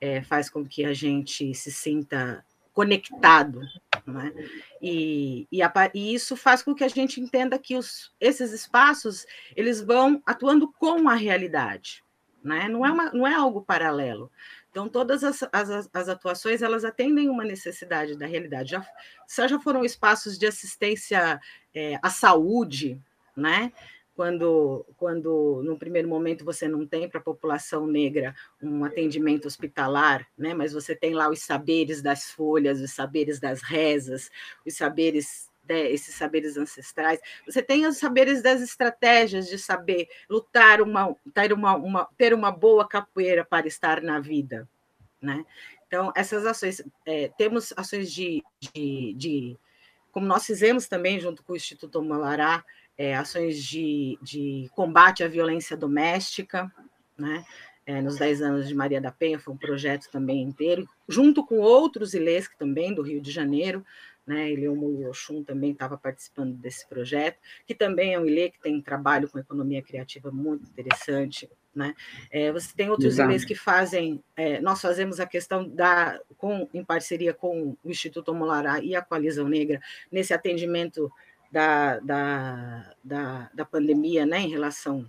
é, 0.00 0.22
faz 0.22 0.48
com 0.48 0.64
que 0.64 0.84
a 0.84 0.94
gente 0.94 1.52
se 1.54 1.72
sinta 1.72 2.44
conectado, 2.72 3.60
né? 4.06 4.32
E, 4.82 5.48
e, 5.50 5.62
a, 5.62 5.72
e, 5.94 6.14
isso 6.14 6.36
faz 6.36 6.62
com 6.62 6.74
que 6.74 6.84
a 6.84 6.88
gente 6.88 7.20
entenda 7.20 7.58
que 7.58 7.76
os, 7.76 8.12
esses 8.20 8.52
espaços 8.52 9.26
eles 9.56 9.80
vão 9.80 10.22
atuando 10.26 10.70
com 10.72 11.08
a 11.08 11.14
realidade, 11.14 12.03
né? 12.44 12.68
não, 12.68 12.84
é 12.84 12.92
uma, 12.92 13.10
não 13.12 13.26
é 13.26 13.34
algo 13.34 13.62
paralelo. 13.62 14.30
Então, 14.70 14.88
todas 14.88 15.24
as, 15.24 15.42
as, 15.52 15.88
as, 15.92 16.08
atuações 16.08 16.60
elas 16.60 16.84
atendem 16.84 17.28
uma 17.28 17.44
necessidade 17.44 18.16
da 18.16 18.26
realidade. 18.26 18.70
Já, 18.72 19.46
já 19.46 19.58
foram 19.58 19.84
espaços 19.84 20.38
de 20.38 20.46
assistência 20.46 21.40
é, 21.74 21.98
à 22.02 22.10
saúde, 22.10 23.00
né? 23.36 23.72
quando, 24.14 24.86
quando 24.96 25.62
no 25.64 25.76
primeiro 25.76 26.08
momento 26.08 26.44
você 26.44 26.68
não 26.68 26.86
tem 26.86 27.08
para 27.08 27.18
a 27.18 27.22
população 27.22 27.86
negra 27.86 28.34
um 28.62 28.84
atendimento 28.84 29.46
hospitalar, 29.46 30.26
né? 30.38 30.54
mas 30.54 30.72
você 30.72 30.94
tem 30.94 31.14
lá 31.14 31.28
os 31.28 31.40
saberes 31.40 32.00
das 32.00 32.30
folhas, 32.30 32.80
os 32.80 32.92
saberes 32.92 33.40
das 33.40 33.62
rezas, 33.62 34.30
os 34.64 34.76
saberes 34.76 35.48
né, 35.68 35.90
esses 35.90 36.14
saberes 36.14 36.56
ancestrais, 36.56 37.20
você 37.46 37.62
tem 37.62 37.86
os 37.86 37.96
saberes 37.96 38.42
das 38.42 38.60
estratégias 38.60 39.48
de 39.48 39.58
saber 39.58 40.08
lutar, 40.28 40.80
uma, 40.80 41.14
ter, 41.32 41.52
uma, 41.52 41.74
uma, 41.74 42.08
ter 42.16 42.34
uma 42.34 42.50
boa 42.50 42.86
capoeira 42.86 43.44
para 43.44 43.66
estar 43.66 44.02
na 44.02 44.20
vida. 44.20 44.68
Né? 45.20 45.44
Então, 45.86 46.12
essas 46.16 46.44
ações, 46.44 46.82
é, 47.06 47.30
temos 47.38 47.72
ações 47.76 48.12
de, 48.12 48.42
de, 48.60 49.14
de, 49.14 49.58
como 50.10 50.26
nós 50.26 50.44
fizemos 50.44 50.88
também 50.88 51.20
junto 51.20 51.42
com 51.42 51.52
o 51.52 51.56
Instituto 51.56 52.02
Malará, 52.02 52.64
é, 52.96 53.14
ações 53.14 53.62
de, 53.62 54.18
de 54.22 54.70
combate 54.74 55.24
à 55.24 55.28
violência 55.28 55.76
doméstica, 55.76 56.70
né? 57.16 57.44
É, 57.86 58.00
nos 58.00 58.16
10 58.16 58.40
anos 58.40 58.66
de 58.66 58.74
Maria 58.74 58.98
da 58.98 59.12
Penha, 59.12 59.38
foi 59.38 59.52
um 59.52 59.58
projeto 59.58 60.10
também 60.10 60.42
inteiro, 60.42 60.88
junto 61.06 61.44
com 61.44 61.58
outros 61.58 62.14
ilês 62.14 62.48
também 62.58 62.94
do 62.94 63.02
Rio 63.02 63.20
de 63.20 63.30
Janeiro, 63.30 63.84
né? 64.26 64.50
Ileumo 64.50 65.08
Oxum 65.08 65.42
também 65.42 65.72
estava 65.72 65.96
participando 65.96 66.54
desse 66.54 66.86
projeto, 66.88 67.38
que 67.66 67.74
também 67.74 68.14
é 68.14 68.18
um 68.18 68.26
ilê 68.26 68.50
que 68.50 68.60
tem 68.60 68.76
um 68.76 68.82
trabalho 68.82 69.28
com 69.28 69.38
economia 69.38 69.82
criativa 69.82 70.30
muito 70.30 70.64
interessante. 70.64 71.48
Né? 71.74 71.92
É, 72.30 72.52
você 72.52 72.72
tem 72.74 72.88
outros 72.88 73.18
ilês 73.18 73.44
que 73.44 73.54
fazem, 73.54 74.22
é, 74.36 74.60
nós 74.60 74.80
fazemos 74.80 75.18
a 75.18 75.26
questão 75.26 75.68
da, 75.68 76.20
com, 76.38 76.68
em 76.72 76.84
parceria 76.84 77.34
com 77.34 77.76
o 77.82 77.90
Instituto 77.90 78.32
Molará 78.32 78.80
e 78.80 78.94
a 78.94 79.02
Coalizão 79.02 79.48
Negra, 79.48 79.80
nesse 80.10 80.32
atendimento 80.32 81.10
da, 81.50 81.98
da, 81.98 82.94
da, 83.02 83.50
da 83.52 83.64
pandemia, 83.64 84.24
né, 84.24 84.40
em 84.40 84.50
relação 84.50 85.08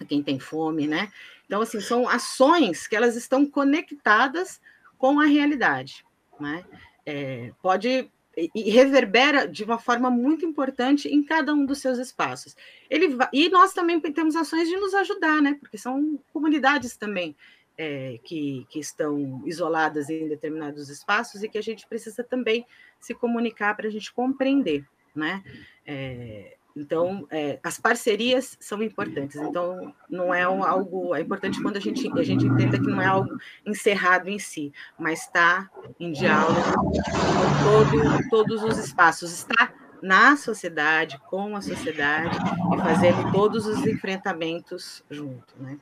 a 0.00 0.04
quem 0.04 0.22
tem 0.22 0.38
fome, 0.38 0.86
né? 0.86 1.10
Então, 1.46 1.60
assim, 1.60 1.80
são 1.80 2.08
ações 2.08 2.86
que 2.86 2.96
elas 2.96 3.14
estão 3.14 3.44
conectadas 3.44 4.60
com 4.96 5.20
a 5.20 5.26
realidade, 5.26 6.04
né? 6.40 6.64
É, 7.04 7.52
pode 7.60 8.10
e 8.36 8.70
reverbera 8.70 9.46
de 9.46 9.62
uma 9.64 9.78
forma 9.78 10.10
muito 10.10 10.44
importante 10.46 11.08
em 11.08 11.22
cada 11.22 11.52
um 11.52 11.66
dos 11.66 11.78
seus 11.78 11.98
espaços. 11.98 12.56
Ele 12.88 13.16
e 13.32 13.48
nós 13.48 13.74
também 13.74 14.00
temos 14.00 14.36
ações 14.36 14.68
de 14.68 14.76
nos 14.76 14.94
ajudar, 14.94 15.42
né? 15.42 15.56
Porque 15.60 15.76
são 15.76 16.18
comunidades 16.32 16.96
também 16.96 17.36
é, 17.76 18.18
que, 18.24 18.66
que 18.70 18.78
estão 18.78 19.42
isoladas 19.44 20.08
em 20.08 20.28
determinados 20.28 20.88
espaços 20.88 21.42
e 21.42 21.48
que 21.48 21.58
a 21.58 21.62
gente 21.62 21.86
precisa 21.86 22.22
também 22.24 22.66
se 22.98 23.14
comunicar 23.14 23.76
para 23.76 23.88
a 23.88 23.90
gente 23.90 24.12
compreender, 24.12 24.86
né? 25.14 25.42
É, 25.86 26.56
então, 26.74 27.26
é, 27.30 27.58
as 27.62 27.78
parcerias 27.78 28.56
são 28.58 28.82
importantes. 28.82 29.36
Então, 29.36 29.94
não 30.08 30.32
é 30.32 30.48
um, 30.48 30.64
algo. 30.64 31.14
É 31.14 31.20
importante 31.20 31.62
quando 31.62 31.76
a 31.76 31.80
gente, 31.80 32.10
a 32.18 32.22
gente 32.22 32.46
entenda 32.46 32.78
que 32.78 32.86
não 32.86 33.00
é 33.00 33.06
algo 33.06 33.30
encerrado 33.64 34.28
em 34.28 34.38
si, 34.38 34.72
mas 34.98 35.20
está 35.20 35.70
em 36.00 36.12
diálogo 36.12 36.60
com 36.62 37.62
todo, 37.62 38.28
todos 38.30 38.64
os 38.64 38.78
espaços. 38.78 39.32
Está 39.32 39.72
na 40.02 40.36
sociedade, 40.36 41.20
com 41.28 41.54
a 41.54 41.60
sociedade, 41.60 42.36
e 42.74 42.78
fazendo 42.78 43.30
todos 43.32 43.66
os 43.66 43.86
enfrentamentos 43.86 45.04
junto. 45.10 45.54
Né? 45.60 45.78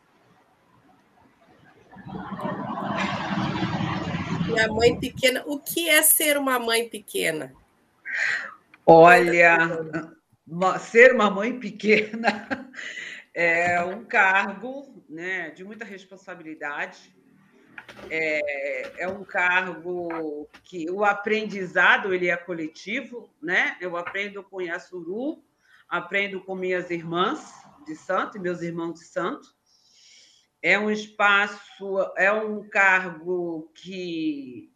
Minha 4.47 4.69
mãe 4.69 4.99
pequena. 4.99 5.45
O 5.47 5.61
que 5.61 5.89
é 5.89 6.03
ser 6.03 6.37
uma 6.37 6.59
mãe 6.59 6.89
pequena? 6.89 7.53
Olha 8.85 10.19
ser 10.81 11.15
uma 11.15 11.31
mãe 11.31 11.59
pequena 11.59 12.71
é 13.35 13.83
um 13.83 14.05
cargo 14.05 15.05
né, 15.09 15.51
de 15.51 15.65
muita 15.65 15.85
responsabilidade. 15.85 17.15
É, 18.09 19.03
é, 19.03 19.09
um 19.09 19.25
cargo 19.25 20.49
que 20.65 20.89
o 20.91 21.05
aprendizado 21.05 22.15
ele 22.15 22.29
é 22.29 22.37
coletivo, 22.37 23.29
né? 23.43 23.77
Eu 23.81 23.97
aprendo 23.97 24.45
com 24.45 24.63
Yasuru, 24.63 25.43
aprendo 25.89 26.41
com 26.41 26.55
minhas 26.55 26.91
irmãs 26.91 27.53
de 27.85 27.97
santo 27.97 28.37
e 28.37 28.41
meus 28.41 28.63
irmãos 28.63 28.95
de 28.95 29.05
santo. 29.05 29.49
É 30.63 30.79
um 30.79 30.91
espaço, 30.91 31.99
é 32.17 32.31
um 32.31 32.63
cargo 32.69 33.71
que 33.75 34.70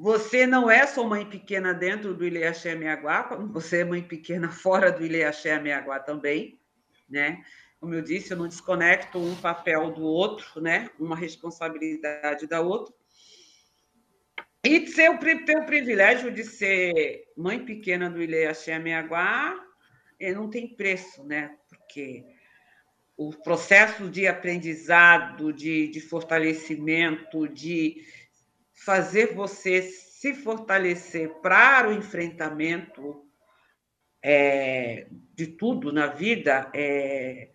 você 0.00 0.46
não 0.46 0.70
é 0.70 0.86
só 0.86 1.02
mãe 1.02 1.28
pequena 1.28 1.74
dentro 1.74 2.14
do 2.14 2.24
Ileaxé 2.24 2.76
Meaguá, 2.76 3.36
você 3.50 3.78
é 3.78 3.84
mãe 3.84 4.00
pequena 4.00 4.48
fora 4.48 4.92
do 4.92 5.04
Ileaxé 5.04 5.58
Meaguá 5.58 5.98
também, 5.98 6.60
né? 7.10 7.42
Como 7.80 7.94
eu 7.94 8.00
disse, 8.00 8.30
eu 8.30 8.36
não 8.36 8.46
desconecto 8.46 9.18
um 9.18 9.34
papel 9.34 9.90
do 9.90 10.02
outro, 10.02 10.60
né? 10.60 10.88
Uma 11.00 11.16
responsabilidade 11.16 12.46
da 12.46 12.60
outra. 12.60 12.94
E 14.64 14.80
ter 14.80 15.10
o, 15.10 15.18
privilégio 15.18 16.30
de 16.32 16.44
ser 16.44 17.24
mãe 17.36 17.64
pequena 17.64 18.08
do 18.08 18.22
Ileaxé 18.22 18.78
Meaguá 18.78 19.56
não 20.32 20.48
tem 20.48 20.76
preço, 20.76 21.24
né? 21.24 21.56
Porque 21.68 22.24
o 23.16 23.32
processo 23.32 24.08
de 24.08 24.28
aprendizado, 24.28 25.52
de, 25.52 25.88
de 25.88 26.00
fortalecimento, 26.00 27.48
de 27.48 28.04
fazer 28.84 29.34
você 29.34 29.82
se 29.82 30.34
fortalecer 30.34 31.32
para 31.40 31.88
o 31.88 31.92
enfrentamento 31.92 33.24
é, 34.22 35.06
de 35.34 35.46
tudo 35.46 35.92
na 35.92 36.06
vida 36.06 36.70
é, 36.74 37.50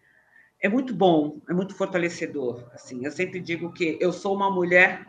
é 0.59 0.69
muito 0.69 0.93
bom, 0.93 1.41
é 1.49 1.53
muito 1.53 1.75
fortalecedor. 1.75 2.69
Assim, 2.73 3.03
eu 3.03 3.11
sempre 3.11 3.39
digo 3.39 3.73
que 3.73 3.97
eu 3.99 4.13
sou 4.13 4.35
uma 4.35 4.49
mulher 4.49 5.05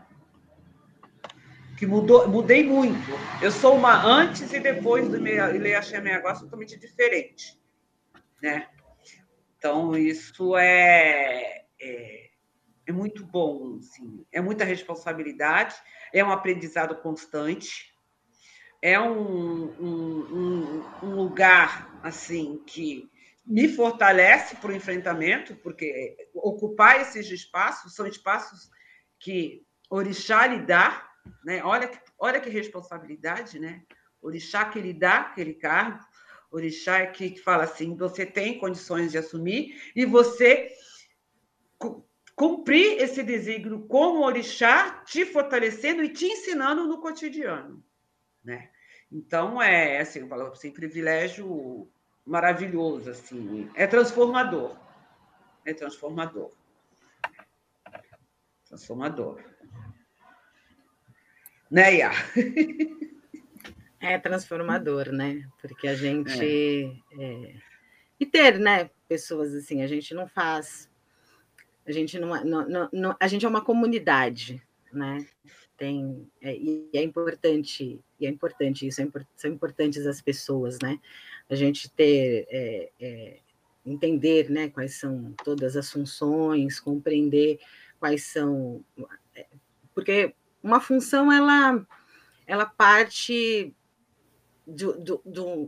que 1.76 1.86
mudou, 1.86 2.28
mudei 2.28 2.64
muito. 2.64 3.10
Eu 3.42 3.50
sou 3.50 3.76
uma 3.76 4.04
antes 4.04 4.52
e 4.52 4.60
depois 4.60 5.08
do 5.08 5.16
Axé 5.76 5.98
Agora 6.12 6.38
totalmente 6.38 6.78
diferente, 6.78 7.60
né? 8.42 8.68
Então 9.56 9.96
isso 9.96 10.56
é, 10.56 11.64
é, 11.80 12.30
é 12.86 12.92
muito 12.92 13.24
bom, 13.24 13.78
assim, 13.78 14.24
é 14.32 14.40
muita 14.40 14.64
responsabilidade 14.64 15.74
é 16.14 16.24
um 16.24 16.30
aprendizado 16.30 16.94
constante, 16.94 17.92
é 18.80 18.98
um, 19.00 19.64
um, 19.80 20.84
um 21.02 21.14
lugar 21.16 21.98
assim 22.04 22.62
que 22.64 23.10
me 23.44 23.68
fortalece 23.68 24.56
para 24.56 24.70
o 24.70 24.74
enfrentamento, 24.74 25.56
porque 25.56 26.16
ocupar 26.32 27.00
esses 27.00 27.28
espaços 27.30 27.94
são 27.94 28.06
espaços 28.06 28.70
que 29.18 29.66
Orixá 29.90 30.46
lhe 30.46 30.60
dá, 30.60 31.10
né? 31.44 31.62
olha, 31.64 31.90
olha 32.18 32.40
que 32.40 32.48
responsabilidade, 32.48 33.58
né? 33.58 33.82
Orixá 34.22 34.64
que 34.66 34.80
lhe 34.80 34.94
dá 34.94 35.18
aquele 35.18 35.54
cargo, 35.54 35.98
Orixá 36.50 37.00
é 37.00 37.06
que 37.06 37.36
fala 37.36 37.64
assim: 37.64 37.96
você 37.96 38.24
tem 38.24 38.58
condições 38.58 39.10
de 39.10 39.18
assumir 39.18 39.92
e 39.96 40.06
você 40.06 40.68
cumprir 42.34 43.00
esse 43.00 43.22
desígnio 43.22 43.86
como 43.86 44.24
orixá, 44.24 45.02
te 45.04 45.24
fortalecendo 45.24 46.02
e 46.02 46.08
te 46.08 46.26
ensinando 46.26 46.86
no 46.86 47.00
cotidiano, 47.00 47.82
né? 48.42 48.70
Então 49.10 49.62
é 49.62 50.00
assim, 50.00 50.20
eu 50.20 50.28
falo 50.28 50.46
assim, 50.48 50.70
privilégio 50.70 51.88
maravilhoso 52.26 53.10
assim, 53.10 53.70
é 53.74 53.86
transformador. 53.86 54.76
É 55.64 55.72
transformador. 55.72 56.52
Transformador. 58.66 59.40
Né, 61.70 61.96
Iá? 61.96 62.12
É 64.00 64.18
transformador, 64.18 65.10
né? 65.10 65.48
Porque 65.62 65.88
a 65.88 65.94
gente. 65.94 67.02
É. 67.18 67.24
É... 67.24 67.54
E 68.20 68.26
ter, 68.26 68.58
né? 68.58 68.90
Pessoas 69.08 69.54
assim, 69.54 69.82
a 69.82 69.86
gente 69.86 70.12
não 70.12 70.28
faz. 70.28 70.90
A 71.86 71.92
gente 71.92 72.18
não, 72.18 72.34
é, 72.34 72.44
não, 72.44 72.68
não, 72.68 72.88
não 72.92 73.16
a 73.18 73.28
gente 73.28 73.44
é 73.44 73.48
uma 73.48 73.64
comunidade, 73.64 74.62
né? 74.92 75.26
Tem 75.76 76.26
é, 76.40 76.54
e 76.56 76.88
é 76.94 77.02
importante 77.02 78.00
e 78.18 78.26
é 78.26 78.28
importante 78.28 78.86
isso, 78.86 79.02
é, 79.02 79.08
são 79.36 79.50
importantes 79.50 80.06
as 80.06 80.20
pessoas, 80.20 80.78
né? 80.82 80.98
A 81.48 81.54
gente 81.54 81.90
ter 81.90 82.46
é, 82.48 82.90
é, 83.00 83.38
entender, 83.84 84.50
né? 84.50 84.68
Quais 84.70 84.94
são 84.94 85.34
todas 85.44 85.76
as 85.76 85.90
funções, 85.90 86.80
compreender 86.80 87.58
quais 87.98 88.24
são, 88.24 88.84
é, 89.34 89.46
porque 89.94 90.34
uma 90.62 90.80
função 90.80 91.32
ela 91.32 91.86
ela 92.46 92.66
parte 92.66 93.74
de, 94.66 94.86
de, 94.98 95.18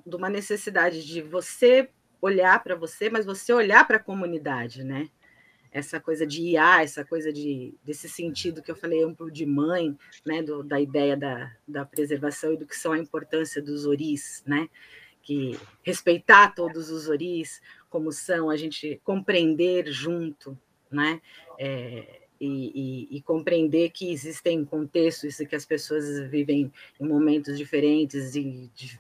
de 0.07 0.17
uma 0.17 0.29
necessidade 0.29 1.07
de 1.07 1.23
você 1.23 1.89
olhar 2.21 2.63
para 2.63 2.75
você, 2.75 3.11
mas 3.11 3.27
você 3.27 3.53
olhar 3.53 3.87
para 3.87 3.97
a 3.97 4.03
comunidade, 4.03 4.85
né? 4.85 5.09
Essa 5.77 6.01
coisa 6.01 6.27
de 6.27 6.41
IA, 6.41 6.83
essa 6.83 7.05
coisa 7.05 7.31
de, 7.31 7.75
desse 7.85 8.09
sentido 8.09 8.63
que 8.63 8.71
eu 8.71 8.75
falei 8.77 9.03
amplo 9.03 9.31
de 9.31 9.45
mãe, 9.45 9.95
né? 10.25 10.43
Do, 10.43 10.63
da 10.63 10.81
ideia 10.81 11.15
da, 11.15 11.53
da 11.69 11.85
preservação 11.85 12.55
e 12.55 12.57
do 12.57 12.65
que 12.65 12.75
são 12.75 12.93
a 12.93 12.99
importância 12.99 13.61
dos 13.61 13.85
oris, 13.85 14.43
né? 14.47 14.71
Que 15.23 15.59
respeitar 15.83 16.55
todos 16.55 16.89
os 16.89 17.09
oris 17.09 17.61
como 17.91 18.11
são, 18.11 18.49
a 18.49 18.57
gente 18.57 18.99
compreender 19.05 19.93
junto, 19.93 20.59
né? 20.91 21.21
É, 21.59 22.21
e, 22.41 23.09
e, 23.11 23.17
e, 23.19 23.23
compreender 23.23 23.91
que 23.91 24.11
existem 24.11 24.65
contextos 24.65 25.39
e 25.41 25.47
que 25.47 25.57
as 25.57 25.67
pessoas 25.67 26.21
vivem 26.31 26.73
em 26.99 27.07
momentos 27.07 27.59
diferentes 27.59 28.35
e 28.35 28.71
de, 28.75 28.99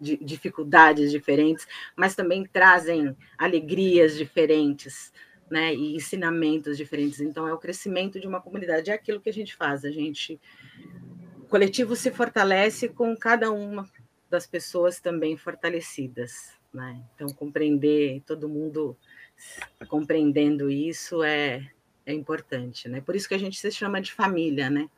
de, 0.00 0.16
dificuldades 0.16 1.10
diferentes, 1.10 1.66
mas 1.96 2.14
também 2.14 2.44
trazem 2.44 3.16
alegrias 3.38 4.16
diferentes, 4.16 5.12
né, 5.52 5.74
e 5.74 5.94
ensinamentos 5.94 6.78
diferentes. 6.78 7.20
Então, 7.20 7.46
é 7.46 7.52
o 7.52 7.58
crescimento 7.58 8.18
de 8.18 8.26
uma 8.26 8.40
comunidade, 8.40 8.90
é 8.90 8.94
aquilo 8.94 9.20
que 9.20 9.28
a 9.28 9.32
gente 9.32 9.54
faz. 9.54 9.84
A 9.84 9.90
gente, 9.90 10.40
o 11.42 11.46
coletivo 11.46 11.94
se 11.94 12.10
fortalece 12.10 12.88
com 12.88 13.14
cada 13.14 13.52
uma 13.52 13.86
das 14.30 14.46
pessoas 14.46 14.98
também 14.98 15.36
fortalecidas, 15.36 16.54
né? 16.72 17.04
Então, 17.14 17.28
compreender 17.28 18.22
todo 18.24 18.48
mundo 18.48 18.96
compreendendo 19.88 20.70
isso 20.70 21.22
é 21.22 21.70
é 22.06 22.14
importante, 22.14 22.88
né? 22.88 23.02
Por 23.02 23.14
isso 23.14 23.28
que 23.28 23.34
a 23.34 23.38
gente 23.38 23.60
se 23.60 23.70
chama 23.70 24.00
de 24.00 24.10
família, 24.10 24.70
né? 24.70 24.88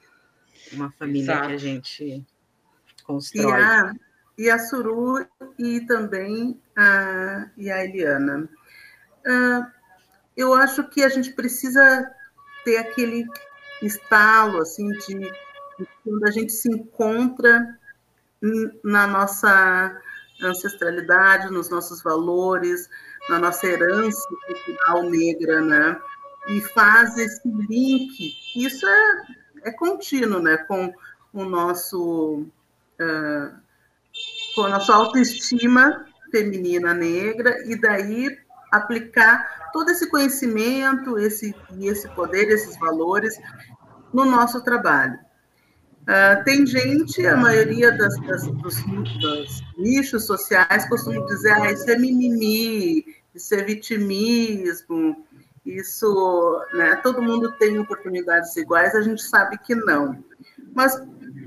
Uma 0.73 0.91
família 0.93 1.33
Exato. 1.33 1.49
que 1.49 1.53
a 1.53 1.59
gente 1.59 2.25
constrói. 3.03 3.45
E 3.45 3.53
a, 3.53 3.95
e 4.39 4.51
a 4.51 4.59
Suru 4.59 5.27
e 5.59 5.81
também 5.81 6.61
a, 6.77 7.51
e 7.57 7.71
a 7.71 7.85
Eliana. 7.85 8.49
Uh, 9.27 9.84
eu 10.37 10.55
acho 10.55 10.85
que 10.89 11.03
a 11.03 11.09
gente 11.09 11.33
precisa 11.33 12.11
ter 12.65 12.79
aquele 12.79 13.27
estalo, 13.83 14.59
assim, 14.59 14.89
de, 14.91 15.19
de 15.79 15.89
quando 16.03 16.27
a 16.27 16.31
gente 16.31 16.53
se 16.53 16.69
encontra 16.69 17.79
na 18.83 19.07
nossa 19.07 20.01
ancestralidade, 20.43 21.53
nos 21.53 21.71
nossos 21.71 22.03
valores, 22.03 22.89
na 23.29 23.39
nossa 23.39 23.67
herança 23.67 24.29
cultural 24.47 25.03
negra, 25.05 25.61
né? 25.63 26.01
e 26.49 26.61
faz 26.61 27.17
esse 27.17 27.49
link. 27.49 28.35
Isso 28.57 28.87
é, 28.87 29.69
é 29.69 29.73
contínuo, 29.73 30.41
né? 30.41 30.57
Com 30.57 30.93
o 31.33 31.45
nosso 31.45 32.47
uh, 33.01 33.65
com 34.55 34.63
a 34.63 34.69
nossa 34.69 34.95
autoestima 34.95 36.07
feminina 36.31 36.95
negra 36.95 37.57
e 37.67 37.81
daí 37.81 38.39
aplicar 38.71 39.64
todo 39.75 39.91
esse 39.91 40.09
conhecimento, 40.09 41.19
esse 41.19 41.53
esse 41.81 42.09
poder, 42.15 42.49
esses 42.49 42.79
valores 42.79 43.39
no 44.13 44.25
nosso 44.25 44.63
trabalho. 44.63 45.19
Uh, 46.03 46.45
tem 46.45 46.65
gente, 46.65 47.27
a 47.27 47.37
maioria 47.37 47.91
das, 47.91 48.15
das, 48.21 48.47
dos, 48.47 48.77
dos, 49.21 49.63
nichos 49.77 50.27
sociais 50.27 50.89
costuma 50.89 51.25
dizer, 51.27 51.51
ah, 51.51 51.73
isso 51.73 51.91
é 51.91 51.99
mimimi, 51.99 53.05
isso 53.35 53.55
é 53.55 53.63
vitimismo, 53.63 55.27
isso, 55.65 56.63
né, 56.75 56.97
todo 56.97 57.23
mundo 57.23 57.57
tem 57.59 57.79
oportunidades 57.79 58.55
iguais, 58.57 58.95
a 58.95 59.01
gente 59.01 59.23
sabe 59.23 59.59
que 59.59 59.75
não. 59.75 60.23
Mas 60.75 60.95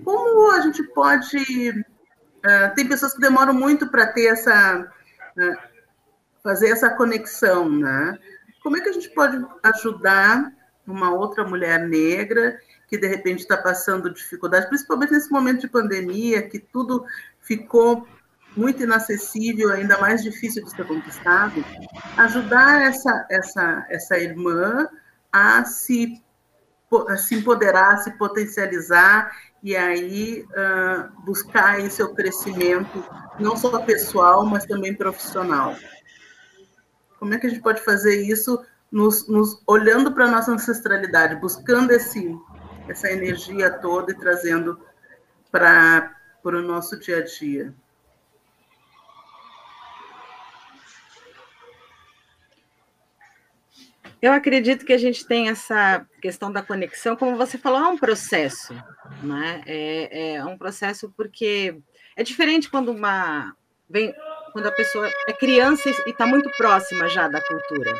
como 0.03 0.51
a 0.51 0.61
gente 0.61 0.84
pode. 0.84 1.38
Uh, 1.38 2.75
tem 2.75 2.88
pessoas 2.88 3.13
que 3.13 3.21
demoram 3.21 3.53
muito 3.53 3.88
para 3.88 4.07
ter 4.07 4.28
essa. 4.28 4.91
Uh, 5.38 5.66
fazer 6.44 6.70
essa 6.70 6.90
conexão, 6.90 7.70
né? 7.70 8.18
Como 8.62 8.78
é 8.78 8.82
que 8.82 8.90
a 8.90 8.94
gente 8.94 9.10
pode 9.10 9.44
ajudar 9.64 10.52
uma 10.86 11.12
outra 11.12 11.44
mulher 11.44 11.88
negra 11.88 12.58
que 12.88 12.98
de 12.98 13.08
repente 13.08 13.40
está 13.40 13.58
passando 13.58 14.14
dificuldade, 14.14 14.68
principalmente 14.68 15.12
nesse 15.12 15.32
momento 15.32 15.62
de 15.62 15.68
pandemia, 15.68 16.42
que 16.42 16.60
tudo 16.60 17.06
ficou 17.42 18.08
muito 18.56 18.82
inacessível, 18.82 19.72
ainda 19.72 19.98
mais 20.00 20.24
difícil 20.24 20.64
de 20.64 20.72
ser 20.72 20.86
conquistado, 20.88 21.64
ajudar 22.18 22.82
essa, 22.82 23.28
essa, 23.30 23.86
essa 23.90 24.18
irmã 24.18 24.88
a 25.32 25.64
se, 25.66 26.24
a 27.10 27.18
se 27.18 27.36
empoderar, 27.36 27.94
a 27.94 27.98
se 27.98 28.18
potencializar 28.18 29.32
e 29.62 29.76
aí 29.76 30.46
uh, 30.50 31.22
buscar 31.24 31.80
esse 31.80 31.98
seu 31.98 32.14
crescimento, 32.16 33.04
não 33.40 33.56
só 33.56 33.80
pessoal, 33.80 34.46
mas 34.46 34.66
também 34.66 34.96
profissional. 34.96 35.76
Como 37.20 37.34
é 37.34 37.39
que 37.39 37.47
a 37.47 37.49
gente 37.49 37.61
pode 37.61 37.82
fazer 37.82 38.22
isso 38.22 38.63
nos, 38.91 39.28
nos 39.28 39.61
olhando 39.68 40.13
para 40.13 40.26
a 40.26 40.32
nossa 40.32 40.51
ancestralidade, 40.51 41.36
buscando 41.36 41.91
esse, 41.91 42.36
essa 42.88 43.11
energia 43.11 43.72
toda 43.72 44.11
e 44.11 44.18
trazendo 44.18 44.80
para 45.51 46.11
o 46.43 46.61
nosso 46.61 46.99
dia 46.99 47.18
a 47.18 47.26
dia? 47.26 47.74
Eu 54.20 54.32
acredito 54.32 54.84
que 54.84 54.93
a 54.93 54.97
gente 54.97 55.26
tem 55.28 55.47
essa 55.47 56.05
questão 56.20 56.51
da 56.51 56.63
conexão, 56.63 57.15
como 57.15 57.38
você 57.38 57.57
falou, 57.57 57.80
é 57.80 57.88
um 57.88 57.97
processo, 57.97 58.74
né? 59.22 59.61
É, 59.68 60.36
é 60.36 60.45
um 60.45 60.57
processo 60.57 61.13
porque 61.15 61.80
é 62.15 62.24
diferente 62.24 62.70
quando 62.70 62.89
uma 62.89 63.55
vem 63.88 64.13
quando 64.58 64.66
a 64.66 64.72
pessoa 64.72 65.08
é 65.28 65.34
criança 65.34 65.88
e 65.88 66.10
está 66.10 66.26
muito 66.26 66.49
próxima 66.58 67.08
já 67.08 67.28
da 67.28 67.39
cultura, 67.39 67.93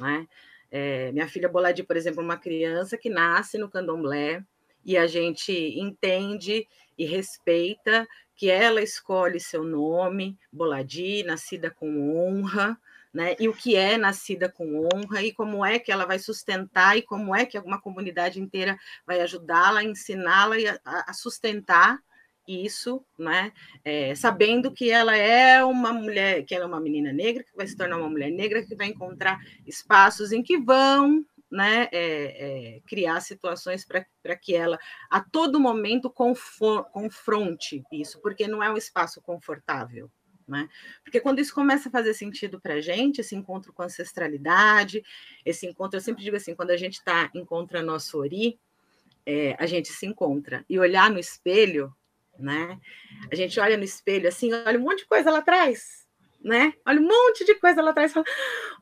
né? 0.00 0.26
É, 0.68 1.12
minha 1.12 1.28
filha 1.28 1.48
Boladi, 1.48 1.84
por 1.84 1.96
exemplo, 1.96 2.20
é 2.20 2.24
uma 2.24 2.36
criança 2.36 2.98
que 2.98 3.08
nasce 3.08 3.56
no 3.56 3.70
candomblé 3.70 4.42
e 4.84 4.96
a 4.96 5.06
gente 5.06 5.52
entende 5.52 6.66
e 6.98 7.04
respeita 7.04 8.04
que 8.34 8.50
ela 8.50 8.82
escolhe 8.82 9.38
seu 9.38 9.62
nome, 9.62 10.36
Boladi, 10.52 11.22
nascida 11.22 11.70
com 11.70 12.16
honra, 12.16 12.76
né? 13.14 13.36
E 13.38 13.48
o 13.48 13.52
que 13.52 13.76
é 13.76 13.96
nascida 13.96 14.48
com 14.48 14.88
honra 14.92 15.22
e 15.22 15.32
como 15.32 15.64
é 15.64 15.78
que 15.78 15.92
ela 15.92 16.04
vai 16.04 16.18
sustentar 16.18 16.98
e 16.98 17.02
como 17.02 17.32
é 17.32 17.46
que 17.46 17.56
uma 17.60 17.80
comunidade 17.80 18.40
inteira 18.40 18.76
vai 19.06 19.20
ajudá-la, 19.20 19.84
ensiná-la 19.84 20.56
a, 20.84 21.12
a 21.12 21.12
sustentar 21.12 22.00
isso, 22.46 23.04
né? 23.18 23.52
É, 23.84 24.14
sabendo 24.14 24.72
que 24.72 24.90
ela 24.90 25.16
é 25.16 25.64
uma 25.64 25.92
mulher, 25.92 26.44
que 26.44 26.54
ela 26.54 26.64
é 26.64 26.68
uma 26.68 26.80
menina 26.80 27.12
negra, 27.12 27.42
que 27.42 27.56
vai 27.56 27.66
se 27.66 27.76
tornar 27.76 27.98
uma 27.98 28.08
mulher 28.08 28.30
negra, 28.30 28.64
que 28.64 28.74
vai 28.74 28.86
encontrar 28.88 29.38
espaços 29.66 30.32
em 30.32 30.42
que 30.42 30.58
vão 30.58 31.24
né, 31.50 31.88
é, 31.92 32.76
é, 32.76 32.80
criar 32.86 33.20
situações 33.20 33.84
para 33.84 34.36
que 34.36 34.54
ela 34.54 34.78
a 35.08 35.20
todo 35.20 35.60
momento 35.60 36.10
confronte 36.10 37.84
isso, 37.92 38.20
porque 38.20 38.48
não 38.48 38.62
é 38.62 38.70
um 38.70 38.76
espaço 38.76 39.20
confortável, 39.20 40.10
né? 40.46 40.68
Porque 41.02 41.20
quando 41.20 41.38
isso 41.38 41.54
começa 41.54 41.88
a 41.88 41.92
fazer 41.92 42.14
sentido 42.14 42.60
para 42.60 42.74
a 42.74 42.80
gente, 42.80 43.20
esse 43.20 43.34
encontro 43.34 43.72
com 43.72 43.82
ancestralidade, 43.82 45.02
esse 45.44 45.66
encontro, 45.66 45.96
eu 45.96 46.02
sempre 46.02 46.22
digo 46.22 46.36
assim, 46.36 46.54
quando 46.54 46.70
a 46.70 46.76
gente 46.76 46.94
está 46.94 47.30
encontra 47.34 47.82
nosso 47.82 48.18
ori, 48.18 48.58
é, 49.24 49.56
a 49.58 49.66
gente 49.66 49.88
se 49.88 50.06
encontra. 50.06 50.64
E 50.68 50.78
olhar 50.78 51.10
no 51.10 51.18
espelho, 51.18 51.92
né? 52.38 52.78
A 53.30 53.34
gente 53.34 53.58
olha 53.60 53.76
no 53.76 53.84
espelho 53.84 54.28
assim, 54.28 54.52
olha 54.52 54.78
um 54.78 54.82
monte 54.82 55.00
de 55.00 55.06
coisa 55.06 55.30
lá 55.30 55.38
atrás, 55.38 56.06
né? 56.46 56.72
Olha 56.86 57.00
um 57.00 57.04
monte 57.04 57.44
de 57.44 57.54
coisa 57.56 57.82
lá 57.82 57.90
atrás, 57.90 58.12
fala, 58.12 58.24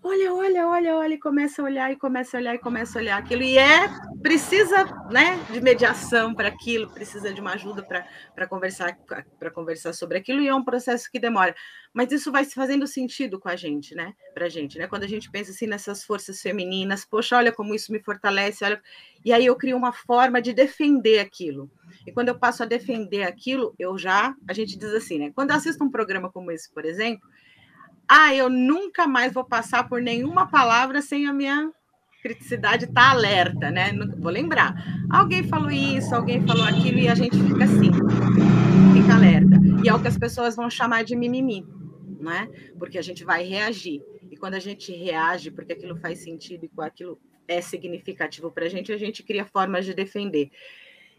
olha, 0.02 0.34
olha, 0.34 0.68
olha, 0.68 0.96
olha, 0.96 1.14
e 1.14 1.18
começa 1.18 1.62
a 1.62 1.64
olhar, 1.64 1.90
e 1.90 1.96
começa 1.96 2.36
a 2.36 2.40
olhar, 2.40 2.54
e 2.54 2.58
começa 2.58 2.98
a 2.98 3.00
olhar 3.00 3.18
aquilo, 3.18 3.42
e 3.42 3.56
é, 3.56 3.88
precisa, 4.22 4.84
né, 5.10 5.38
de 5.50 5.62
mediação 5.62 6.34
para 6.34 6.48
aquilo, 6.48 6.92
precisa 6.92 7.32
de 7.32 7.40
uma 7.40 7.54
ajuda 7.54 7.82
para 7.82 8.46
conversar, 8.46 8.98
para 9.38 9.50
conversar 9.50 9.94
sobre 9.94 10.18
aquilo, 10.18 10.42
e 10.42 10.48
é 10.48 10.54
um 10.54 10.62
processo 10.62 11.10
que 11.10 11.18
demora, 11.18 11.54
mas 11.92 12.12
isso 12.12 12.30
vai 12.30 12.44
se 12.44 12.54
fazendo 12.54 12.86
sentido 12.86 13.40
com 13.40 13.48
a 13.48 13.56
gente, 13.56 13.94
né, 13.94 14.12
para 14.34 14.44
a 14.44 14.48
gente, 14.50 14.78
né, 14.78 14.86
quando 14.86 15.04
a 15.04 15.08
gente 15.08 15.30
pensa 15.30 15.52
assim 15.52 15.66
nessas 15.66 16.04
forças 16.04 16.42
femininas, 16.42 17.06
poxa, 17.06 17.38
olha 17.38 17.50
como 17.50 17.74
isso 17.74 17.90
me 17.90 17.98
fortalece, 17.98 18.62
olha, 18.62 18.82
e 19.24 19.32
aí 19.32 19.46
eu 19.46 19.56
crio 19.56 19.76
uma 19.76 19.92
forma 19.92 20.42
de 20.42 20.52
defender 20.52 21.18
aquilo, 21.18 21.70
E 22.06 22.12
quando 22.12 22.28
eu 22.28 22.38
passo 22.38 22.62
a 22.62 22.66
defender 22.66 23.22
aquilo, 23.22 23.74
eu 23.78 23.96
já, 23.96 24.34
a 24.48 24.52
gente 24.52 24.78
diz 24.78 24.92
assim, 24.92 25.18
né? 25.18 25.32
Quando 25.34 25.50
eu 25.50 25.56
assisto 25.56 25.82
um 25.82 25.90
programa 25.90 26.30
como 26.30 26.50
esse, 26.50 26.72
por 26.72 26.84
exemplo, 26.84 27.26
ah, 28.08 28.34
eu 28.34 28.50
nunca 28.50 29.06
mais 29.06 29.32
vou 29.32 29.44
passar 29.44 29.88
por 29.88 30.02
nenhuma 30.02 30.46
palavra 30.46 31.00
sem 31.00 31.26
a 31.26 31.32
minha 31.32 31.70
criticidade 32.22 32.84
estar 32.84 33.02
tá 33.02 33.10
alerta, 33.10 33.70
né? 33.70 33.92
Vou 34.18 34.30
lembrar. 34.30 34.74
Alguém 35.10 35.42
falou 35.44 35.70
isso, 35.70 36.14
alguém 36.14 36.46
falou 36.46 36.64
aquilo 36.64 36.98
e 36.98 37.08
a 37.08 37.14
gente 37.14 37.36
fica 37.36 37.64
assim, 37.64 37.90
fica 38.94 39.14
alerta. 39.14 39.56
E 39.84 39.88
é 39.88 39.94
o 39.94 40.00
que 40.00 40.08
as 40.08 40.18
pessoas 40.18 40.56
vão 40.56 40.70
chamar 40.70 41.04
de 41.04 41.14
mimimi, 41.16 41.66
né? 42.20 42.48
Porque 42.78 42.98
a 42.98 43.02
gente 43.02 43.24
vai 43.24 43.44
reagir. 43.44 44.02
E 44.30 44.36
quando 44.36 44.54
a 44.54 44.58
gente 44.58 44.92
reage, 44.92 45.50
porque 45.50 45.74
aquilo 45.74 45.96
faz 45.96 46.18
sentido 46.20 46.64
e 46.64 46.70
aquilo 46.82 47.18
é 47.46 47.60
significativo 47.60 48.50
para 48.50 48.66
a 48.66 48.68
gente, 48.68 48.90
a 48.90 48.96
gente 48.96 49.22
cria 49.22 49.44
formas 49.44 49.84
de 49.84 49.94
defender. 49.94 50.50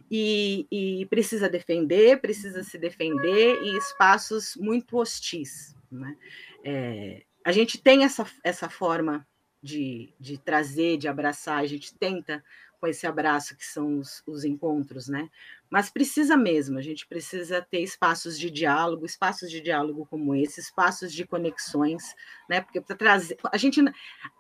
E, 0.09 0.67
e, 0.71 1.05
precisa 1.07 1.49
defender, 1.49 2.21
precisa 2.21 2.63
se 2.63 2.77
defender 2.77 3.61
em 3.63 3.75
espaços 3.77 4.55
muito 4.55 4.97
hostis. 4.97 5.75
Né? 5.91 6.15
É, 6.63 7.23
a 7.43 7.51
gente 7.51 7.77
tem 7.77 8.03
essa, 8.03 8.25
essa 8.43 8.69
forma 8.69 9.27
de, 9.61 10.13
de 10.19 10.37
trazer, 10.37 10.97
de 10.97 11.07
abraçar, 11.07 11.57
a 11.57 11.65
gente 11.65 11.93
tenta 11.95 12.43
com 12.79 12.87
esse 12.87 13.07
abraço 13.07 13.57
que 13.57 13.65
são 13.65 13.97
os, 13.97 14.21
os 14.27 14.45
encontros, 14.45 15.07
né? 15.07 15.29
Mas 15.70 15.89
precisa 15.89 16.38
mesmo, 16.38 16.78
a 16.78 16.82
gente 16.82 17.07
precisa 17.07 17.61
ter 17.61 17.82
espaços 17.82 18.39
de 18.39 18.51
diálogo, 18.51 19.05
espaços 19.05 19.49
de 19.49 19.59
diálogo 19.59 20.05
como 20.05 20.36
esse, 20.36 20.59
espaços 20.59 21.11
de 21.11 21.26
conexões, 21.26 22.16
né? 22.49 22.61
Porque 22.61 22.80
para 22.80 22.95
trazer, 22.95 23.38
a 23.51 23.57
gente, 23.57 23.84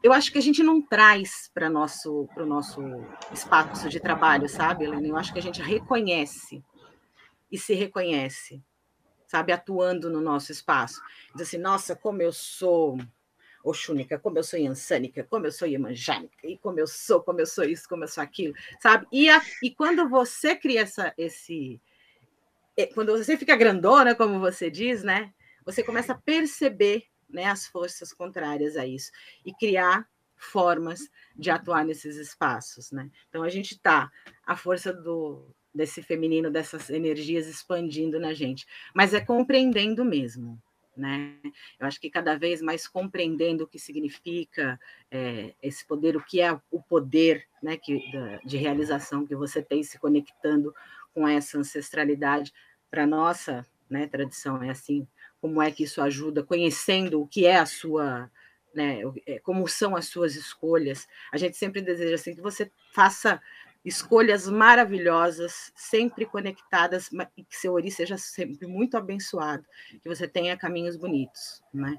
eu 0.03 0.13
acho 0.13 0.31
que 0.31 0.37
a 0.37 0.41
gente 0.41 0.61
não 0.61 0.81
traz 0.81 1.49
para 1.53 1.69
nosso 1.69 2.27
para 2.33 2.43
o 2.43 2.47
nosso 2.47 2.81
espaço 3.31 3.89
de 3.89 3.99
trabalho, 3.99 4.47
sabe, 4.47 4.85
Helena? 4.85 5.07
Eu 5.07 5.17
acho 5.17 5.33
que 5.33 5.39
a 5.39 5.41
gente 5.41 5.61
reconhece 5.61 6.63
e 7.51 7.57
se 7.57 7.73
reconhece, 7.73 8.63
sabe, 9.27 9.51
atuando 9.51 10.09
no 10.09 10.21
nosso 10.21 10.51
espaço. 10.51 11.01
Diz 11.33 11.47
assim, 11.47 11.57
nossa, 11.57 11.95
como 11.95 12.21
eu 12.21 12.31
sou 12.31 12.97
Oxúnica, 13.65 14.19
como 14.19 14.37
eu 14.37 14.43
sou 14.43 14.59
Yansânica, 14.59 15.23
como 15.23 15.47
eu 15.47 15.51
sou 15.51 15.67
Iemanjânica, 15.67 16.47
e 16.47 16.57
como 16.57 16.79
eu 16.79 16.85
sou, 16.85 17.21
como 17.21 17.39
eu 17.39 17.47
sou 17.47 17.63
isso, 17.63 17.89
como 17.89 18.03
eu 18.03 18.07
sou 18.07 18.23
aquilo, 18.23 18.53
sabe? 18.79 19.07
E, 19.11 19.27
a, 19.29 19.41
e 19.61 19.71
quando 19.71 20.07
você 20.07 20.55
cria 20.55 20.81
essa, 20.81 21.13
esse. 21.17 21.81
É, 22.77 22.85
quando 22.85 23.11
você 23.11 23.35
fica 23.35 23.55
grandona, 23.55 24.13
como 24.13 24.39
você 24.39 24.69
diz, 24.69 25.03
né? 25.03 25.33
Você 25.65 25.81
começa 25.81 26.13
a 26.13 26.17
perceber 26.17 27.05
né, 27.27 27.45
as 27.45 27.65
forças 27.65 28.13
contrárias 28.13 28.77
a 28.77 28.85
isso 28.85 29.11
e 29.43 29.51
criar 29.51 30.07
formas 30.37 31.09
de 31.35 31.49
atuar 31.49 31.83
nesses 31.83 32.17
espaços, 32.17 32.91
né? 32.91 33.09
Então 33.29 33.41
a 33.41 33.49
gente 33.49 33.79
tá 33.79 34.11
a 34.45 34.55
força 34.55 34.93
do 34.93 35.47
desse 35.73 36.01
feminino, 36.01 36.49
dessas 36.49 36.89
energias 36.89 37.47
expandindo 37.47 38.17
na 38.17 38.33
gente, 38.33 38.65
mas 38.93 39.13
é 39.13 39.19
compreendendo 39.19 40.05
mesmo, 40.05 40.57
né? 40.95 41.35
Eu 41.79 41.87
acho 41.87 41.99
que 41.99 42.09
cada 42.09 42.37
vez 42.37 42.61
mais 42.61 42.87
compreendendo 42.87 43.63
o 43.63 43.67
que 43.67 43.79
significa 43.79 44.79
é, 45.11 45.53
esse 45.61 45.85
poder, 45.85 46.15
o 46.15 46.23
que 46.23 46.41
é 46.41 46.57
o 46.71 46.81
poder 46.81 47.45
né, 47.61 47.77
que, 47.77 48.11
da, 48.11 48.37
de 48.37 48.57
realização 48.57 49.25
que 49.25 49.35
você 49.35 49.61
tem 49.61 49.83
se 49.83 49.99
conectando 49.99 50.73
com 51.13 51.27
essa 51.27 51.57
ancestralidade 51.57 52.53
para 52.89 53.05
nossa 53.05 53.65
né, 53.89 54.07
tradição 54.07 54.61
é 54.61 54.69
assim, 54.69 55.07
como 55.41 55.61
é 55.61 55.71
que 55.71 55.83
isso 55.83 56.01
ajuda, 56.01 56.43
conhecendo 56.43 57.21
o 57.21 57.27
que 57.27 57.45
é 57.45 57.57
a 57.57 57.65
sua, 57.65 58.29
né, 58.73 58.99
é, 59.25 59.39
como 59.39 59.67
são 59.67 59.95
as 59.95 60.07
suas 60.07 60.35
escolhas. 60.35 61.07
A 61.31 61.37
gente 61.37 61.57
sempre 61.57 61.81
deseja 61.81 62.15
assim 62.15 62.33
que 62.33 62.41
você 62.41 62.71
faça 62.91 63.41
escolhas 63.85 64.49
maravilhosas, 64.49 65.71
sempre 65.75 66.25
conectadas, 66.25 67.09
e 67.37 67.43
que 67.43 67.55
seu 67.55 67.73
ori 67.73 67.91
seja 67.91 68.17
sempre 68.17 68.67
muito 68.67 68.97
abençoado, 68.97 69.63
que 70.01 70.09
você 70.09 70.27
tenha 70.27 70.57
caminhos 70.57 70.97
bonitos, 70.97 71.61
né? 71.71 71.97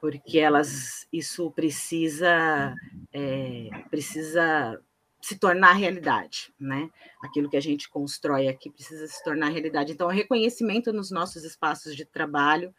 Porque 0.00 0.38
elas, 0.38 1.06
isso 1.12 1.50
precisa, 1.52 2.74
é, 3.12 3.70
precisa 3.88 4.80
se 5.20 5.36
tornar 5.38 5.72
realidade, 5.72 6.52
né? 6.58 6.90
Aquilo 7.22 7.48
que 7.48 7.56
a 7.56 7.62
gente 7.62 7.88
constrói 7.88 8.48
aqui 8.48 8.70
precisa 8.70 9.06
se 9.06 9.22
tornar 9.22 9.48
realidade. 9.48 9.92
Então, 9.92 10.08
o 10.08 10.12
reconhecimento 10.12 10.92
nos 10.92 11.10
nossos 11.10 11.44
espaços 11.44 11.94
de 11.94 12.04
trabalho, 12.04 12.74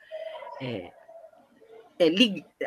é, 0.62 0.92
é, 1.98 2.10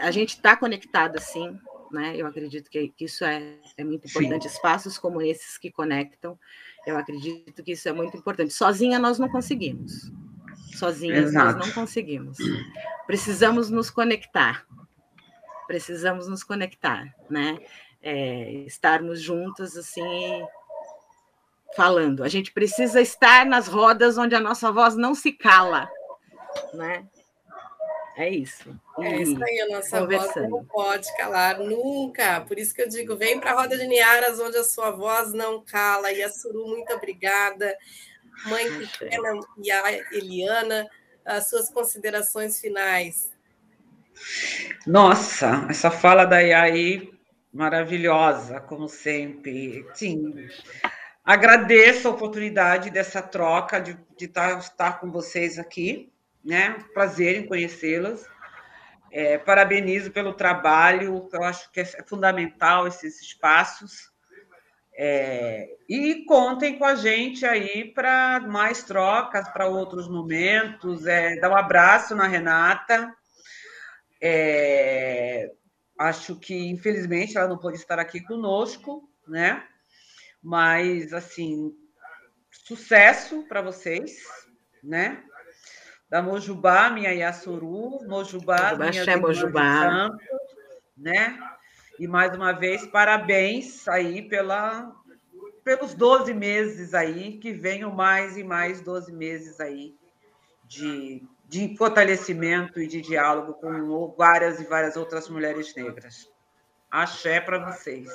a 0.01 0.11
gente 0.11 0.37
está 0.37 0.57
conectado, 0.57 1.17
assim, 1.17 1.59
né? 1.93 2.17
Eu 2.17 2.27
acredito 2.27 2.71
que, 2.71 2.89
que 2.89 3.05
isso 3.05 3.25
é, 3.25 3.57
é 3.77 3.85
muito 3.85 4.09
importante. 4.09 4.49
Sim. 4.49 4.55
Espaços 4.55 4.99
como 4.99 5.21
esses 5.21 5.59
que 5.59 5.71
conectam, 5.71 6.39
eu 6.87 6.97
acredito 6.97 7.63
que 7.63 7.73
isso 7.73 7.89
é 7.89 7.93
muito 7.93 8.17
importante. 8.17 8.53
Sozinha 8.53 8.99
nós 8.99 9.19
não 9.19 9.29
conseguimos. 9.29 10.11
Sozinhas 10.75 11.33
nós 11.33 11.55
não 11.55 11.71
conseguimos. 11.71 12.39
Precisamos 13.07 13.71
nos 13.71 13.91
conectar. 13.91 14.67
Precisamos 15.67 16.27
nos 16.27 16.43
conectar, 16.43 17.15
né? 17.31 17.59
É, 18.03 18.51
estarmos 18.67 19.21
juntos 19.21 19.77
assim 19.77 20.45
falando. 21.77 22.25
A 22.25 22.29
gente 22.29 22.53
precisa 22.53 23.01
estar 23.01 23.47
nas 23.47 23.69
rodas 23.69 24.19
onde 24.19 24.35
a 24.35 24.41
nossa 24.41 24.71
voz 24.73 24.97
não 24.97 25.15
se 25.15 25.33
cala, 25.33 25.89
né? 26.75 27.07
É 28.23 28.31
isso. 28.31 28.81
É 29.01 29.17
isso 29.21 29.43
aí, 29.43 29.61
a 29.63 29.77
nossa 29.77 30.07
voz 30.07 30.35
não 30.49 30.65
pode 30.65 31.17
calar 31.17 31.59
nunca. 31.59 32.41
Por 32.43 32.57
isso 32.57 32.73
que 32.73 32.83
eu 32.83 32.89
digo, 32.89 33.17
vem 33.17 33.41
para 33.41 33.51
a 33.51 33.55
Roda 33.55 33.77
de 33.77 33.85
Niaras, 33.85 34.39
onde 34.39 34.57
a 34.57 34.63
sua 34.63 34.93
voz 34.93 35.33
não 35.33 35.65
cala. 35.65 36.13
E 36.13 36.23
a 36.23 36.31
Suru, 36.31 36.69
muito 36.69 36.93
obrigada. 36.93 37.77
Mãe 38.47 38.65
pequena 38.79 39.41
e 39.61 39.73
a 39.73 39.93
Eliana, 40.13 40.89
as 41.25 41.49
suas 41.49 41.69
considerações 41.69 42.61
finais. 42.61 43.33
Nossa, 44.87 45.67
essa 45.69 45.91
fala 45.91 46.25
da 46.25 46.39
Iai 46.39 47.11
maravilhosa, 47.53 48.61
como 48.61 48.89
sempre. 48.89 49.85
Sim, 49.95 50.49
agradeço 51.25 52.07
a 52.07 52.13
oportunidade 52.13 52.89
dessa 52.89 53.21
troca, 53.21 53.81
de, 53.81 53.99
de 54.17 54.27
estar, 54.27 54.57
estar 54.61 55.01
com 55.01 55.11
vocês 55.11 55.59
aqui 55.59 56.12
né? 56.45 56.77
Prazer 56.95 57.37
em 57.37 57.47
conhecê-las. 57.47 58.27
É, 59.11 59.37
parabenizo 59.37 60.11
pelo 60.11 60.33
trabalho, 60.33 61.29
eu 61.31 61.43
acho 61.45 61.71
que 61.71 61.81
é 61.81 61.85
fundamental 61.85 62.87
esses 62.87 63.21
espaços. 63.21 64.11
É, 64.95 65.69
e 65.89 66.25
contem 66.27 66.79
com 66.79 66.85
a 66.85 66.95
gente 66.95 67.47
aí 67.47 67.93
para 67.93 68.41
mais 68.41 68.83
trocas, 68.83 69.49
para 69.49 69.67
outros 69.67 70.09
momentos. 70.09 71.07
É, 71.07 71.37
dá 71.37 71.51
um 71.51 71.57
abraço 71.57 72.15
na 72.15 72.27
Renata. 72.27 73.15
É, 74.21 75.51
acho 75.99 76.37
que, 76.37 76.55
infelizmente, 76.71 77.37
ela 77.37 77.49
não 77.49 77.59
pôde 77.59 77.77
estar 77.77 77.99
aqui 77.99 78.21
conosco, 78.21 79.09
né? 79.27 79.67
Mas, 80.43 81.13
assim, 81.13 81.73
sucesso 82.51 83.45
para 83.49 83.63
vocês, 83.63 84.17
né? 84.83 85.23
Da 86.13 86.21
Mojubá, 86.21 86.91
minha 86.91 87.11
Yassuru, 87.11 88.07
Mojubá, 88.07 88.75
Mojubá 88.77 88.91
minha 88.91 89.17
Mojubá. 89.17 89.81
Santo, 89.81 90.19
né? 90.95 91.39
E 91.99 92.07
mais 92.07 92.37
uma 92.37 92.53
vez, 92.53 92.85
parabéns 92.85 93.89
aí 93.89 94.21
pela, 94.21 94.95
pelos 95.65 95.95
12 95.95 96.35
meses 96.35 96.93
aí, 96.93 97.39
que 97.39 97.51
venham 97.51 97.91
mais 97.91 98.37
e 98.37 98.45
mais 98.45 98.83
12 98.83 99.11
meses 99.11 99.59
aí 99.59 99.97
de, 100.67 101.27
de 101.49 101.75
fortalecimento 101.79 102.79
e 102.79 102.87
de 102.87 103.01
diálogo 103.01 103.55
com 103.55 104.15
várias 104.15 104.61
e 104.61 104.65
várias 104.65 104.99
outras 104.99 105.31
mulheres 105.31 105.75
negras. 105.75 106.31
Axé 106.91 107.41
para 107.41 107.73
vocês. 107.73 108.07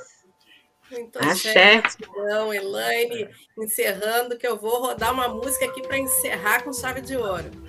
Muito 0.92 1.18
axé. 1.18 1.82
Então, 2.00 2.54
Elaine, 2.54 3.28
encerrando, 3.58 4.38
que 4.38 4.46
eu 4.46 4.56
vou 4.56 4.82
rodar 4.82 5.12
uma 5.12 5.28
música 5.28 5.66
aqui 5.66 5.82
para 5.82 5.98
encerrar 5.98 6.64
com 6.64 6.72
chave 6.72 7.02
de 7.02 7.18
ouro. 7.18 7.66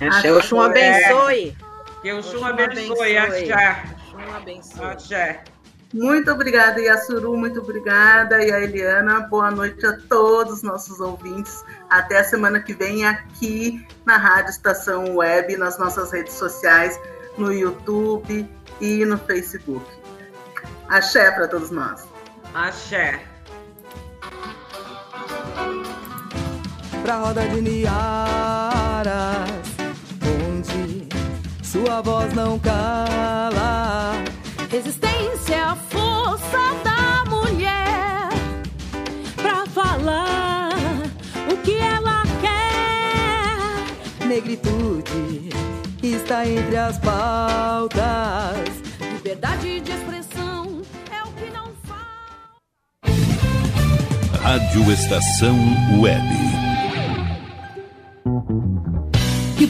Axé, 0.00 0.32
Oxum 0.32 0.60
abençoe. 0.60 1.56
Que 2.02 2.12
Oxum 2.12 2.44
abençoe, 2.44 3.16
axé. 3.16 3.84
Oxum 4.12 4.36
abençoe. 4.36 4.84
Axé. 4.84 5.44
Muito 5.94 6.30
obrigada, 6.32 6.80
Yasuru, 6.80 7.36
muito 7.36 7.60
obrigada. 7.60 8.44
E 8.44 8.50
a 8.50 8.60
Eliana, 8.60 9.20
boa 9.20 9.52
noite 9.52 9.86
a 9.86 9.96
todos 10.08 10.54
os 10.54 10.62
nossos 10.64 10.98
ouvintes. 10.98 11.64
Até 11.88 12.18
a 12.18 12.24
semana 12.24 12.60
que 12.60 12.74
vem 12.74 13.06
aqui 13.06 13.86
na 14.04 14.16
Rádio 14.16 14.50
Estação 14.50 15.14
Web, 15.14 15.56
nas 15.56 15.78
nossas 15.78 16.10
redes 16.10 16.34
sociais, 16.34 16.98
no 17.38 17.52
YouTube 17.52 18.50
e 18.80 19.04
no 19.04 19.16
Facebook. 19.18 19.86
Axé 20.88 21.30
para 21.30 21.46
todos 21.46 21.70
nós. 21.70 22.04
Axé. 22.52 23.22
Pra 27.04 27.18
roda 27.18 27.46
de 27.48 27.60
Niaras 27.60 29.53
sua 31.74 32.00
voz 32.00 32.32
não 32.34 32.56
cala. 32.56 34.14
Resistência, 34.70 35.56
é 35.56 35.60
a 35.60 35.74
força 35.74 36.58
da 36.84 37.28
mulher 37.28 38.28
pra 39.34 39.66
falar 39.66 40.70
o 41.50 41.56
que 41.64 41.74
ela 41.76 42.22
quer. 42.40 44.24
Negritude 44.24 45.48
está 46.00 46.46
entre 46.46 46.76
as 46.76 46.96
pautas. 46.98 47.98
Liberdade 49.14 49.80
de 49.80 49.90
expressão 49.90 50.80
é 51.10 51.24
o 51.24 51.32
que 51.32 51.50
não 51.50 51.72
falta. 51.82 53.18
Rádio 54.40 54.92
Estação 54.92 55.56
Web. 56.00 56.63